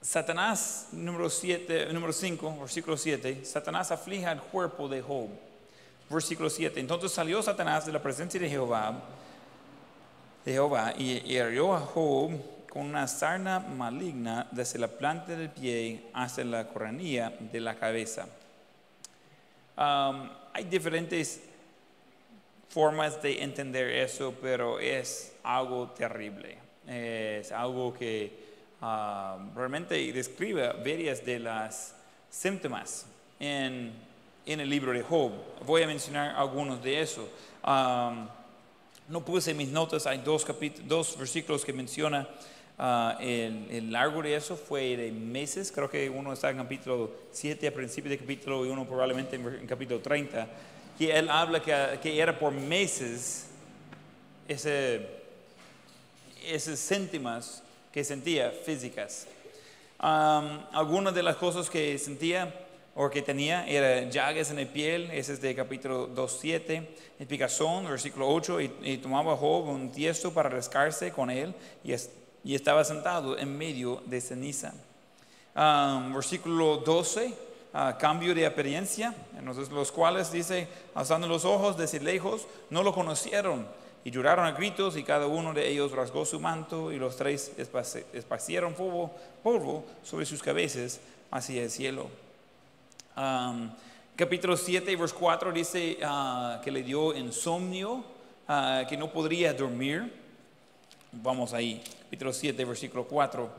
Satanás, 0.02 0.90
número 0.94 1.30
7, 1.30 1.94
número 1.94 2.14
5, 2.14 2.58
versículo 2.62 2.98
7, 2.98 3.46
Satanás 3.46 3.92
aflige 3.92 4.26
al 4.26 4.42
cuerpo 4.42 4.88
de 4.88 5.02
Job 5.02 5.30
versículo 6.12 6.50
7. 6.50 6.80
Entonces 6.80 7.12
salió 7.12 7.42
Satanás 7.42 7.86
de 7.86 7.92
la 7.92 8.02
presencia 8.02 8.40
de 8.40 8.50
Jehová, 8.50 9.02
Jehová 10.46 10.94
y 10.98 11.12
hirió 11.32 11.74
a 11.74 11.80
Job 11.80 12.32
con 12.70 12.84
una 12.86 13.08
sarna 13.08 13.60
maligna 13.60 14.48
desde 14.52 14.80
la 14.80 14.88
planta 14.88 15.36
del 15.36 15.50
pie 15.50 16.06
hasta 16.14 16.44
la 16.44 16.68
coronilla 16.68 17.32
de 17.40 17.60
la 17.60 17.76
cabeza. 17.76 18.28
hay 19.76 20.64
diferentes 20.70 21.42
formas 22.70 23.22
de 23.22 23.44
entender 23.44 23.90
eso, 23.90 24.34
pero 24.42 24.80
es 24.80 25.34
algo 25.44 25.90
terrible. 25.90 26.58
Es 26.88 27.52
algo 27.52 27.94
que 27.94 28.32
realmente 29.56 29.96
describe 30.14 30.74
varias 30.74 31.24
de 31.26 31.40
las 31.40 31.94
síntomas 32.30 33.06
en 33.40 33.92
en 34.46 34.60
el 34.60 34.70
libro 34.70 34.92
de 34.94 35.02
Job. 35.02 35.32
Voy 35.66 35.84
a 35.84 35.88
mencionar 35.88 36.36
algunos 36.36 36.84
de 36.84 37.02
esos. 37.02 37.26
no 37.64 39.26
puse 39.26 39.54
mis 39.54 39.70
notas, 39.70 40.08
hay 40.08 40.20
dos, 40.20 40.46
dos 40.86 41.18
versículos 41.18 41.66
que 41.66 41.74
menciona 41.74 42.28
ah, 42.78 43.18
el, 43.20 43.92
largo 43.92 44.22
de 44.22 44.36
eso 44.36 44.56
fue 44.56 44.96
de 44.98 45.12
meses, 45.12 45.72
creo 45.72 45.90
que 45.90 46.10
uno 46.10 46.34
está 46.34 46.50
en 46.50 46.58
capítulo 46.58 47.12
7 47.32 47.68
a 47.68 47.74
principio 47.74 48.10
del 48.10 48.20
capítulo 48.20 48.66
y 48.66 48.70
uno 48.70 48.86
probablemente 48.86 49.36
en, 49.36 49.68
capítulo 49.68 50.00
30, 50.00 50.48
que 50.98 51.18
él 51.18 51.30
habla 51.30 51.62
que, 51.62 52.00
que 52.02 52.20
era 52.20 52.38
por 52.38 52.52
meses 52.52 53.48
ese, 54.48 55.08
esas 56.46 56.80
síntomas 56.80 57.64
que 57.92 58.04
sentía 58.04 58.52
físicas. 58.52 59.28
algunas 60.00 61.14
de 61.14 61.24
las 61.24 61.36
cosas 61.36 61.70
que 61.70 61.98
sentía 61.98 62.61
o 62.96 63.10
que 63.10 63.22
tenía, 63.22 63.66
era 63.68 64.10
llagas 64.10 64.52
en 64.52 64.58
la 64.58 64.66
piel, 64.72 65.10
ese 65.12 65.34
es 65.34 65.42
de 65.42 65.56
capítulo 65.56 66.10
2.7, 66.14 66.88
el 67.20 67.28
picazón, 67.28 67.86
versículo 67.86 68.28
8, 68.30 68.60
y, 68.84 68.98
tomaba 68.98 69.36
Job 69.38 69.70
un 69.70 69.92
tiesto 69.92 70.34
para 70.34 70.50
rascarse 70.50 71.12
con 71.12 71.30
él, 71.30 71.54
y, 71.84 71.94
es- 71.94 72.10
y 72.44 72.54
estaba 72.56 72.84
sentado 72.84 73.38
en 73.38 73.58
medio 73.58 74.02
de 74.06 74.20
ceniza. 74.20 74.74
Um, 75.56 76.14
versículo 76.14 76.78
12, 76.78 77.34
ah, 77.74 77.98
cambio 78.00 78.34
de 78.34 78.46
apariencia, 78.46 79.14
entonces 79.38 79.70
los 79.70 79.92
cuales 79.92 80.32
dice, 80.32 80.68
alzando 80.96 81.28
los 81.28 81.46
ojos 81.46 81.78
desde 81.78 82.00
lejos, 82.00 82.48
no 82.70 82.84
lo 82.84 82.94
conocieron 82.94 83.68
y 84.04 84.12
lloraron 84.12 84.46
a 84.46 84.52
gritos 84.54 84.98
y 84.98 85.04
cada 85.04 85.28
uno 85.28 85.54
de 85.54 85.68
ellos 85.68 85.92
rasgó 85.92 86.26
su 86.26 86.40
manto 86.40 86.92
y 86.92 86.98
los 86.98 87.16
tres 87.18 87.52
esparci- 87.58 88.04
esparcieron 88.14 88.74
polvo, 88.74 89.12
polvo 89.44 89.86
sobre 90.04 90.26
sus 90.26 90.42
cabezas 90.42 91.00
hacia 91.32 91.64
el 91.64 91.70
cielo. 91.70 92.08
Um, 93.16 93.70
capítulo 94.16 94.56
7, 94.56 94.96
verso 94.96 95.16
4 95.16 95.52
dice 95.52 95.98
ah, 96.04 96.62
que 96.64 96.72
le 96.72 96.82
dio 96.84 97.14
insomnio, 97.16 98.04
ah, 98.48 98.84
que 98.88 98.96
no 98.98 99.12
podría 99.12 99.54
dormir. 99.54 100.12
Vamos 101.12 101.54
ahí, 101.54 101.82
capítulo 102.04 102.32
7, 102.32 102.64
versículo 102.66 103.06
4. 103.06 103.50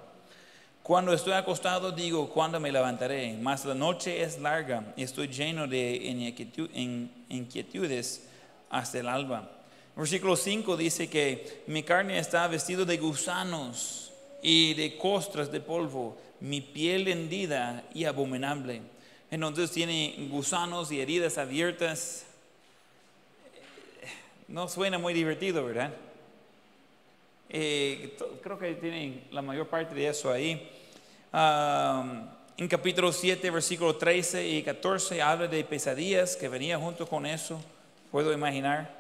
Cuando 0.83 1.13
estoy 1.13 1.35
acostado 1.35 1.93
digo, 1.93 2.29
¿cuándo 2.31 2.59
me 2.59 2.73
levantaré? 2.73 3.37
Mas 3.41 3.65
la 3.65 3.75
noche 3.75 4.23
es 4.23 4.39
larga 4.41 4.93
y 4.97 5.03
estoy 5.05 5.29
lleno 5.29 5.67
de 5.69 6.01
inquietu- 6.03 6.71
in- 6.75 7.11
inquietudes 7.29 8.27
hasta 8.71 8.99
el 8.99 9.09
alba. 9.09 9.49
Versículo 9.95 10.35
5 10.35 10.77
dice 10.77 11.09
que 11.09 11.63
mi 11.67 11.83
carne 11.83 12.19
está 12.19 12.49
vestida 12.49 12.85
de 12.85 12.97
gusanos 12.97 14.11
y 14.43 14.73
de 14.75 14.97
costras 14.97 15.53
de 15.53 15.61
polvo, 15.61 16.17
mi 16.41 16.63
piel 16.63 17.07
hendida 17.07 17.85
y 17.95 18.05
abominable. 18.07 18.81
Entonces 19.33 19.71
tiene 19.71 20.29
gusanos 20.29 20.93
y 20.93 21.01
heridas 21.01 21.39
abiertas. 21.39 22.27
No 24.47 24.69
suena 24.69 24.99
muy 24.99 25.15
divertido, 25.15 25.65
¿verdad? 25.65 25.91
Eh, 27.49 28.15
creo 28.43 28.59
que 28.59 28.75
tienen 28.75 29.25
la 29.31 29.41
mayor 29.41 29.69
parte 29.69 29.95
de 29.95 30.07
eso 30.07 30.31
ahí. 30.31 30.71
En 31.33 32.69
capítulo 32.69 33.11
7, 33.11 33.51
versículo 33.51 33.97
13 33.97 34.47
y 34.47 34.63
14 34.63 35.23
habla 35.23 35.47
de 35.47 35.65
pesadillas 35.65 36.37
que 36.37 36.51
venía 36.51 36.79
junto 36.79 37.09
con 37.09 37.25
eso. 37.25 37.59
Puedo 38.11 38.35
imaginar. 38.35 38.95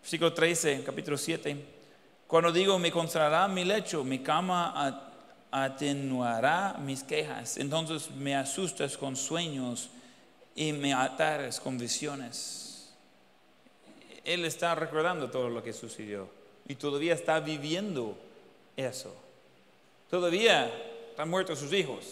Versículo 0.00 0.32
13, 0.32 0.84
capítulo 0.84 1.18
7. 1.18 1.54
Cuando 2.26 2.50
digo, 2.50 2.78
me 2.78 2.90
consolará 2.90 3.46
mi 3.46 3.62
lecho, 3.62 4.02
mi 4.02 4.20
cama 4.20 5.05
atenuará 5.50 6.76
mis 6.78 7.02
quejas. 7.02 7.56
Entonces 7.56 8.10
me 8.10 8.34
asustas 8.34 8.96
con 8.96 9.16
sueños 9.16 9.90
y 10.54 10.72
me 10.72 10.92
atares 10.94 11.60
con 11.60 11.78
visiones. 11.78 12.92
Él 14.24 14.44
está 14.44 14.74
recordando 14.74 15.30
todo 15.30 15.48
lo 15.48 15.62
que 15.62 15.72
sucedió 15.72 16.28
y 16.66 16.74
todavía 16.74 17.14
está 17.14 17.38
viviendo 17.40 18.18
eso. 18.76 19.14
Todavía 20.10 20.70
están 21.10 21.28
muertos 21.28 21.58
sus 21.58 21.72
hijos 21.72 22.04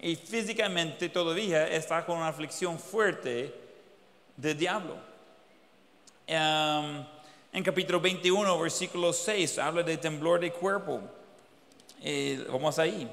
y 0.00 0.16
físicamente 0.16 1.08
todavía 1.08 1.68
está 1.68 2.04
con 2.04 2.18
una 2.18 2.28
aflicción 2.28 2.78
fuerte 2.78 3.54
del 4.36 4.58
diablo. 4.58 4.96
Em, 6.26 7.04
en 7.52 7.62
capítulo 7.62 8.00
21, 8.00 8.58
versículo 8.58 9.12
6, 9.12 9.58
habla 9.58 9.82
de 9.82 9.96
temblor 9.96 10.40
de 10.40 10.52
cuerpo. 10.52 11.00
Eh, 12.02 12.44
vamos 12.50 12.78
ahí. 12.78 13.08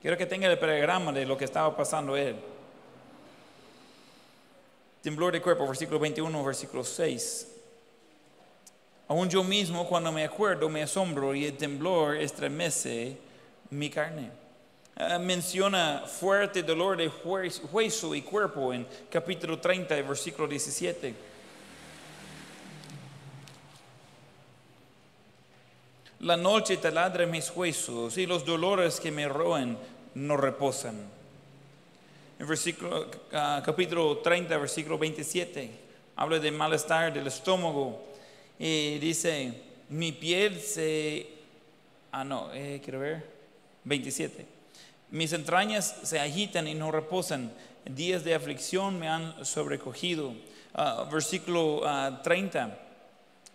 Quiero 0.00 0.16
que 0.16 0.26
tenga 0.26 0.48
el 0.50 0.58
programa 0.58 1.12
de 1.12 1.26
lo 1.26 1.36
que 1.36 1.44
estaba 1.44 1.74
pasando 1.76 2.16
él. 2.16 2.36
Temblor 5.02 5.32
de 5.32 5.40
cuerpo, 5.42 5.66
versículo 5.66 5.98
21, 5.98 6.44
versículo 6.44 6.82
6. 6.84 7.48
Aún 9.08 9.28
yo 9.28 9.44
mismo 9.44 9.86
cuando 9.88 10.10
me 10.10 10.24
acuerdo 10.24 10.68
me 10.68 10.82
asombro 10.82 11.34
y 11.34 11.44
el 11.44 11.56
temblor 11.56 12.16
estremece 12.16 13.16
mi 13.70 13.88
carne. 13.88 14.30
Ah, 14.96 15.18
menciona 15.18 16.04
fuerte 16.06 16.62
dolor 16.62 16.96
de 16.96 17.08
hues- 17.10 17.60
hueso 17.70 18.14
y 18.14 18.22
cuerpo 18.22 18.72
en 18.72 18.86
capítulo 19.10 19.60
30, 19.60 19.94
versículo 20.02 20.48
17. 20.48 21.14
La 26.20 26.36
noche 26.36 26.78
taladra 26.78 27.26
mis 27.26 27.50
huesos 27.54 28.16
y 28.16 28.26
los 28.26 28.44
dolores 28.44 29.00
que 29.00 29.10
me 29.10 29.28
roen 29.28 29.76
no 30.14 30.36
reposan. 30.36 30.96
En 32.38 32.46
versículo, 32.46 33.10
ah, 33.32 33.62
capítulo 33.64 34.18
30, 34.18 34.56
versículo 34.56 34.96
27, 34.98 35.70
habla 36.16 36.38
de 36.38 36.50
malestar 36.50 37.12
del 37.12 37.26
estómago 37.26 38.02
y 38.58 38.98
dice, 38.98 39.62
mi 39.90 40.12
piel 40.12 40.58
se... 40.60 41.26
Ah, 42.12 42.24
no, 42.24 42.50
eh, 42.54 42.80
quiero 42.82 43.00
ver. 43.00 43.22
27. 43.84 44.46
Mis 45.10 45.32
entrañas 45.34 45.96
se 46.02 46.18
agitan 46.18 46.66
y 46.66 46.74
no 46.74 46.90
reposan. 46.90 47.52
Días 47.84 48.24
de 48.24 48.34
aflicción 48.34 48.98
me 48.98 49.08
han 49.08 49.44
sobrecogido. 49.44 50.32
Ah, 50.74 51.06
versículo 51.12 51.82
ah, 51.84 52.20
30. 52.24 52.78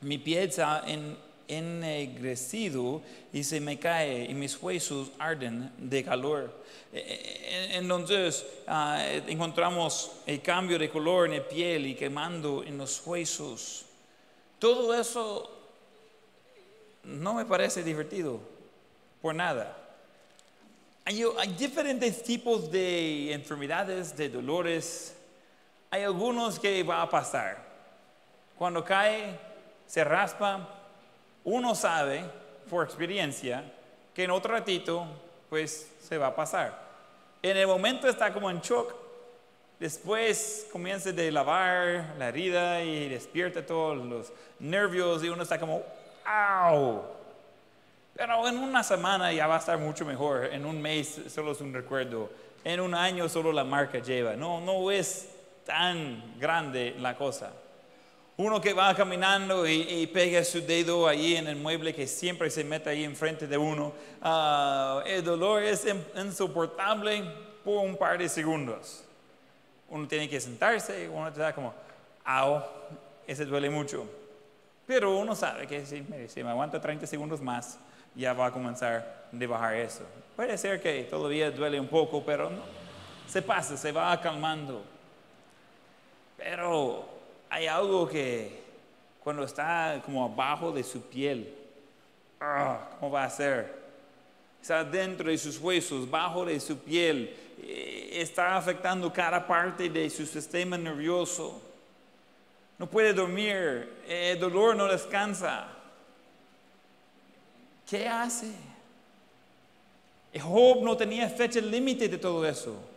Mi 0.01 0.19
piel 0.19 0.51
se 0.51 0.61
ha 0.61 0.83
en- 0.85 1.30
ennegrecido 1.47 3.01
y 3.33 3.43
se 3.43 3.59
me 3.59 3.79
cae 3.79 4.25
y 4.25 4.33
mis 4.33 4.61
huesos 4.61 5.11
arden 5.19 5.71
de 5.77 6.03
calor. 6.03 6.53
Eh, 6.93 7.03
eh, 7.05 7.69
Entonces 7.73 8.45
ah, 8.67 9.05
encontramos 9.27 10.11
el 10.25 10.41
cambio 10.41 10.77
de 10.77 10.89
color 10.89 11.27
en 11.27 11.37
la 11.37 11.47
piel 11.47 11.87
y 11.87 11.95
quemando 11.95 12.63
en 12.63 12.77
los 12.77 13.05
huesos. 13.05 13.85
Todo 14.59 14.93
eso 14.93 15.49
no 17.03 17.33
me 17.33 17.45
parece 17.45 17.83
divertido, 17.83 18.39
por 19.21 19.33
nada. 19.33 19.77
Hay, 21.05 21.23
hay 21.39 21.53
diferentes 21.53 22.21
tipos 22.23 22.71
de 22.71 23.33
enfermedades, 23.33 24.15
de 24.15 24.29
dolores. 24.29 25.15
Hay 25.89 26.03
algunos 26.03 26.59
que 26.59 26.83
va 26.83 27.01
a 27.01 27.09
pasar. 27.09 27.71
Cuando 28.57 28.83
cae, 28.83 29.39
se 29.87 30.03
raspa, 30.03 30.80
uno 31.43 31.75
sabe 31.75 32.23
por 32.69 32.85
experiencia 32.85 33.63
que 34.13 34.23
en 34.23 34.31
otro 34.31 34.53
ratito, 34.53 35.05
pues 35.49 35.91
se 36.01 36.17
va 36.17 36.27
a 36.27 36.35
pasar. 36.35 36.77
En 37.41 37.57
el 37.57 37.67
momento 37.67 38.07
está 38.07 38.31
como 38.33 38.49
en 38.49 38.61
shock, 38.61 38.93
después 39.79 40.67
comienza 40.71 41.11
de 41.11 41.31
lavar 41.31 42.13
la 42.17 42.29
herida 42.29 42.83
y 42.83 43.09
despierta 43.09 43.65
todos 43.65 43.97
los 43.97 44.31
nervios 44.59 45.23
y 45.23 45.29
uno 45.29 45.43
está 45.43 45.59
como, 45.59 45.81
¡au! 46.25 47.01
Pero 48.13 48.47
en 48.47 48.57
una 48.57 48.83
semana 48.83 49.31
ya 49.33 49.47
va 49.47 49.55
a 49.55 49.59
estar 49.59 49.77
mucho 49.79 50.05
mejor, 50.05 50.45
en 50.45 50.65
un 50.65 50.81
mes 50.81 51.21
solo 51.29 51.53
es 51.53 51.61
un 51.61 51.73
recuerdo, 51.73 52.29
en 52.63 52.79
un 52.79 52.93
año 52.93 53.27
solo 53.27 53.51
la 53.51 53.63
marca 53.63 53.99
lleva, 53.99 54.35
no, 54.35 54.61
no 54.61 54.91
es 54.91 55.29
tan 55.65 56.37
grande 56.39 56.95
la 56.99 57.15
cosa. 57.15 57.51
Uno 58.37 58.59
que 58.59 58.73
va 58.73 58.95
caminando 58.95 59.67
y, 59.67 59.81
y 59.81 60.07
pega 60.07 60.43
su 60.43 60.61
dedo 60.65 61.07
ahí 61.07 61.35
en 61.35 61.47
el 61.47 61.57
mueble 61.57 61.93
que 61.93 62.07
siempre 62.07 62.49
se 62.49 62.63
mete 62.63 62.89
ahí 62.89 63.03
enfrente 63.03 63.45
de 63.45 63.57
uno, 63.57 63.93
ah, 64.21 65.03
el 65.05 65.23
dolor 65.23 65.61
es 65.61 65.85
in- 65.85 66.03
insoportable 66.15 67.23
por 67.63 67.85
un 67.85 67.95
par 67.97 68.17
de 68.17 68.27
segundos. 68.29 69.03
Uno 69.89 70.07
tiene 70.07 70.27
que 70.29 70.39
sentarse, 70.39 71.07
uno 71.09 71.27
está 71.27 71.53
como, 71.53 71.73
au, 72.23 72.63
ese 73.27 73.45
duele 73.45 73.69
mucho. 73.69 74.07
Pero 74.87 75.17
uno 75.17 75.35
sabe 75.35 75.67
que 75.67 75.85
si, 75.85 76.01
me 76.43 76.49
aguanta 76.49 76.81
30 76.81 77.05
segundos 77.05 77.41
más, 77.41 77.77
ya 78.15 78.33
va 78.33 78.47
a 78.47 78.51
comenzar 78.51 79.27
a 79.31 79.47
bajar 79.47 79.75
eso. 79.75 80.03
Puede 80.35 80.57
ser 80.57 80.81
que 80.81 81.03
todavía 81.03 81.51
duele 81.51 81.79
un 81.79 81.87
poco, 81.87 82.23
pero 82.25 82.49
no, 82.49 82.61
se 83.27 83.41
pasa, 83.41 83.77
se 83.77 83.91
va 83.91 84.19
calmando. 84.19 84.81
Pero 86.37 87.07
hay 87.51 87.67
algo 87.67 88.07
que 88.07 88.61
cuando 89.21 89.43
está 89.43 90.01
como 90.05 90.23
abajo 90.23 90.71
de 90.71 90.83
su 90.83 91.01
piel, 91.01 91.53
ah, 92.39 92.91
¿cómo 92.97 93.11
va 93.11 93.25
a 93.25 93.29
ser? 93.29 93.81
Está 94.61 94.85
dentro 94.85 95.29
de 95.29 95.37
sus 95.37 95.57
huesos, 95.59 96.09
bajo 96.09 96.45
de 96.45 96.57
su 96.61 96.77
piel, 96.77 97.35
eh, 97.61 98.09
está 98.13 98.55
afectando 98.55 99.11
cada 99.11 99.45
parte 99.45 99.89
de 99.89 100.09
su 100.09 100.25
sistema 100.25 100.77
nervioso. 100.77 101.61
No 102.79 102.87
puede 102.89 103.11
dormir, 103.11 104.01
el 104.07 104.39
dolor 104.39 104.73
no 104.77 104.87
descansa. 104.87 105.67
¿Qué 107.85 108.07
hace? 108.07 108.53
Job 110.41 110.83
no 110.83 110.95
tenía 110.95 111.27
fecha 111.27 111.59
límite 111.59 112.07
de 112.07 112.17
todo 112.17 112.47
eso. 112.47 112.91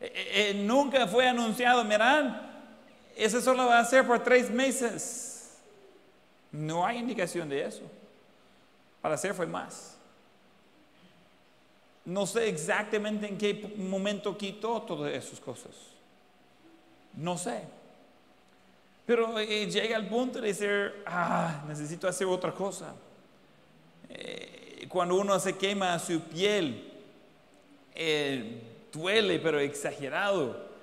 Eh, 0.00 0.50
eh, 0.50 0.54
nunca 0.54 1.06
fue 1.06 1.26
anunciado, 1.26 1.82
mirad, 1.82 2.43
eso 3.16 3.40
solo 3.40 3.66
va 3.66 3.78
a 3.78 3.84
ser 3.84 4.06
por 4.06 4.22
tres 4.22 4.50
meses. 4.50 5.58
No 6.50 6.86
hay 6.86 6.98
indicación 6.98 7.48
de 7.48 7.64
eso. 7.64 7.82
Para 9.00 9.16
ser 9.16 9.34
fue 9.34 9.46
más. 9.46 9.96
No 12.04 12.26
sé 12.26 12.48
exactamente 12.48 13.26
en 13.26 13.38
qué 13.38 13.74
momento 13.76 14.36
quitó 14.36 14.82
todas 14.82 15.12
esas 15.12 15.40
cosas. 15.40 15.72
No 17.14 17.38
sé. 17.38 17.62
Pero 19.06 19.38
eh, 19.38 19.66
llega 19.66 19.96
al 19.96 20.08
punto 20.08 20.40
de 20.40 20.48
decir, 20.48 21.02
ah, 21.06 21.64
necesito 21.68 22.08
hacer 22.08 22.26
otra 22.26 22.52
cosa. 22.52 22.94
Eh, 24.08 24.86
cuando 24.88 25.16
uno 25.16 25.38
se 25.38 25.56
quema 25.56 25.98
su 25.98 26.20
piel, 26.20 26.92
eh, 27.94 28.62
duele, 28.92 29.38
pero 29.38 29.58
exagerado. 29.60 30.73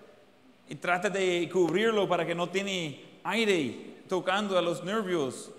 Y 0.72 0.76
trata 0.76 1.09
de 1.09 1.49
cubrirlo 1.51 2.07
para 2.07 2.26
que 2.26 2.34
no 2.34 2.47
tiene 2.47 2.97
aire 3.26 3.76
tocando 4.07 4.57
a 4.57 4.61
los 4.61 4.82
nervios. 4.86 5.51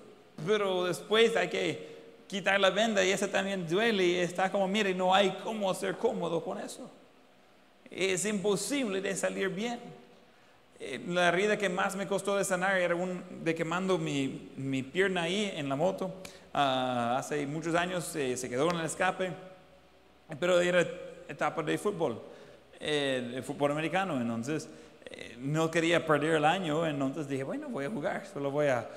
Pero 0.47 0.85
después 0.85 1.37
hay 1.37 1.51
que 1.51 1.97
quitar 2.27 2.59
la 2.59 2.71
venda 2.71 3.05
y 3.05 3.11
eso 3.11 3.29
también 3.29 3.69
duele 3.69 4.07
y 4.07 4.15
está 4.17 4.51
como, 4.51 4.67
mire, 4.67 4.95
no 4.95 5.15
hay 5.15 5.37
cómo 5.45 5.75
ser 5.75 5.99
cómodo 5.99 6.43
con 6.43 6.59
eso. 6.59 6.91
Es 7.91 8.25
imposible 8.25 9.03
de 9.03 9.15
salir 9.15 9.51
bien. 9.51 9.81
Eh, 10.81 10.99
la 11.07 11.29
herida 11.29 11.59
que 11.59 11.69
más 11.69 11.95
me 11.95 12.07
costó 12.07 12.39
de 12.39 12.45
sanar 12.47 12.79
era 12.79 12.95
un, 12.95 13.23
de 13.45 13.55
quemando 13.55 13.99
mi, 13.99 14.51
mi 14.57 14.83
pierna 14.83 15.25
ahí 15.25 15.53
en 15.55 15.69
la 15.69 15.77
moto. 15.77 16.11
Ah, 16.55 17.17
hace 17.19 17.47
muchos 17.47 17.75
años 17.75 18.17
eh, 18.17 18.39
se 18.39 18.49
quedó 18.49 18.71
en 18.71 18.79
el 18.79 18.87
escape, 18.87 19.31
pero 20.41 20.59
era 20.59 20.81
etapa 21.29 21.63
de 21.63 21.77
fútbol, 21.77 22.19
eh, 22.81 23.33
el 23.35 23.43
fútbol 23.43 23.73
americano. 23.73 24.19
Entonces 24.19 24.71
no 25.39 25.71
quería 25.71 26.07
perder 26.07 26.37
el 26.37 26.45
año, 26.45 26.87
entonces 26.87 27.29
dije, 27.29 27.43
bueno, 27.43 27.69
voy 27.69 27.85
a 27.85 27.91
jugar, 27.91 28.27
solo 28.27 28.51
voy 28.51 28.67
a 28.67 28.89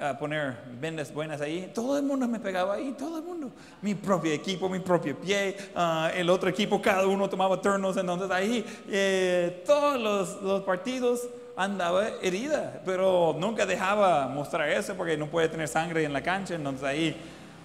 a 0.00 0.18
poner 0.18 0.56
vendas 0.80 1.12
buenas 1.12 1.40
ahí, 1.40 1.70
todo 1.72 1.96
el 1.96 2.02
mundo 2.02 2.26
me 2.26 2.40
pegaba 2.40 2.74
ahí, 2.74 2.94
todo 2.98 3.18
el 3.18 3.24
mundo. 3.24 3.50
Mi 3.80 3.94
propio 3.94 4.32
equipo, 4.32 4.68
mi 4.68 4.80
propio 4.80 5.18
pie, 5.18 5.56
ah, 5.74 6.10
el 6.14 6.28
otro 6.30 6.48
equipo, 6.48 6.80
cada 6.82 7.06
uno 7.06 7.28
tomaba 7.28 7.60
turnos, 7.60 7.96
entonces 7.96 8.30
ahí 8.30 8.64
eh, 8.88 9.62
todos 9.64 10.00
los, 10.00 10.42
los, 10.42 10.62
partidos 10.62 11.28
andaba 11.56 12.08
herida, 12.20 12.82
pero 12.84 13.36
nunca 13.38 13.66
dejaba 13.66 14.26
mostrar 14.26 14.68
eso 14.68 14.94
porque 14.94 15.16
no 15.16 15.28
puede 15.28 15.48
tener 15.48 15.68
sangre 15.68 16.04
en 16.04 16.12
la 16.12 16.22
cancha, 16.22 16.54
entonces 16.54 16.84
ahí 16.84 17.16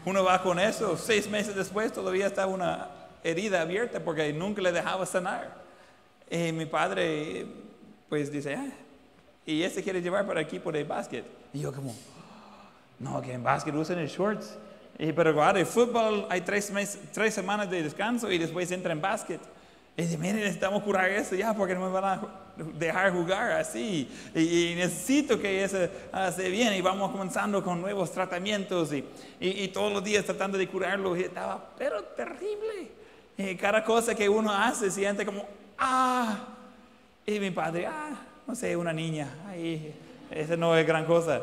uno 0.05 0.23
va 0.23 0.41
con 0.41 0.59
eso, 0.59 0.97
seis 0.97 1.27
meses 1.29 1.55
después 1.55 1.91
todavía 1.91 2.27
estaba 2.27 2.51
una 2.51 2.89
herida 3.23 3.61
abierta 3.61 3.99
porque 3.99 4.31
nunca 4.33 4.61
le 4.61 4.71
dejaba 4.71 5.05
sanar. 5.05 5.57
Y 6.29 6.51
mi 6.51 6.67
padre 6.67 7.47
pues 8.09 8.31
dice, 8.31 8.55
ah, 8.55 8.71
y 9.45 9.63
ese 9.63 9.83
quiere 9.83 10.01
llevar 10.01 10.25
para 10.25 10.41
el 10.41 10.47
equipo 10.47 10.71
de 10.71 10.83
básquet. 10.83 11.23
Y 11.53 11.61
yo 11.61 11.71
como, 11.71 11.95
no, 12.99 13.21
que 13.21 13.33
en 13.33 13.43
básquet 13.43 13.73
usan 13.73 13.99
el 13.99 14.07
shorts. 14.07 14.57
Y, 14.97 15.13
pero 15.13 15.33
claro, 15.33 15.57
en 15.59 15.65
fútbol 15.65 16.25
hay 16.29 16.41
tres, 16.41 16.71
meses, 16.71 16.99
tres 17.13 17.33
semanas 17.33 17.69
de 17.69 17.83
descanso 17.83 18.31
y 18.31 18.37
después 18.37 18.69
entra 18.71 18.91
en 18.91 18.99
básquet. 18.99 19.39
Y 19.95 20.03
dice, 20.03 20.17
miren, 20.17 20.37
necesitamos 20.37 20.83
curar 20.83 21.09
eso 21.09 21.35
ya 21.35 21.53
porque 21.53 21.73
no 21.73 21.81
me 21.81 21.89
van 21.89 22.03
a 22.03 22.21
dejar 22.77 23.13
jugar 23.13 23.53
así. 23.53 24.09
Y, 24.35 24.73
necesito 24.75 25.39
que 25.39 25.63
eso 25.63 25.77
se 26.35 26.49
bien. 26.49 26.73
Y 26.73 26.81
vamos 26.81 27.11
comenzando 27.11 27.63
con 27.63 27.81
nuevos 27.81 28.11
tratamientos 28.11 28.91
y, 28.93 29.05
y, 29.39 29.67
todos 29.69 29.91
los 29.93 30.03
días 30.03 30.25
tratando 30.25 30.57
de 30.57 30.67
curarlo. 30.67 31.15
Y 31.15 31.21
estaba, 31.21 31.69
pero 31.77 32.03
terrible. 32.03 32.91
Y 33.37 33.55
cada 33.55 33.83
cosa 33.83 34.13
que 34.13 34.27
uno 34.27 34.51
hace 34.51 34.91
siente 34.91 35.25
como, 35.25 35.45
ah. 35.77 36.55
Y 37.25 37.39
mi 37.39 37.51
padre, 37.51 37.85
ah, 37.85 38.19
no 38.47 38.55
sé, 38.55 38.75
una 38.75 38.93
niña. 38.93 39.29
Ahí, 39.47 39.93
esa 40.31 40.55
no 40.55 40.75
es 40.75 40.85
gran 40.85 41.05
cosa. 41.05 41.41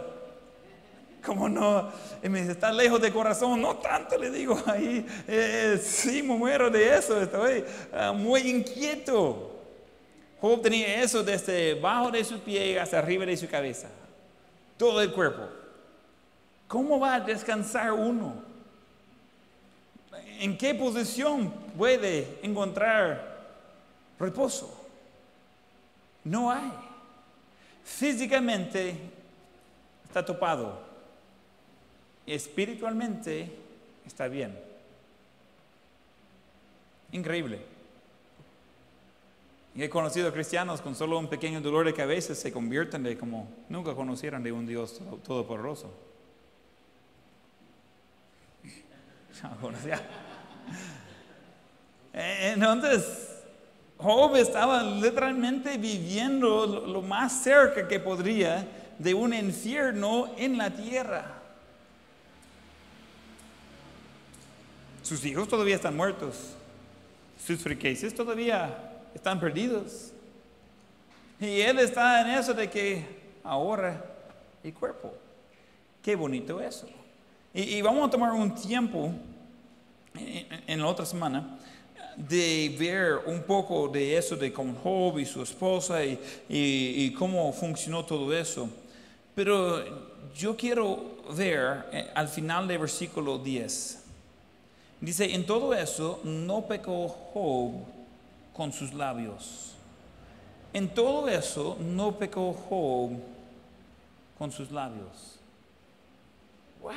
¿Cómo 1.24 1.49
no? 1.49 1.91
Y 2.22 2.29
me 2.29 2.41
dice, 2.41 2.53
está 2.53 2.72
lejos 2.72 3.01
de 3.01 3.12
corazón. 3.12 3.61
No 3.61 3.77
tanto, 3.77 4.16
le 4.16 4.31
digo 4.31 4.61
ahí. 4.66 5.05
Eh, 5.27 5.81
sí, 5.83 6.22
me 6.22 6.37
muero 6.37 6.70
de 6.70 6.97
eso. 6.97 7.20
Estoy 7.20 7.64
ah, 7.93 8.12
muy 8.12 8.43
inquieto. 8.43 9.53
Job 10.41 10.62
tenía 10.62 11.03
eso 11.03 11.22
desde 11.22 11.74
bajo 11.74 12.11
de 12.11 12.22
su 12.22 12.39
pie 12.41 12.79
hasta 12.79 12.99
arriba 12.99 13.27
de 13.27 13.37
su 13.37 13.49
cabeza. 13.49 13.89
Todo 14.77 15.01
el 15.01 15.12
cuerpo. 15.12 15.49
¿Cómo 16.68 17.01
va 17.01 17.14
a 17.14 17.20
descansar 17.20 17.93
uno? 17.93 18.35
¿En 20.39 20.57
qué 20.59 20.74
posición 20.74 21.51
puede 21.77 22.39
encontrar 22.43 23.37
reposo? 24.18 24.76
No 26.27 26.51
hay. 26.51 26.70
Físicamente 27.85 28.97
está 30.05 30.24
topado 30.24 30.87
espiritualmente 32.27 33.51
está 34.05 34.29
bien. 34.29 34.59
Increíble. 37.12 37.61
He 39.77 39.89
conocido 39.89 40.33
cristianos 40.33 40.81
con 40.81 40.97
solo 40.97 41.18
un 41.18 41.29
pequeño 41.29 41.61
dolor 41.61 41.87
de 41.87 41.93
cabeza 41.95 42.35
se 42.35 42.51
convierten 42.51 43.03
de 43.03 43.16
como 43.16 43.49
nunca 43.68 43.95
conocieron 43.95 44.43
de 44.43 44.51
un 44.51 44.66
Dios 44.66 45.01
todopoderoso. 45.24 45.93
Entonces, 52.14 53.26
Job 53.99 54.36
estaba 54.36 54.82
literalmente 54.82 55.78
viviendo 55.78 56.66
lo 56.86 57.03
más 57.03 57.42
cerca 57.42 57.88
que 57.88 57.99
podría 57.99 58.66
de 58.99 59.14
un 59.14 59.32
infierno 59.32 60.30
en 60.36 60.59
la 60.59 60.70
tierra. 60.70 61.32
Sus 65.03 65.24
hijos 65.24 65.49
todavía 65.49 65.76
están 65.76 65.97
muertos. 65.97 66.55
Sus 67.44 67.62
riquezas 67.64 68.12
todavía 68.12 68.76
están 69.14 69.38
perdidos. 69.38 70.12
Y 71.40 71.61
él 71.61 71.78
está 71.78 72.22
en 72.22 72.38
eso 72.38 72.55
de 72.55 72.68
que 72.68 73.05
ahorra 73.44 74.03
el 74.64 74.74
cuerpo. 74.74 75.14
Qué 76.03 76.16
bonito 76.16 76.61
eso. 76.61 76.88
Y, 77.53 77.80
vamos 77.80 78.09
a 78.09 78.11
tomar 78.11 78.32
un 78.32 78.55
tiempo 78.55 79.12
en, 80.14 80.80
la 80.80 80.86
otra 80.86 81.07
semana 81.07 81.59
de 82.17 82.75
ver 82.79 83.21
un 83.27 83.43
poco 83.43 83.89
de 83.89 84.17
eso 84.17 84.37
de 84.37 84.53
con 84.53 84.75
Job 84.75 85.19
y 85.19 85.27
su 85.27 85.43
esposa 85.43 86.05
y, 86.05 86.19
y, 86.49 87.12
cómo 87.12 87.53
funcionó 87.53 88.05
todo 88.05 88.33
eso. 88.33 88.69
Pero 89.35 89.85
yo 90.35 90.57
quiero 90.57 91.17
ver 91.37 91.87
eh, 91.93 92.11
al 92.14 92.29
final 92.29 92.67
del 92.67 92.79
versículo 92.79 93.39
10. 93.39 94.03
Dice, 95.01 95.35
en 95.35 95.45
todo 95.45 95.75
eso 95.75 96.21
no 96.25 96.67
pecó 96.67 97.09
Job 97.09 97.73
con 98.55 98.73
sus 98.73 98.95
labios. 98.95 99.75
En 100.73 100.89
todo 100.89 101.29
eso 101.29 101.77
no 101.81 102.19
pecó 102.19 102.55
Job 102.55 103.11
con 104.39 104.51
sus 104.51 104.71
labios. 104.71 105.39
Wow. 106.83 106.93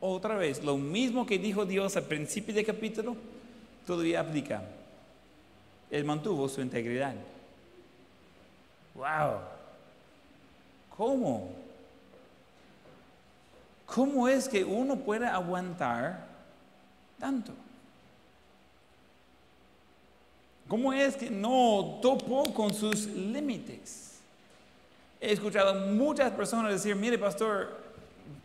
Otra 0.00 0.36
vez, 0.36 0.64
lo 0.64 0.78
mismo 0.78 1.26
que 1.26 1.38
dijo 1.38 1.66
Dios 1.66 1.96
al 1.96 2.04
principio 2.04 2.54
del 2.54 2.64
capítulo, 2.64 3.16
todavía 3.90 4.20
aplica. 4.20 4.62
Él 5.90 6.04
mantuvo 6.04 6.48
su 6.48 6.60
integridad. 6.60 7.14
Wow. 8.94 9.40
¿Cómo? 10.96 11.50
¿Cómo 13.86 14.28
es 14.28 14.48
que 14.48 14.62
uno 14.62 14.96
puede 14.96 15.26
aguantar 15.26 16.24
tanto? 17.18 17.52
¿Cómo 20.68 20.92
es 20.92 21.16
que 21.16 21.28
no 21.28 21.98
topó 22.00 22.54
con 22.54 22.72
sus 22.72 23.06
límites? 23.06 24.20
He 25.20 25.32
escuchado 25.32 25.74
muchas 25.88 26.30
personas 26.30 26.70
decir, 26.70 26.94
mire 26.94 27.18
pastor, 27.18 27.76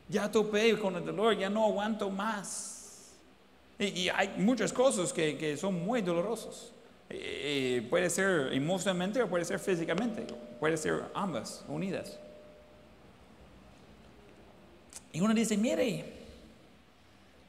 ya 0.10 0.32
topé 0.32 0.76
con 0.80 0.96
el 0.96 1.06
dolor, 1.06 1.38
ya 1.38 1.52
no 1.52 1.66
aguanto 1.66 2.10
más. 2.10 2.75
Y, 3.78 4.10
hay 4.10 4.34
muchas 4.38 4.72
cosas 4.72 5.12
que, 5.12 5.58
son 5.58 5.86
muy 5.86 6.02
dolorosos. 6.02 6.72
puede 7.90 8.10
ser 8.10 8.54
emocionalmente 8.54 9.22
o 9.22 9.28
puede 9.28 9.46
ser 9.46 9.60
físicamente, 9.60 10.26
puede 10.60 10.78
ser 10.78 11.04
ambas 11.14 11.64
unidas. 11.68 12.18
Y 15.12 15.22
uno 15.22 15.34
dice, 15.34 15.56
mire, 15.56 16.04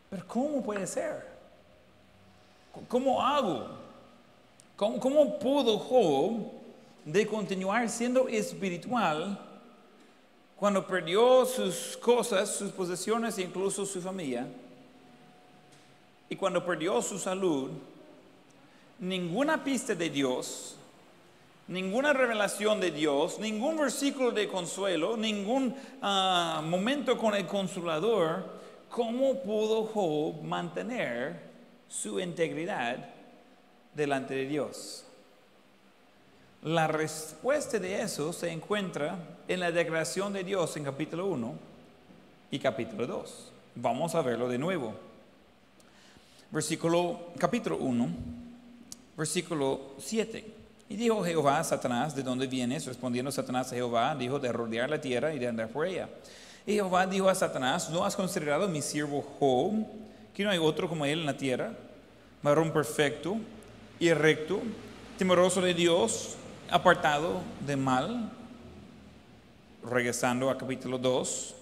pero 0.09 0.25
¿cómo 0.27 0.63
puede 0.63 0.87
ser? 0.87 1.27
¿Cómo 2.89 3.21
hago? 3.21 3.67
¿Cómo, 4.77 5.39
pudo 5.39 5.79
Job 5.79 6.53
de 7.05 7.27
continuar 7.27 7.89
siendo 7.89 8.29
espiritual 8.29 9.39
cuando 10.55 10.87
perdió 10.87 11.47
sus 11.47 11.97
cosas, 11.97 12.55
sus 12.55 12.71
posesiones 12.71 13.39
e 13.39 13.43
incluso 13.43 13.87
su 13.87 14.01
familia? 14.01 14.47
Y 16.29 16.37
cuando 16.37 16.65
perdió 16.65 17.01
su 17.03 17.19
salud, 17.19 17.71
ninguna 18.99 19.63
pista 19.63 19.95
de 19.95 20.11
Dios, 20.11 20.77
ninguna 21.69 22.13
revelación 22.13 22.81
de 22.81 22.91
Dios, 22.91 23.39
ningún 23.39 23.77
versículo 23.77 24.31
de 24.33 24.49
consuelo, 24.49 25.17
ningún 25.17 25.75
ah, 26.03 26.63
momento 26.65 27.17
con 27.17 27.35
el 27.35 27.47
consolador, 27.47 28.45
¿cómo 28.91 29.41
pudo 29.43 29.85
Job 29.85 30.43
mantener 30.43 31.47
su 31.89 32.21
integridad 32.21 33.17
delante 33.95 34.35
de 34.35 34.47
Dios. 34.47 35.05
La 36.63 36.87
respuesta 36.87 37.79
de 37.79 38.03
eso 38.03 38.33
se 38.33 38.51
encuentra 38.51 39.19
en 39.49 39.61
la 39.61 39.71
declaración 39.71 40.33
de 40.33 40.45
Dios 40.45 40.77
en 40.77 40.85
capítulo 40.85 41.27
1 41.27 41.55
y 42.51 42.59
capítulo 42.59 43.07
2. 43.07 43.53
Vamos 43.77 44.15
a 44.15 44.23
verlo 44.23 44.49
de 44.49 44.59
nuevo. 44.59 44.95
Versículo, 46.51 47.33
capítulo 47.39 47.77
1, 47.79 48.09
versículo 49.17 49.95
7. 49.99 50.45
Y 50.89 50.97
dijo 50.97 51.25
Jehová 51.25 51.59
a 51.59 51.65
Satanás, 51.65 52.15
¿de 52.15 52.23
dónde 52.23 52.47
vienes? 52.47 52.87
Respondiendo 52.87 53.33
Satanás 53.33 53.73
a 53.73 53.75
Jehová, 53.75 54.15
dijo, 54.15 54.39
de 54.39 54.53
rodear 54.53 54.89
la 54.89 55.01
tierra 55.01 55.35
y 55.35 55.39
de 55.41 55.49
andar 55.49 55.69
por 55.69 55.87
ella. 55.87 56.09
Y 56.65 56.75
Jehová 56.75 57.07
dijo 57.07 57.29
a 57.29 57.35
Satanás, 57.35 57.91
¿no 57.91 58.05
has 58.05 58.15
considerado 58.15 58.69
mi 58.69 58.81
siervo 58.81 59.23
Job, 59.39 59.87
que 60.33 60.45
no 60.45 60.51
hay 60.51 60.59
otro 60.59 60.89
como 60.89 61.05
él 61.05 61.21
en 61.21 61.27
la 61.27 61.37
tierra? 61.37 61.73
Varón 62.43 62.73
perfecto 62.73 63.37
y 63.99 64.13
recto, 64.13 64.61
temeroso 65.19 65.61
de 65.61 65.75
Dios, 65.75 66.37
apartado 66.71 67.41
de 67.67 67.77
mal. 67.77 68.31
Regresando 69.83 70.51
a 70.51 70.59
capítulo 70.59 70.99
2 70.99 71.55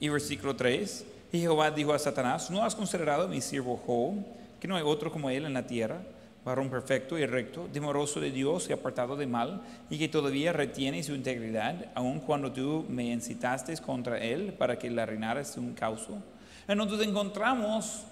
y 0.00 0.08
versículo 0.08 0.54
3. 0.54 1.04
Y 1.32 1.40
Jehová 1.40 1.70
dijo 1.70 1.92
a 1.92 1.98
Satanás, 1.98 2.50
¿no 2.50 2.64
has 2.64 2.74
considerado 2.74 3.28
mi 3.28 3.40
siervo 3.40 3.76
Job, 3.86 4.14
que 4.60 4.68
no 4.68 4.76
hay 4.76 4.82
otro 4.84 5.12
como 5.12 5.30
él 5.30 5.44
en 5.44 5.54
la 5.54 5.66
tierra? 5.66 6.00
varón 6.44 6.70
perfecto 6.70 7.18
y 7.18 7.26
recto, 7.26 7.68
demoroso 7.70 8.20
de 8.20 8.30
Dios 8.30 8.70
y 8.70 8.72
apartado 8.72 9.16
de 9.16 9.26
mal, 9.26 9.60
y 9.90 9.98
que 9.98 10.08
todavía 10.08 10.52
retiene 10.52 11.02
su 11.02 11.14
integridad, 11.14 11.92
aun 11.94 12.20
cuando 12.20 12.50
tú 12.50 12.86
me 12.88 13.12
incitaste 13.12 13.76
contra 13.78 14.18
él 14.18 14.54
para 14.54 14.78
que 14.78 14.88
la 14.88 15.04
reinara 15.04 15.42
un 15.58 15.74
causo. 15.74 16.22
Entonces 16.66 17.06
encontramos 17.06 18.04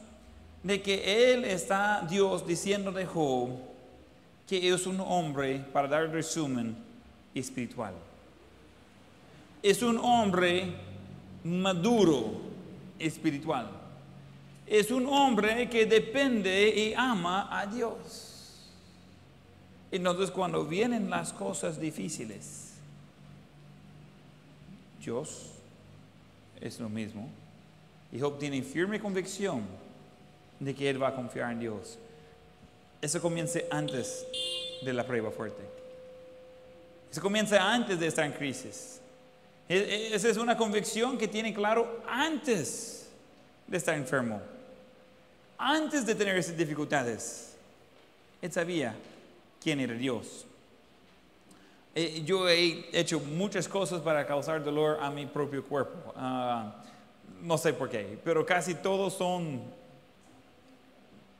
de 0.62 0.82
que 0.82 1.32
él 1.32 1.44
está, 1.44 2.06
Dios, 2.08 2.46
diciendo 2.46 2.92
de 2.92 3.06
Job 3.06 3.50
que 4.46 4.72
es 4.72 4.86
un 4.86 5.00
hombre, 5.00 5.64
para 5.72 5.88
dar 5.88 6.08
resumen, 6.10 6.76
espiritual. 7.34 7.94
Es 9.60 9.82
un 9.82 9.98
hombre 9.98 10.72
maduro 11.42 12.45
espiritual. 12.98 13.70
Es 14.66 14.90
un 14.90 15.06
hombre 15.06 15.68
que 15.68 15.86
depende 15.86 16.68
y 16.68 16.94
ama 16.94 17.48
a 17.50 17.66
Dios. 17.66 18.70
Entonces 19.90 20.30
cuando 20.30 20.64
vienen 20.64 21.08
las 21.08 21.32
cosas 21.32 21.80
difíciles, 21.80 22.72
Dios 25.00 25.52
es 26.60 26.80
lo 26.80 26.88
mismo. 26.88 27.28
Y 28.12 28.18
Job 28.18 28.38
tiene 28.38 28.62
firme 28.62 29.00
convicción 29.00 29.62
de 30.58 30.74
que 30.74 30.90
él 30.90 31.02
va 31.02 31.08
a 31.08 31.14
confiar 31.14 31.52
en 31.52 31.60
Dios. 31.60 31.98
Eso 33.00 33.20
comienza 33.20 33.60
antes 33.70 34.26
de 34.82 34.92
la 34.92 35.06
prueba 35.06 35.30
fuerte. 35.30 35.62
Eso 37.10 37.20
comienza 37.20 37.72
antes 37.72 38.00
de 38.00 38.06
estar 38.06 38.24
en 38.24 38.32
crisis. 38.32 39.00
E, 39.68 39.76
e, 39.76 40.14
esa 40.14 40.28
es 40.28 40.36
una 40.36 40.56
convicción 40.56 41.18
que 41.18 41.28
tiene 41.28 41.52
claro 41.52 42.02
antes 42.08 43.08
de 43.66 43.76
estar 43.76 43.96
enfermo. 43.96 44.40
Antes 45.58 46.06
de 46.06 46.14
tener 46.14 46.36
esas 46.36 46.56
dificultades. 46.56 47.56
Él 48.42 48.52
sabía 48.52 48.94
quién 49.60 49.80
era 49.80 49.94
Dios. 49.94 50.46
Eh, 51.94 52.22
yo 52.24 52.48
he 52.48 52.90
hecho 52.92 53.18
muchas 53.20 53.66
cosas 53.66 54.02
para 54.02 54.26
causar 54.26 54.62
dolor 54.62 54.98
a 55.00 55.10
mi 55.10 55.24
propio 55.26 55.64
cuerpo. 55.64 56.12
Ah, 56.14 56.82
no 57.42 57.56
sé 57.56 57.72
por 57.72 57.88
qué, 57.88 58.18
pero 58.22 58.44
casi 58.44 58.74
todos 58.74 59.14
son 59.14 59.62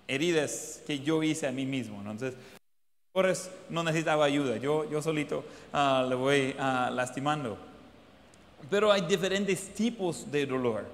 heridas 0.08 0.82
que 0.86 1.00
yo 1.00 1.22
hice 1.22 1.46
a 1.46 1.52
mí 1.52 1.66
mismo. 1.66 1.98
Entonces, 2.00 2.34
no 3.70 3.82
necesitaba 3.82 4.26
ayuda, 4.26 4.58
yo, 4.58 4.88
yo 4.90 5.00
solito 5.00 5.44
uh, 5.72 6.08
le 6.08 6.14
voy 6.14 6.54
uh, 6.58 6.92
lastimando. 6.92 7.56
Pero 8.70 8.90
hay 8.90 9.02
diferentes 9.02 9.74
tipos 9.74 10.30
de 10.30 10.46
dolor. 10.46 10.84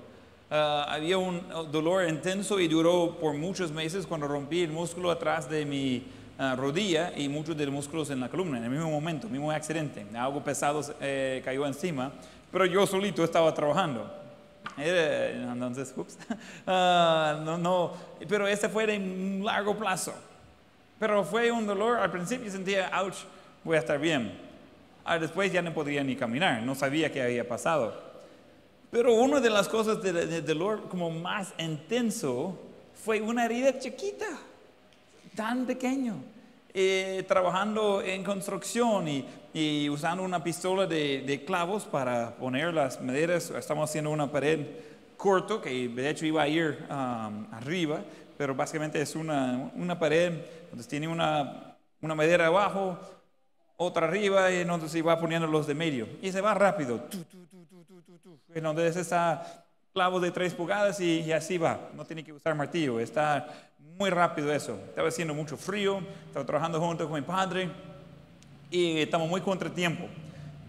había 0.50 1.16
un 1.18 1.40
dolor 1.70 2.08
intenso 2.08 2.60
y 2.60 2.68
duró 2.68 3.16
por 3.18 3.34
muchos 3.34 3.70
meses 3.72 4.06
cuando 4.06 4.28
rompí 4.28 4.62
el 4.62 4.70
músculo 4.70 5.10
atrás 5.10 5.48
de 5.48 5.64
mi 5.64 6.04
rodilla 6.56 7.12
y 7.16 7.28
muchos 7.28 7.56
de 7.56 7.66
los 7.66 7.74
músculos 7.74 8.10
en 8.10 8.20
la 8.20 8.28
columna, 8.28 8.58
en 8.58 8.64
el 8.64 8.70
mismo 8.70 8.90
momento, 8.90 9.28
mismo 9.28 9.50
accidente. 9.50 10.04
Algo 10.14 10.42
pesado 10.42 10.82
eh, 11.00 11.40
cayó 11.44 11.66
encima, 11.66 12.12
pero 12.50 12.66
yo 12.66 12.86
solito 12.86 13.24
estaba 13.24 13.52
trabajando. 13.54 14.10
entonces, 14.76 15.92
ups, 15.96 16.18
ah, 16.66 17.40
no, 17.44 17.58
no, 17.58 17.92
pero 18.28 18.46
ese 18.48 18.68
fue 18.68 18.86
de 18.86 18.98
largo 19.42 19.76
plazo. 19.76 20.12
Pero 20.98 21.24
fue 21.24 21.50
un 21.50 21.66
dolor, 21.66 21.98
al 21.98 22.10
principio 22.10 22.50
sentía, 22.50 22.90
ouch, 23.00 23.16
voy 23.64 23.76
a 23.76 23.80
estar 23.80 23.98
bien. 23.98 24.51
Ah, 25.04 25.18
después 25.18 25.52
ya 25.52 25.62
no 25.62 25.74
podía 25.74 26.04
ni 26.04 26.16
caminar, 26.16 26.62
no 26.62 26.74
sabía 26.74 27.10
qué 27.10 27.22
había 27.22 27.46
pasado. 27.46 28.12
Pero 28.90 29.14
una 29.14 29.40
de 29.40 29.50
las 29.50 29.68
cosas 29.68 30.02
del 30.02 30.44
dolor 30.44 30.88
como 30.88 31.10
más 31.10 31.52
intenso 31.58 32.58
fue 32.94 33.20
una 33.20 33.46
herida 33.46 33.78
chiquita 33.78 34.26
tan 35.34 35.64
pequeño, 35.66 36.16
eh, 36.74 37.24
trabajando 37.26 38.02
en 38.02 38.22
construcción 38.22 39.08
y, 39.08 39.88
usando 39.88 40.22
una 40.22 40.42
pistola 40.44 40.86
de, 40.86 41.42
clavos 41.46 41.84
para 41.84 42.36
poner 42.36 42.72
las 42.72 43.00
maderas. 43.00 43.50
Estamos 43.50 43.88
haciendo 43.88 44.10
una 44.10 44.30
pared 44.30 44.60
corto 45.16 45.60
que 45.60 45.88
de 45.88 46.10
hecho 46.10 46.26
iba 46.26 46.42
a 46.42 46.48
ir 46.48 46.86
um, 46.88 47.46
arriba, 47.52 48.02
pero 48.36 48.54
básicamente 48.54 49.00
es 49.00 49.14
una, 49.14 49.70
una 49.74 49.98
pared, 49.98 50.32
entonces 50.64 50.88
tiene 50.88 51.08
una, 51.08 51.76
una 52.00 52.14
madera 52.14 52.46
abajo, 52.46 52.98
otra 53.82 54.06
arriba 54.06 54.50
y 54.50 54.56
entonces 54.56 55.06
va 55.06 55.18
poniendo 55.18 55.46
los 55.46 55.66
de 55.66 55.74
medio. 55.74 56.08
Y 56.20 56.32
se 56.32 56.40
va 56.40 56.54
rápido. 56.54 57.00
Entonces 58.54 58.96
está 58.96 59.64
clavo 59.92 60.20
de 60.20 60.30
tres 60.30 60.54
pulgadas 60.54 61.00
y, 61.00 61.20
y, 61.20 61.32
así 61.32 61.58
va, 61.58 61.90
no 61.94 62.04
tiene 62.04 62.24
que 62.24 62.32
usar 62.32 62.54
martillo, 62.54 62.98
está 62.98 63.46
muy 63.98 64.10
rápido 64.10 64.52
eso. 64.52 64.78
Estaba 64.88 65.08
haciendo 65.08 65.34
mucho 65.34 65.56
frío, 65.56 66.00
estaba 66.26 66.44
trabajando 66.46 66.80
junto 66.80 67.08
con 67.08 67.20
mi 67.20 67.26
padre. 67.26 67.70
Y 68.70 69.00
estamos 69.00 69.28
muy 69.28 69.42
contratiempo. 69.42 70.06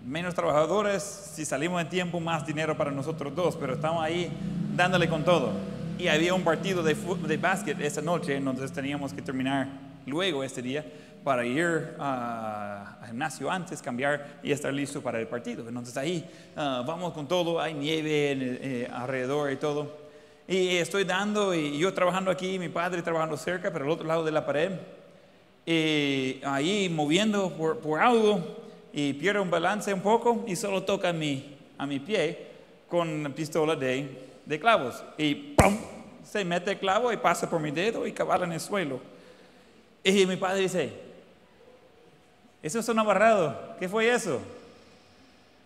Menos 0.06 0.36
trabajadores, 0.36 1.02
si 1.02 1.46
salimos 1.46 1.82
en 1.82 1.88
tiempo, 1.88 2.20
más 2.20 2.46
dinero 2.46 2.76
para 2.76 2.92
nosotros 2.92 3.34
dos, 3.34 3.56
pero 3.56 3.74
estamos 3.74 4.04
ahí 4.04 4.30
dándole 4.76 5.08
con 5.08 5.24
todo. 5.24 5.54
Y 5.98 6.10
había 6.10 6.34
un 6.34 6.44
partido 6.44 6.84
de, 6.84 6.96
de 6.96 7.38
básquet 7.38 7.80
esa 7.80 8.02
noche, 8.02 8.36
entonces 8.36 8.74
teníamos 8.74 9.14
que 9.14 9.22
terminar 9.22 9.70
luego 10.06 10.44
este 10.44 10.62
día 10.62 10.86
para 11.24 11.46
ir 11.46 11.96
al 12.00 13.08
gimnasio 13.08 13.50
antes, 13.50 13.82
cambiar 13.82 14.40
y 14.44 14.52
estar 14.52 14.74
listo 14.74 15.02
para 15.02 15.20
el 15.20 15.28
partido. 15.28 15.68
Entonces 15.68 15.96
ahí 15.98 16.30
ah, 16.56 16.84
vamos 16.86 17.14
con 17.14 17.28
todo, 17.28 17.60
hay 17.60 17.74
nieve 17.74 18.32
eh, 18.32 18.90
alrededor 18.92 19.52
y 19.52 19.56
todo. 19.58 20.04
Y 20.48 20.78
estoy 20.78 21.06
dando, 21.06 21.54
y 21.54 21.78
yo 21.78 21.94
trabajando 21.94 22.30
aquí, 22.30 22.60
mi 22.60 22.70
padre 22.70 23.02
trabajando 23.02 23.38
cerca, 23.38 23.72
pero 23.72 23.86
al 23.86 23.92
otro 23.92 24.06
lado 24.06 24.26
de 24.26 24.32
la 24.32 24.46
pared, 24.46 24.72
y 25.66 26.42
ahí 26.44 26.90
moviendo 26.90 27.52
por, 27.52 28.00
algo, 28.00 28.44
y 28.92 29.14
pierde 29.14 29.40
un 29.40 29.50
balance 29.50 29.94
un 29.94 30.02
poco 30.02 30.44
y 30.46 30.58
solo 30.58 30.84
toca 30.84 31.10
a 31.10 31.14
mi, 31.14 31.58
a 31.78 31.86
mi 31.86 32.00
pie 32.00 32.48
con 32.90 33.32
pistola 33.34 33.76
de, 33.76 34.28
de 34.46 34.60
clavos. 34.60 35.02
Y 35.18 35.34
¡pum! 35.34 35.78
se 36.24 36.44
mete 36.44 36.72
el 36.72 36.80
clavo 36.80 37.12
y 37.12 37.18
pasa 37.18 37.50
por 37.50 37.60
mi 37.60 37.72
dedo 37.72 38.06
y 38.06 38.12
cabala 38.12 38.46
en 38.46 38.54
el 38.54 38.60
suelo. 38.60 39.00
Y 40.04 40.26
mi 40.26 40.36
padre 40.36 40.62
dice, 40.62 40.92
eso 42.64 42.80
es 42.80 42.88
un 42.88 42.98
abarrado, 42.98 43.76
¿qué 43.78 43.90
fue 43.90 44.10
eso? 44.10 44.40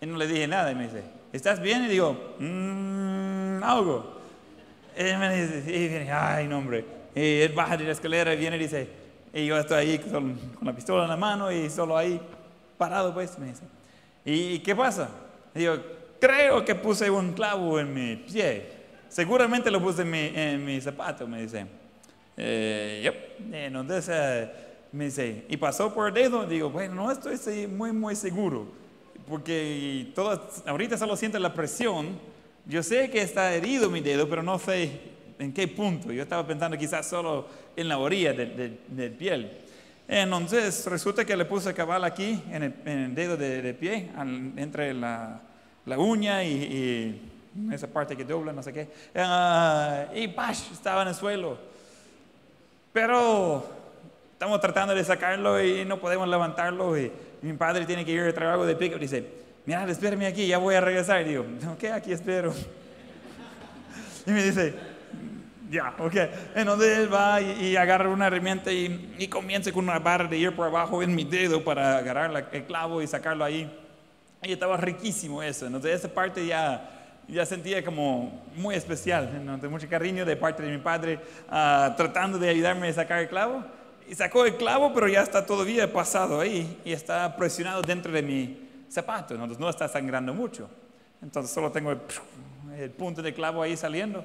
Y 0.00 0.06
no 0.06 0.16
le 0.16 0.26
dije 0.26 0.46
nada, 0.46 0.70
y 0.72 0.74
me 0.74 0.84
dice, 0.84 1.02
¿estás 1.32 1.60
bien? 1.60 1.84
Y 1.84 1.88
digo, 1.88 2.34
mmm, 2.38 3.62
algo. 3.62 4.18
Y 4.96 5.16
me 5.16 5.42
dice, 5.42 5.62
y 5.66 5.88
viene, 5.88 6.12
ay, 6.12 6.48
no. 6.48 6.62
Y 7.14 7.40
él 7.40 7.52
baja 7.52 7.76
de 7.76 7.84
la 7.84 7.92
escalera 7.92 8.34
y 8.34 8.36
viene 8.36 8.56
y 8.56 8.60
dice, 8.60 8.88
y 9.32 9.46
yo 9.46 9.56
estoy 9.56 9.78
ahí 9.78 9.98
con, 9.98 10.38
la 10.62 10.72
pistola 10.72 11.04
en 11.04 11.10
la 11.10 11.16
mano 11.16 11.52
y 11.52 11.70
solo 11.70 11.96
ahí 11.96 12.20
parado, 12.76 13.14
pues, 13.14 13.38
me 13.38 13.46
dice. 13.46 13.62
¿Y 14.24 14.58
qué 14.58 14.74
pasa? 14.74 15.08
Y 15.54 15.62
yo, 15.62 15.78
creo 16.20 16.64
que 16.64 16.74
puse 16.74 17.10
un 17.10 17.32
clavo 17.32 17.78
en 17.78 17.94
mi 17.94 18.16
pie. 18.16 18.78
Seguramente 19.08 19.70
lo 19.70 19.80
puse 19.80 20.02
en 20.02 20.10
mi, 20.10 20.32
en 20.74 20.82
zapato, 20.82 21.26
me 21.26 21.42
dice. 21.42 21.66
Eh, 22.36 23.00
yep. 23.02 23.52
Entonces, 23.52 24.48
me 24.92 25.06
dice, 25.06 25.44
¿y 25.48 25.56
pasó 25.56 25.92
por 25.92 26.08
el 26.08 26.14
dedo? 26.14 26.46
Digo, 26.46 26.70
bueno, 26.70 26.94
no 26.94 27.10
estoy 27.10 27.66
muy, 27.66 27.92
muy 27.92 28.16
seguro. 28.16 28.66
Porque 29.28 30.10
todo, 30.14 30.48
ahorita 30.66 30.96
solo 30.96 31.16
siento 31.16 31.38
la 31.38 31.52
presión 31.52 32.18
yo 32.68 32.82
sé 32.82 33.08
que 33.08 33.22
está 33.22 33.54
herido 33.54 33.88
mi 33.88 34.00
dedo, 34.00 34.28
pero 34.28 34.42
no 34.42 34.58
sé 34.58 35.00
en 35.38 35.54
qué 35.54 35.66
punto. 35.66 36.12
Yo 36.12 36.22
estaba 36.22 36.46
pensando 36.46 36.76
quizás 36.76 37.06
solo 37.08 37.46
en 37.74 37.88
la 37.88 37.96
orilla 37.96 38.34
del 38.34 38.78
de, 38.86 39.08
piel. 39.08 39.50
Entonces 40.06 40.84
resulta 40.84 41.24
que 41.24 41.34
le 41.34 41.46
puse 41.46 41.72
cabal 41.72 42.04
aquí 42.04 42.42
en 42.50 42.62
el, 42.84 43.14
dedo 43.14 43.38
de, 43.38 43.72
pie, 43.72 44.10
entre 44.56 44.92
la, 44.92 45.40
uña 45.96 46.44
y, 46.44 47.22
esa 47.72 47.86
parte 47.86 48.14
que 48.14 48.24
dobla, 48.24 48.52
no 48.52 48.62
sé 48.62 48.74
qué. 48.74 48.88
Ah, 49.14 50.08
y 50.14 50.28
¡pash! 50.28 50.70
estaba 50.70 51.02
en 51.02 51.08
el 51.08 51.14
suelo. 51.14 51.56
pero 52.92 53.66
estamos 54.38 54.60
tratando 54.60 54.94
de 54.94 55.02
sacarlo 55.02 55.60
y 55.60 55.84
no 55.84 55.98
podemos 55.98 56.28
levantarlo 56.28 56.96
y 56.96 57.10
mi 57.42 57.54
padre 57.54 57.84
tiene 57.84 58.04
que 58.04 58.12
ir 58.12 58.20
a 58.20 58.32
traer 58.32 58.52
algo 58.52 58.66
de 58.66 58.76
pico 58.76 58.94
y 58.94 59.00
dice, 59.00 59.26
mira, 59.66 59.84
espérame 59.90 60.26
aquí, 60.26 60.46
ya 60.46 60.58
voy 60.58 60.76
a 60.76 60.80
regresar. 60.80 61.22
Y 61.22 61.30
digo, 61.30 61.44
ok, 61.72 61.84
aquí 61.92 62.12
espero. 62.12 62.54
Y 64.26 64.30
me 64.30 64.44
dice, 64.44 64.74
ya, 65.68 65.92
ok. 65.98 66.14
Entonces 66.54 66.98
él 66.98 67.12
va 67.12 67.40
y, 67.40 67.74
agarra 67.74 68.10
una 68.10 68.28
herramienta 68.28 68.70
y, 68.70 69.26
comienza 69.28 69.72
con 69.72 69.82
una 69.82 69.98
barra 69.98 70.28
de 70.28 70.38
ir 70.38 70.54
por 70.54 70.68
abajo 70.68 71.02
en 71.02 71.16
mi 71.16 71.24
dedo 71.24 71.64
para 71.64 71.98
agarrar 71.98 72.48
el 72.52 72.62
clavo 72.62 73.02
y 73.02 73.08
sacarlo 73.08 73.44
ahí. 73.44 73.68
Y 74.44 74.52
estaba 74.52 74.76
riquísimo 74.76 75.42
eso. 75.42 75.66
Entonces 75.66 75.96
esa 75.96 76.14
parte 76.14 76.46
ya, 76.46 77.10
ya 77.26 77.44
sentía 77.44 77.84
como 77.84 78.44
muy 78.54 78.76
especial. 78.76 79.32
Entonces 79.34 79.68
mucho 79.68 79.88
cariño 79.88 80.24
de 80.24 80.36
parte 80.36 80.62
de 80.62 80.70
mi 80.70 80.78
padre 80.78 81.18
ah, 81.48 81.92
tratando 81.96 82.38
de 82.38 82.48
ayudarme 82.50 82.86
a 82.86 82.92
sacar 82.92 83.18
el 83.18 83.28
clavo. 83.28 83.64
Y 84.08 84.14
sacó 84.14 84.46
el 84.46 84.56
clavo, 84.56 84.92
pero 84.94 85.06
ya 85.06 85.22
está 85.22 85.44
todavía 85.44 85.92
pasado 85.92 86.40
ahí 86.40 86.80
y 86.82 86.92
está 86.92 87.36
presionado 87.36 87.82
dentro 87.82 88.10
de 88.10 88.22
mi 88.22 88.68
zapato. 88.90 89.34
Entonces 89.34 89.58
no 89.58 89.68
está 89.68 89.86
sangrando 89.86 90.32
mucho. 90.32 90.68
Entonces 91.20 91.52
solo 91.52 91.70
tengo 91.70 91.92
el, 91.92 92.00
el 92.78 92.90
punto 92.90 93.20
de 93.20 93.34
clavo 93.34 93.62
ahí 93.62 93.76
saliendo. 93.76 94.24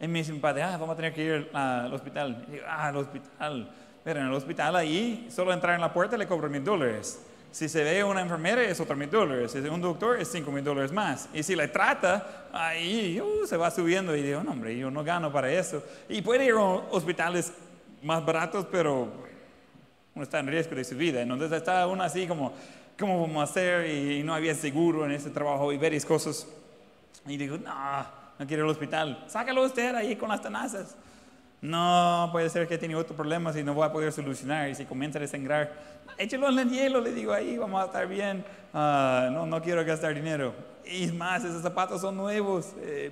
Y 0.00 0.06
me 0.06 0.20
dice 0.20 0.32
mi 0.32 0.38
padre, 0.38 0.62
ah, 0.62 0.76
vamos 0.76 0.90
a 0.90 0.96
tener 0.96 1.12
que 1.12 1.24
ir 1.24 1.50
al 1.52 1.92
hospital. 1.92 2.44
Y 2.46 2.52
digo, 2.52 2.64
ah, 2.68 2.86
al 2.86 2.96
hospital. 2.96 3.70
Pero 4.04 4.20
en 4.20 4.26
el 4.26 4.32
hospital 4.32 4.76
ahí, 4.76 5.26
solo 5.30 5.52
entrar 5.52 5.74
en 5.74 5.80
la 5.80 5.92
puerta 5.92 6.16
le 6.16 6.28
cobro 6.28 6.48
mil 6.48 6.62
dólares. 6.62 7.20
Si 7.50 7.68
se 7.68 7.82
ve 7.82 8.04
una 8.04 8.20
enfermera 8.20 8.62
es 8.62 8.78
otro 8.78 8.94
mil 8.94 9.10
dólares. 9.10 9.50
Si 9.50 9.58
es 9.58 9.68
un 9.68 9.80
doctor 9.80 10.20
es 10.20 10.30
cinco 10.30 10.52
mil 10.52 10.62
dólares 10.62 10.92
más. 10.92 11.28
Y 11.34 11.42
si 11.42 11.56
le 11.56 11.66
trata, 11.66 12.46
ahí 12.52 13.20
uh, 13.20 13.46
se 13.48 13.56
va 13.56 13.68
subiendo. 13.72 14.14
Y 14.14 14.22
digo, 14.22 14.44
no, 14.44 14.52
hombre, 14.52 14.76
yo 14.76 14.92
no 14.92 15.02
gano 15.02 15.32
para 15.32 15.50
eso. 15.50 15.82
Y 16.08 16.22
puede 16.22 16.44
ir 16.44 16.54
a 16.54 16.62
hospitales 16.62 17.52
más 18.02 18.24
baratos, 18.24 18.66
pero 18.70 19.23
uno 20.14 20.22
está 20.22 20.38
en 20.38 20.46
riesgo 20.46 20.76
de 20.76 20.84
su 20.84 20.96
vida. 20.96 21.20
Entonces 21.20 21.50
está 21.52 21.86
uno 21.86 22.02
así 22.02 22.26
como, 22.26 22.52
¿cómo 22.98 23.20
vamos 23.22 23.40
a 23.40 23.44
hacer? 23.44 23.90
Y 23.90 24.22
no 24.22 24.34
había 24.34 24.54
seguro 24.54 25.04
en 25.04 25.12
ese 25.12 25.30
trabajo 25.30 25.72
y 25.72 25.78
varias 25.78 26.04
cosas. 26.04 26.46
Y 27.26 27.36
digo, 27.36 27.58
no, 27.58 28.06
no 28.38 28.46
quiero 28.46 28.64
al 28.64 28.70
hospital. 28.70 29.24
Sácalo 29.26 29.64
usted 29.64 29.94
ahí 29.94 30.16
con 30.16 30.28
las 30.28 30.42
tenazas. 30.42 30.96
No, 31.60 32.28
puede 32.30 32.50
ser 32.50 32.68
que 32.68 32.76
tiene 32.76 32.94
otro 32.94 33.16
problema 33.16 33.50
y 33.58 33.62
no 33.62 33.74
voy 33.74 33.86
a 33.86 33.92
poder 33.92 34.12
solucionar. 34.12 34.68
Y 34.68 34.74
si 34.74 34.84
comienza 34.84 35.18
a 35.18 35.22
desangrar, 35.22 35.72
échelo 36.18 36.48
en 36.50 36.58
el 36.58 36.70
hielo, 36.70 37.00
le 37.00 37.12
digo 37.12 37.32
ahí, 37.32 37.56
vamos 37.56 37.82
a 37.82 37.86
estar 37.86 38.06
bien. 38.06 38.44
Ah, 38.72 39.30
no, 39.32 39.46
no 39.46 39.62
quiero 39.62 39.84
gastar 39.84 40.14
dinero. 40.14 40.54
Y 40.84 41.06
más, 41.08 41.42
esos 41.42 41.62
zapatos 41.62 42.02
son 42.02 42.16
nuevos. 42.16 42.72
Eh, 42.82 43.10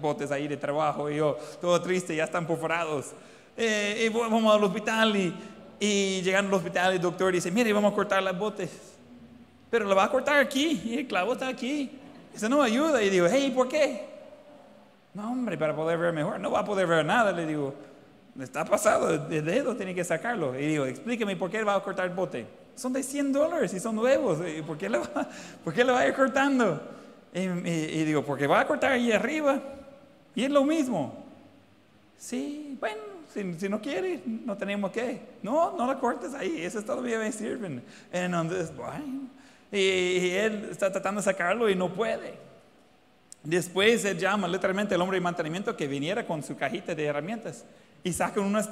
botes 0.00 0.30
ahí 0.30 0.46
de 0.46 0.56
trabajo. 0.56 1.10
Y 1.10 1.16
yo, 1.16 1.38
todo 1.60 1.80
triste, 1.80 2.14
ya 2.14 2.24
están 2.24 2.46
perforados. 2.46 3.12
Eh, 3.56 4.04
y 4.06 4.08
vamos 4.08 4.54
al 4.54 4.62
hospital 4.64 5.16
y, 5.16 5.34
y 5.80 6.20
llegando 6.22 6.50
al 6.50 6.54
hospital 6.54 6.92
el 6.92 7.00
doctor 7.00 7.32
dice, 7.32 7.50
mire, 7.50 7.72
vamos 7.72 7.92
a 7.92 7.94
cortar 7.96 8.22
las 8.22 8.38
botes. 8.38 8.70
Pero 9.70 9.86
lo 9.86 9.96
va 9.96 10.04
a 10.04 10.10
cortar 10.10 10.38
aquí 10.38 10.82
y 10.84 10.98
el 10.98 11.06
clavo 11.06 11.32
está 11.32 11.48
aquí. 11.48 11.90
Eso 12.34 12.48
no 12.48 12.62
ayuda. 12.62 13.02
Y 13.02 13.10
digo, 13.10 13.26
hey, 13.30 13.52
¿por 13.54 13.68
qué? 13.68 14.08
No, 15.14 15.32
hombre, 15.32 15.56
para 15.56 15.74
poder 15.74 15.98
ver 15.98 16.12
mejor. 16.12 16.38
No 16.38 16.50
va 16.50 16.60
a 16.60 16.64
poder 16.64 16.86
ver 16.86 17.04
nada. 17.04 17.32
Le 17.32 17.46
digo, 17.46 17.74
está 18.38 18.64
pasado, 18.64 19.18
de 19.18 19.42
dedo 19.42 19.74
tiene 19.74 19.94
que 19.94 20.04
sacarlo. 20.04 20.58
Y 20.58 20.66
digo, 20.66 20.86
explíqueme 20.86 21.36
por 21.36 21.50
qué 21.50 21.64
va 21.64 21.74
a 21.74 21.82
cortar 21.82 22.06
el 22.06 22.14
bote. 22.14 22.46
Son 22.74 22.92
de 22.92 23.02
100 23.02 23.32
dólares 23.32 23.72
y 23.74 23.80
son 23.80 23.96
nuevos. 23.96 24.38
¿Por 24.66 24.78
qué 24.78 24.88
lo 24.88 25.00
va, 25.00 25.28
por 25.64 25.72
qué 25.72 25.84
lo 25.84 25.92
va 25.94 26.00
a 26.00 26.08
ir 26.08 26.14
cortando? 26.14 26.80
Y, 27.32 27.46
digo, 28.04 28.24
porque 28.24 28.46
va 28.46 28.60
a 28.60 28.66
cortar 28.66 28.92
ahí 28.92 29.12
arriba. 29.12 29.60
Y 30.34 30.44
es 30.44 30.50
lo 30.50 30.64
mismo. 30.64 31.24
Sí, 32.16 32.76
bueno, 32.80 33.02
si, 33.32 33.54
si, 33.54 33.68
no 33.68 33.80
quiere, 33.80 34.22
no 34.26 34.56
tenemos 34.56 34.90
que. 34.90 35.20
No, 35.42 35.76
no 35.76 35.86
lo 35.86 35.98
cortes 35.98 36.34
ahí, 36.34 36.62
eso 36.62 36.82
todavía 36.82 37.18
me 37.18 37.32
sirven. 37.32 37.82
Entonces, 38.12 38.74
bueno, 38.76 39.28
y, 39.72 39.78
y 39.78 40.30
él 40.30 40.68
está 40.70 40.90
tratando 40.90 41.20
de 41.20 41.24
sacarlo 41.24 41.68
y 41.68 41.74
no 41.74 41.92
puede. 41.92 42.50
Después 43.42 44.04
él 44.04 44.18
llama 44.18 44.46
literalmente 44.46 44.94
al 44.94 45.00
hombre 45.00 45.16
de 45.16 45.22
mantenimiento 45.22 45.76
que 45.76 45.86
viniera 45.86 46.26
con 46.26 46.42
su 46.42 46.56
cajita 46.56 46.94
de 46.94 47.06
herramientas 47.06 47.64
y 48.04 48.12
sacan 48.12 48.44
unas 48.44 48.68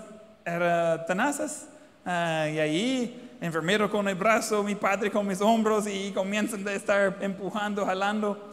tenazas 1.07 1.69
ah, 2.05 2.49
y 2.53 2.59
ahí 2.59 3.31
enfermero 3.41 3.91
con 3.91 4.09
el 4.09 4.15
brazo, 4.15 4.63
mi 4.63 4.75
padre 4.75 5.11
con 5.11 5.27
mis 5.27 5.41
hombros 5.41 5.87
y 5.87 6.13
comienzan 6.13 6.67
a 6.69 6.73
estar 6.73 7.17
empujando, 7.21 7.87
jalando. 7.87 8.48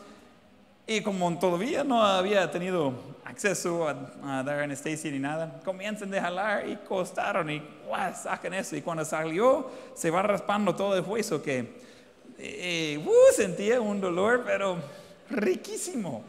Y 0.87 1.01
como 1.01 1.37
todavía 1.39 1.83
no 1.83 2.03
había 2.03 2.49
tenido 2.51 2.93
acceso 3.23 3.87
a, 3.87 4.43
dar 4.43 4.59
anestesia 4.59 5.09
ni 5.09 5.17
nada, 5.17 5.59
comienzan 5.65 6.13
a 6.13 6.21
jalar 6.21 6.69
y 6.69 6.75
costaron 6.75 7.49
y 7.49 7.61
sacan 8.13 8.53
eso. 8.53 8.75
Y 8.75 8.81
cuando 8.81 9.03
salió, 9.03 9.69
se 9.95 10.11
va 10.11 10.21
raspando 10.21 10.75
todo 10.75 10.95
el 10.95 11.03
hueso 11.03 11.41
que 11.41 11.81
eh, 12.37 13.03
uh, 13.03 13.35
sentía 13.35 13.81
un 13.81 13.99
dolor, 13.99 14.43
pero 14.45 14.77
riquísimo. 15.31 16.23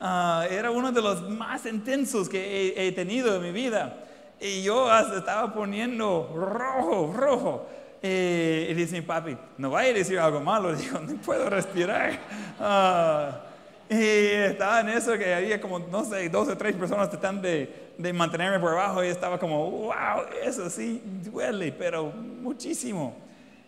Ah, 0.00 0.46
era 0.50 0.70
uno 0.70 0.90
de 0.90 1.02
los 1.02 1.28
más 1.28 1.66
intensos 1.66 2.30
que 2.30 2.72
he, 2.76 2.92
tenido 2.92 3.36
en 3.36 3.42
mi 3.42 3.52
vida. 3.52 4.04
Y 4.40 4.62
yo 4.62 4.90
hasta 4.90 5.18
estaba 5.18 5.52
poniendo 5.52 6.32
rojo, 6.34 7.12
rojo. 7.14 7.66
y 8.00 8.72
dice 8.72 8.94
mi 8.94 9.02
papi, 9.02 9.36
no 9.58 9.70
vaya 9.70 9.90
a 9.90 9.92
decir 9.92 10.18
algo 10.18 10.40
malo. 10.40 10.74
Digo, 10.76 10.98
no 10.98 11.14
puedo 11.20 11.50
respirar. 11.50 12.18
Uh, 12.58 13.47
y 13.90 13.94
estaba 13.94 14.80
en 14.80 14.90
eso 14.90 15.16
que 15.16 15.34
había 15.34 15.60
como, 15.60 15.78
no 15.78 16.04
sé, 16.04 16.28
dos 16.28 16.48
o 16.48 16.56
tres 16.56 16.74
personas 16.76 17.08
tratando 17.08 17.42
de, 17.48 17.92
de 17.96 18.12
mantenerme 18.12 18.58
por 18.58 18.72
abajo. 18.72 19.02
Y 19.02 19.08
estaba 19.08 19.38
como, 19.38 19.70
wow, 19.70 20.26
eso 20.44 20.68
sí 20.68 21.00
duele, 21.04 21.72
pero 21.72 22.06
muchísimo. 22.06 23.16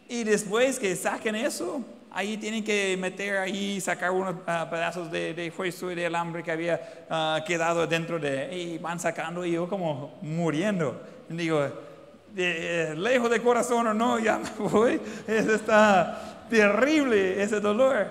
Y 0.09 0.25
después 0.25 0.79
que 0.79 0.95
saquen 0.97 1.37
eso, 1.37 1.83
ahí 2.11 2.37
tienen 2.37 2.65
que 2.65 2.97
meter 2.99 3.39
ahí, 3.39 3.81
sacar 3.81 4.11
unos 4.11 4.35
ah, 4.47 4.67
pedazos 4.71 5.11
de, 5.11 5.33
de, 5.35 5.53
hueso 5.57 5.91
y 5.91 5.95
de 5.95 6.07
alambre 6.07 6.43
que 6.43 6.51
había 6.51 7.07
ah, 7.09 7.43
quedado 7.47 7.87
dentro 7.87 8.19
de, 8.19 8.55
y 8.55 8.79
van 8.79 9.01
sacando 9.01 9.45
y 9.45 9.53
yo 9.53 9.69
como 9.69 10.19
muriendo. 10.21 11.01
digo, 11.29 11.67
lejos 12.35 13.31
de 13.31 13.41
corazón 13.41 13.87
o 13.87 13.95
no, 13.95 14.19
ya 14.21 14.39
me 14.39 14.51
voy, 14.69 15.01
eso 15.27 15.55
está 15.55 16.47
terrible, 16.51 17.43
ese 17.43 17.61
dolor. 17.61 18.09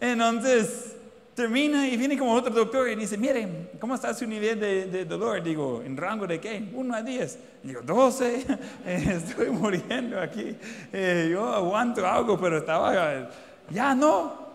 Entonces, 0.00 0.97
termina 1.38 1.86
y 1.86 1.96
viene 1.96 2.18
como 2.18 2.32
otro 2.32 2.52
doctor 2.52 2.88
y 2.88 2.96
dice, 2.96 3.16
miren, 3.16 3.70
¿cómo 3.78 3.94
está 3.94 4.12
su 4.12 4.26
nivel 4.26 4.58
de, 4.58 5.04
dolor? 5.04 5.40
Digo, 5.40 5.80
¿en 5.86 5.96
rango 5.96 6.26
de 6.26 6.40
qué? 6.40 6.68
Uno 6.74 6.96
a 6.96 7.00
diez. 7.00 7.38
Digo, 7.62 7.80
doce, 7.80 8.44
estoy 8.84 9.50
muriendo 9.50 10.20
aquí. 10.20 10.56
Eh, 10.92 11.28
yo 11.30 11.48
aguanto 11.48 12.04
algo, 12.04 12.36
pero 12.40 12.58
estaba, 12.58 13.28
ya 13.70 13.94
no. 13.94 14.48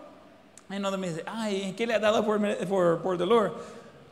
Y 0.68 0.78
me 0.78 1.08
dice, 1.08 1.24
ay, 1.26 1.72
¿qué 1.74 1.86
le 1.86 1.94
ha 1.94 1.98
dado 1.98 2.22
por, 2.22 2.38
por, 2.68 3.00
por, 3.00 3.16
dolor? 3.16 3.58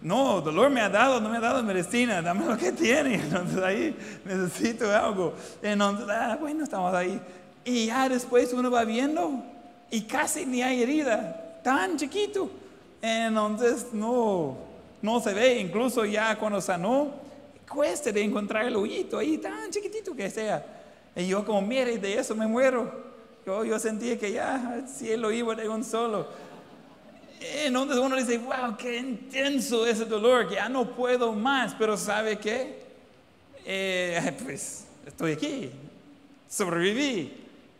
No, 0.01 0.41
dolor 0.41 0.71
me 0.71 0.81
ha 0.81 0.89
dado, 0.89 1.21
no 1.21 1.29
me 1.29 1.37
ha 1.37 1.41
dado 1.41 1.63
medicina, 1.63 2.23
dame 2.23 2.47
lo 2.47 2.57
que 2.57 2.73
tiene. 2.73 3.15
Entonces 3.23 3.63
ahí 3.63 3.95
necesito 4.25 4.91
algo. 4.91 5.35
Entonces, 5.61 6.07
ah, 6.09 6.39
bueno, 6.41 6.65
estamos 6.65 6.95
ahí. 6.95 7.21
Y 7.67 7.87
ya 7.89 8.09
después 8.09 8.51
uno 8.55 8.71
va 8.71 8.85
viendo 8.85 9.45
y 9.91 10.01
casi 10.05 10.47
ni 10.47 10.63
hay 10.63 10.83
herida, 10.83 11.61
tan 11.63 11.99
chiquito. 11.99 12.62
Entonces 13.03 13.89
no, 13.93 14.57
no 15.03 15.21
se 15.21 15.35
ve, 15.35 15.59
incluso 15.59 16.05
ya 16.05 16.39
cuando 16.39 16.61
sanó, 16.61 17.11
cuesta 17.69 18.13
de 18.13 18.23
encontrar 18.23 18.67
el 18.67 18.77
hoyito 18.77 19.19
ahí 19.19 19.39
tan 19.39 19.71
chiquitito 19.71 20.15
que 20.15 20.31
sea. 20.31 20.65
Y 21.17 21.27
yo 21.27 21.45
como, 21.45 21.61
mire, 21.61 21.99
de 21.99 22.15
eso 22.15 22.37
me 22.37 22.47
muero. 22.47 23.13
Yo, 23.45 23.65
yo 23.65 23.77
sentía 23.81 24.17
que 24.17 24.31
ya 24.31 24.77
el 24.77 24.89
cielo 24.89 25.33
iba 25.33 25.55
de 25.57 25.69
un 25.69 25.83
solo. 25.83 26.29
Entonces 27.41 27.99
uno 27.99 28.15
dice, 28.17 28.39
wow, 28.39 28.77
qué 28.79 28.99
intenso 28.99 29.85
ese 29.85 30.05
dolor, 30.05 30.49
que 30.49 30.55
ya 30.55 30.69
no 30.69 30.95
puedo 30.95 31.33
más, 31.33 31.75
pero 31.75 31.97
¿sabe 31.97 32.39
qué? 32.39 32.83
Eh, 33.65 34.37
pues 34.45 34.87
estoy 35.05 35.33
aquí, 35.33 35.71
sobreviví, 36.49 37.33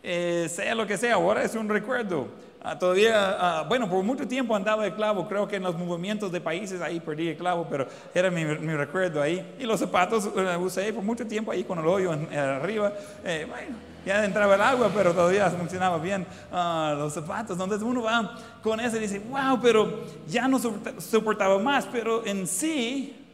eh, 0.03 0.49
sea 0.53 0.75
lo 0.75 0.85
que 0.85 0.97
sea, 0.97 1.15
ahora 1.15 1.45
es 1.45 1.55
un 1.55 1.69
recuerdo. 1.69 2.27
Ah, 2.65 2.79
todavía, 2.79 3.37
ah, 3.41 3.65
bueno, 3.69 3.91
por 3.91 4.05
mucho 4.05 4.29
tiempo 4.29 4.55
andaba 4.55 4.85
de 4.85 4.95
clavo, 4.95 5.27
creo 5.27 5.49
que 5.49 5.57
en 5.57 5.65
los 5.65 5.77
movimientos 5.77 6.31
de 6.31 6.41
países 6.41 6.81
ahí 6.81 7.01
perdí 7.01 7.31
el 7.31 7.37
clavo, 7.37 7.67
pero 7.69 7.89
era 8.15 8.31
mi, 8.31 8.45
recuerdo 8.45 9.21
ahí. 9.21 9.57
Y 9.59 9.65
los 9.65 9.81
zapatos 9.81 10.27
uh, 10.27 10.61
usé 10.61 10.93
por 10.93 11.03
mucho 11.03 11.27
tiempo 11.27 11.51
ahí 11.51 11.65
con 11.65 11.81
el 11.81 11.87
hoyo 11.87 12.13
arriba. 12.13 12.93
Eh, 13.25 13.47
bueno, 13.49 13.77
ya 14.07 14.25
entraba 14.25 14.55
el 14.55 14.61
agua, 14.61 14.93
pero 14.95 15.13
todavía 15.13 15.51
funcionaba 15.51 15.99
bien 15.99 16.25
uh, 16.53 16.97
los 16.99 17.13
zapatos. 17.13 17.59
Entonces 17.59 17.83
uno 17.83 18.03
va 18.05 18.39
con 18.63 18.79
eso 18.79 18.97
y 18.97 19.01
dice, 19.01 19.19
wow, 19.19 19.59
pero 19.61 20.05
ya 20.29 20.47
no 20.47 20.61
soportaba 20.99 21.59
más, 21.59 21.87
pero 21.87 22.25
en 22.25 22.47
sí 22.47 23.27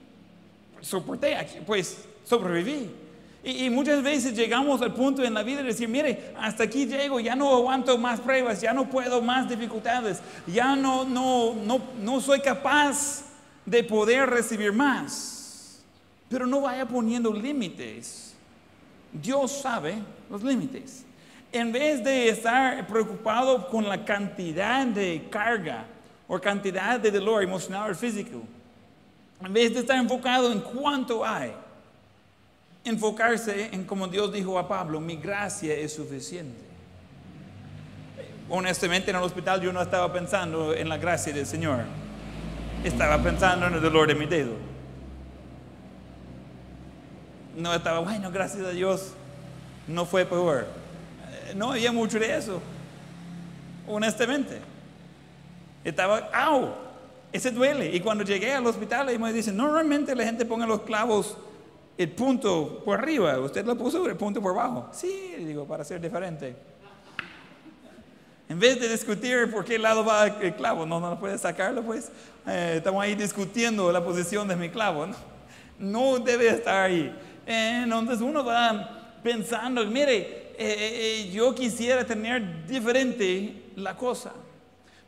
soporté, 0.81 1.37
pues 1.67 2.09
sobreviví. 2.25 3.08
Y, 3.51 3.71
muchas 3.71 4.03
veces 4.03 4.35
llegamos 4.35 4.83
al 4.83 4.93
punto 4.93 5.25
en 5.25 5.33
la 5.33 5.43
vida 5.43 5.63
de 5.63 5.69
decir, 5.69 5.89
mire, 5.89 6.35
hasta 6.39 6.65
aquí 6.65 6.85
llego, 6.85 7.19
ya 7.19 7.35
no 7.35 7.57
aguanto 7.57 7.97
más 7.97 8.21
pruebas, 8.21 8.61
ya 8.61 8.75
no 8.75 8.91
puedo 8.91 9.23
más 9.23 9.49
dificultades, 9.49 10.21
ya 10.47 10.77
no, 10.77 11.07
no, 11.07 11.55
no, 11.55 11.81
no 11.99 12.21
soy 12.21 12.41
capaz 12.41 13.23
de 13.65 13.83
poder 13.83 14.29
recibir 14.29 14.71
más. 14.71 15.81
Pero 16.29 16.47
no 16.47 16.61
vaya 16.61 16.87
poniendo 16.87 17.33
límites. 17.33 18.35
Dios 19.11 19.63
sabe 19.63 19.95
los 20.29 20.43
límites. 20.43 21.07
En 21.51 21.73
vez 21.73 22.05
de 22.05 22.29
estar 22.29 22.87
preocupado 22.87 23.67
con 23.69 23.89
la 23.89 24.05
cantidad 24.05 24.87
de 24.87 25.27
carga 25.31 25.87
o 26.27 26.39
cantidad 26.39 27.01
de 27.01 27.11
dolor 27.11 27.43
emocional 27.43 27.93
o 27.93 27.95
físico, 27.95 28.43
en 29.43 29.53
vez 29.55 29.73
de 29.73 29.81
estar 29.81 29.97
enfocado 29.97 30.53
en 30.53 30.61
cuánto 30.61 31.25
hay, 31.25 31.55
enfocarse 32.85 33.69
en 33.73 33.85
como 33.85 34.09
Dios 34.09 34.33
dijo 34.33 34.59
a 34.59 34.69
Pablo, 34.69 35.01
mi 35.01 35.17
gracia 35.17 35.75
es 35.75 35.95
suficiente. 35.95 36.59
Honestamente 38.49 39.11
en 39.11 39.17
el 39.17 39.23
hospital 39.23 39.61
yo 39.61 39.73
no 39.73 39.83
estaba 39.83 40.11
pensando 40.13 40.75
en 40.75 40.89
la 40.89 40.97
gracia 40.97 41.33
del 41.33 41.47
Señor, 41.47 41.81
estaba 42.83 43.23
pensando 43.23 43.67
en 43.67 43.75
el 43.75 43.83
dolor 43.83 44.09
de 44.09 44.15
mi 44.15 44.27
dedo. 44.27 44.53
No 47.57 47.75
estaba, 47.75 47.99
bueno, 47.99 48.31
gracias 48.31 48.65
a 48.65 48.71
Dios, 48.71 49.13
no 49.87 50.07
fue 50.07 50.25
peor. 50.25 50.67
Eh, 51.49 51.55
No 51.55 51.73
había 51.73 51.93
mucho 51.93 52.19
de 52.19 52.37
eso, 52.37 52.61
honestamente. 53.87 54.61
Estaba, 55.85 56.31
¡au! 56.33 56.71
Ese 57.33 57.51
duele. 57.51 57.95
Y 57.95 58.01
cuando 58.01 58.25
llegué 58.25 58.55
al 58.55 58.67
hospital, 58.67 59.13
y 59.13 59.19
me 59.19 59.33
dicen, 59.33 59.57
normalmente 59.57 60.15
la 60.15 60.25
gente 60.25 60.45
pone 60.45 60.67
los 60.67 60.83
clavos 60.83 61.37
el 61.99 62.11
punto 62.11 62.81
por 62.85 63.01
arriba, 63.01 63.39
usted 63.41 63.67
lo 63.67 63.77
puso 63.77 64.07
el 64.07 64.17
punto 64.17 64.41
por 64.41 64.53
abajo. 64.53 64.89
Sí, 64.93 65.35
digo, 65.39 65.67
para 65.67 65.85
ser 65.85 66.01
diferente. 66.01 66.55
En 68.49 68.59
vez 68.59 68.81
de 68.81 68.89
discutir 68.89 69.51
por 69.51 69.65
qué 69.65 69.79
lado 69.79 70.05
va 70.05 70.29
el 70.29 70.55
clavo, 70.55 70.87
no, 70.87 71.01
no 71.01 71.19
puede 71.19 71.37
sacarlo, 71.37 71.83
pues 71.83 72.11
eh, 72.47 72.75
estamos 72.77 73.03
ahí 73.03 73.15
discutiendo 73.15 73.93
la 73.93 74.03
posición 74.03 74.47
de 74.47 74.57
mi 74.57 74.71
clavo. 74.71 75.09
No, 75.79 76.19
debe 76.19 76.49
estar 76.49 76.85
ahí. 76.85 77.15
Eh, 77.47 77.81
entonces 77.83 78.21
uno 78.21 78.45
va 78.45 79.19
pensando, 79.23 79.85
mire, 79.85 80.53
eh, 80.57 80.57
eh, 80.59 81.31
yo 81.33 81.55
quisiera 81.55 82.05
tener 82.05 82.67
diferente 82.67 83.71
la 83.77 83.97
cosa. 83.97 84.33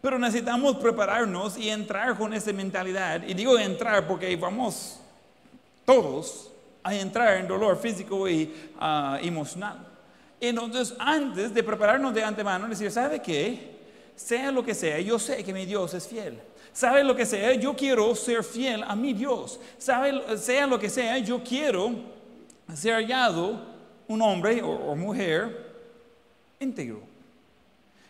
Pero 0.03 0.19
necesitamos 0.19 0.77
prepararnos 0.77 1.57
y 1.57 1.71
entrar 1.71 2.17
con 2.17 2.35
esa 2.35 2.53
mentalidad. 2.53 3.23
Y 3.27 3.35
digo 3.35 3.59
entrar 3.59 4.07
porque 4.07 4.35
vamos 4.37 5.01
todos 5.85 6.51
a 6.83 6.95
entrar 6.95 7.39
en 7.39 7.49
dolor 7.49 7.79
físico 7.79 8.29
y 8.29 8.53
ah, 8.79 9.19
emocional. 9.23 9.87
Entonces, 10.41 10.95
antes 10.99 11.53
de 11.53 11.63
prepararnos 11.63 12.15
de 12.15 12.25
antemano, 12.25 12.69
decir, 12.69 12.91
¿sabe 12.91 13.21
qué? 13.21 13.79
Sea 14.17 14.51
lo 14.51 14.65
que 14.65 14.75
sea, 14.75 14.99
yo 15.01 15.19
sé 15.19 15.45
que 15.45 15.53
mi 15.53 15.67
Dios 15.67 15.93
es 15.95 16.09
fiel. 16.09 16.41
¿Sabe 16.73 17.05
lo 17.05 17.17
que 17.17 17.27
sea? 17.27 17.55
Yo 17.55 17.75
quiero 17.75 18.15
ser 18.15 18.45
fiel 18.45 18.83
a 18.87 18.95
mi 18.95 19.13
Dios. 19.13 19.59
¿Sabe? 19.77 20.39
Sea 20.39 20.67
lo 20.67 20.79
que 20.79 20.89
sea, 20.89 21.19
yo 21.19 21.43
quiero 21.43 21.91
ser 22.73 22.95
hallado 22.95 23.61
un 24.07 24.23
hombre 24.23 24.63
o, 24.63 24.71
o 24.71 24.97
mujer 24.97 25.75
íntegro. 26.59 27.03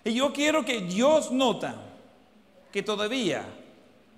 Y 0.05 0.15
yo 0.15 0.33
quiero 0.33 0.65
que 0.65 0.81
Dios 0.81 1.31
nota 1.31 1.75
que 2.73 2.83
todavía 2.83 3.45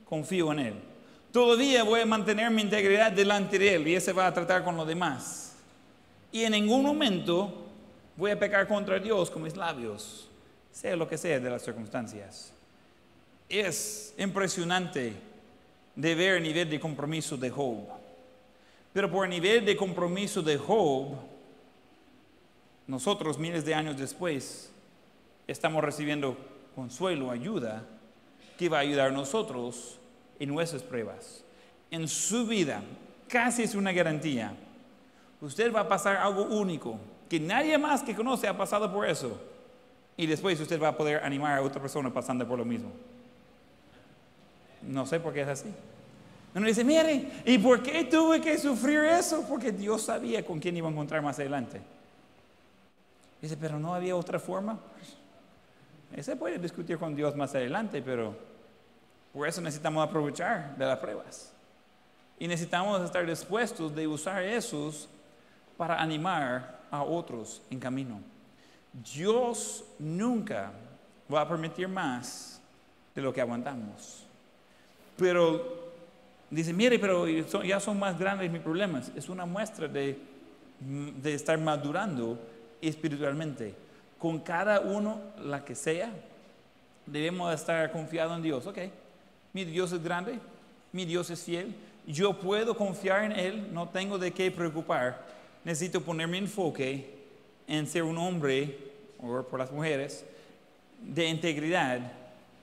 confío 0.05 0.53
en 0.53 0.59
Él. 0.59 0.92
Todavía 1.33 1.83
voy 1.83 2.01
a 2.01 2.07
mantener 2.07 2.51
mi 2.51 2.61
integridad 2.61 3.11
delante 3.11 3.59
de 3.59 3.75
Él 3.75 3.89
y 3.89 3.95
ese 3.95 4.13
va 4.13 4.27
a 4.27 4.35
tratar 4.35 4.63
con 4.63 4.77
los 4.77 4.87
demás. 4.87 5.55
Y 6.31 6.43
en 6.43 6.53
ningún 6.53 6.83
momento 6.83 7.67
voy 8.17 8.33
a 8.33 8.39
pecar 8.39 8.69
contra 8.69 8.99
Dios 8.99 9.31
con 9.31 9.43
mis 9.43 9.57
labios, 9.57 10.29
sea 10.71 10.95
lo 10.95 11.09
que 11.09 11.17
sea 11.17 11.41
de 11.41 11.49
las 11.49 11.63
circunstancias. 11.63 12.53
Es 13.49 14.15
impresionante 14.19 15.15
de 15.97 16.15
ver 16.15 16.37
el 16.37 16.43
nivel 16.43 16.69
de 16.69 16.79
compromiso 16.79 17.39
de 17.39 17.51
Job. 17.51 17.79
Pero 18.93 19.11
por 19.11 19.25
el 19.25 19.31
nivel 19.31 19.65
de 19.65 19.75
compromiso 19.75 20.43
de 20.43 20.59
Job, 20.59 21.17
nosotros 22.87 23.39
miles 23.39 23.65
de 23.65 23.75
años 23.75 23.97
después 23.97 24.71
estamos 25.47 25.83
recibiendo 25.83 26.37
consuelo, 26.75 27.31
ayuda, 27.31 27.87
que 28.59 28.69
va 28.69 28.79
a 28.79 28.81
ayudar 28.81 29.09
a 29.09 29.13
nosotros 29.13 29.99
en 30.39 30.49
nuestras 30.49 30.83
pruebas. 30.83 31.45
En 31.91 32.09
su 32.09 32.47
vida, 32.47 32.83
casi 33.29 33.63
es 33.63 33.75
una 33.75 33.93
garantía. 33.93 34.55
Usted 35.41 35.73
va 35.73 35.81
a 35.81 35.89
pasar 35.89 36.17
algo 36.17 36.45
único, 36.45 36.99
que 37.29 37.41
nadie 37.41 37.77
más 37.79 38.03
que 38.03 38.15
conoce 38.15 38.47
ha 38.47 38.57
pasado 38.57 38.93
por 38.93 39.09
eso. 39.09 39.41
Y 40.17 40.27
después 40.27 40.61
usted 40.61 40.81
va 40.81 40.89
a 40.89 40.97
poder 40.97 41.25
animar 41.25 41.59
a 41.59 41.63
otra 41.63 41.81
persona 41.81 42.13
pasando 42.13 42.47
por 42.47 42.59
lo 42.59 42.65
mismo. 42.65 42.91
No 44.83 45.07
sé 45.07 45.21
por 45.21 45.33
qué 45.33 45.43
es 45.43 45.49
así. 45.49 45.69
Uno 46.55 46.67
dice, 46.67 46.85
mire, 46.85 47.29
¿y 47.47 47.57
por 47.59 47.83
qué 47.83 48.05
tuve 48.05 48.41
que 48.41 48.59
sufrir 48.59 49.01
eso? 49.05 49.45
Porque 49.49 49.73
Dios 49.73 50.03
sabía 50.03 50.45
con 50.45 50.61
quién 50.61 50.77
iba 50.77 50.89
a 50.89 50.93
encontrar 50.93 51.23
más 51.23 51.39
adelante. 51.39 51.81
Dice, 53.41 53.57
pero 53.57 53.79
no 53.79 53.95
había 53.95 54.15
otra 54.15 54.39
forma. 54.39 54.79
Se 56.21 56.37
puede 56.37 56.59
discutir 56.59 56.99
con 56.99 57.17
Dios 57.17 57.35
más 57.35 57.55
adelante, 57.55 58.03
pero 58.03 58.37
por 59.33 59.49
eso 59.49 59.61
necesitamos 59.61 60.07
aprovechar 60.07 60.77
de 60.77 60.85
las 60.85 60.99
pruebas. 60.99 61.53
Y 62.39 62.47
necesitamos 62.47 63.01
estar 63.03 63.25
dispuestos 63.27 63.95
de 63.95 64.07
usar 64.07 64.43
esos 64.43 65.09
para 65.77 66.01
animar 66.01 66.81
a 66.91 67.03
otros 67.03 67.63
en 67.71 67.81
camino. 67.81 68.21
Dios 68.93 69.85
nunca 69.99 70.73
va 71.33 71.43
a 71.43 71.49
permitir 71.49 71.89
más 71.89 72.61
de 73.15 73.23
lo 73.23 73.33
que 73.33 73.41
aguantamos. 73.41 74.25
Pero 75.17 75.93
dice, 76.51 76.73
mire, 76.73 76.99
pero 76.99 77.27
ya 77.29 77.81
son 77.81 77.99
más 77.99 78.19
grandes 78.19 78.51
mis 78.51 78.61
problemas. 78.61 79.11
Es 79.17 79.29
una 79.29 79.47
muestra 79.47 79.89
de, 79.89 80.19
de 80.79 81.35
estar 81.35 81.59
madurando 81.59 82.39
espiritualmente. 82.83 83.75
Con 84.19 84.41
cada 84.41 84.81
uno, 84.81 85.21
la 85.39 85.65
que 85.65 85.75
sea, 85.75 86.13
debemos 87.07 87.55
estar 87.55 87.91
confiados 87.93 88.37
en 88.37 88.43
Dios. 88.43 88.67
Ok, 88.67 88.79
mi 89.53 89.65
Dios 89.65 89.93
es 89.93 90.03
grande, 90.03 90.39
mi 90.93 91.05
Dios 91.05 91.31
es 91.31 91.43
fiel, 91.43 91.75
yo 92.07 92.39
puedo 92.39 92.77
confiar 92.77 93.25
en 93.25 93.33
Él, 93.33 93.73
no 93.73 93.89
tengo 93.89 94.19
de 94.19 94.33
qué 94.33 94.51
preocupar. 94.51 95.27
Necesito 95.65 96.01
poner 96.01 96.27
mi 96.27 96.39
enfoque 96.39 97.23
en 97.67 97.87
ser 97.87 98.03
un 98.03 98.19
hombre, 98.19 98.77
o 99.21 99.43
por 99.43 99.61
las 99.61 99.71
mujeres, 99.71 100.25
de 101.01 101.29
integridad 101.29 102.13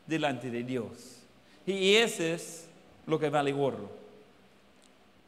delante 0.06 0.52
de 0.52 0.64
Dios. 0.64 1.22
Y 1.66 1.96
ese 1.96 2.34
es 2.34 2.68
lo 3.06 3.20
que 3.20 3.30
vale 3.30 3.52
gorro. 3.52 3.90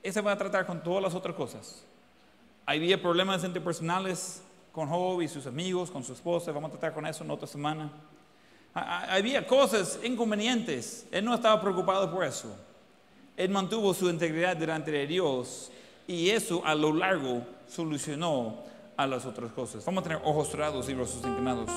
Ese 0.04 0.22
va 0.22 0.34
a 0.34 0.38
tratar 0.38 0.66
con 0.66 0.82
todas 0.84 1.02
las 1.02 1.14
otras 1.14 1.36
cosas. 1.36 1.84
Había 2.66 3.02
problemas 3.02 3.44
interpersonales 3.44 4.42
con 4.72 4.88
Job 4.88 5.22
y 5.22 5.28
sus 5.28 5.46
amigos, 5.46 5.92
con 5.92 6.04
su 6.04 6.14
esposa, 6.14 6.52
vamos 6.52 6.70
a 6.70 6.72
tratar 6.72 6.94
con 6.94 7.06
eso 7.06 7.24
en 7.24 7.32
otra 7.32 7.48
semana. 7.48 7.92
Había 8.74 9.46
cosas 9.46 10.00
inconvenientes, 10.04 11.06
él 11.12 11.26
no 11.26 11.34
estaba 11.34 11.60
preocupado 11.60 12.10
por 12.12 12.24
eso. 12.24 12.56
Él 13.36 13.50
mantuvo 13.50 13.94
su 13.94 14.10
integridad 14.10 14.56
delante 14.56 14.92
de 14.92 15.08
Dios 15.08 15.72
y 16.08 16.30
eso 16.30 16.62
a 16.66 16.76
lo 16.76 16.94
largo 16.94 17.44
solucionó 17.68 18.64
a 18.96 19.08
las 19.08 19.26
otras 19.26 19.52
cosas. 19.52 19.84
Vamos 19.86 20.02
a 20.02 20.08
tener 20.08 20.22
ojos 20.24 20.50
cerrados 20.50 20.88
y 20.90 20.94
rostros 20.94 21.26
inclinados. 21.26 21.70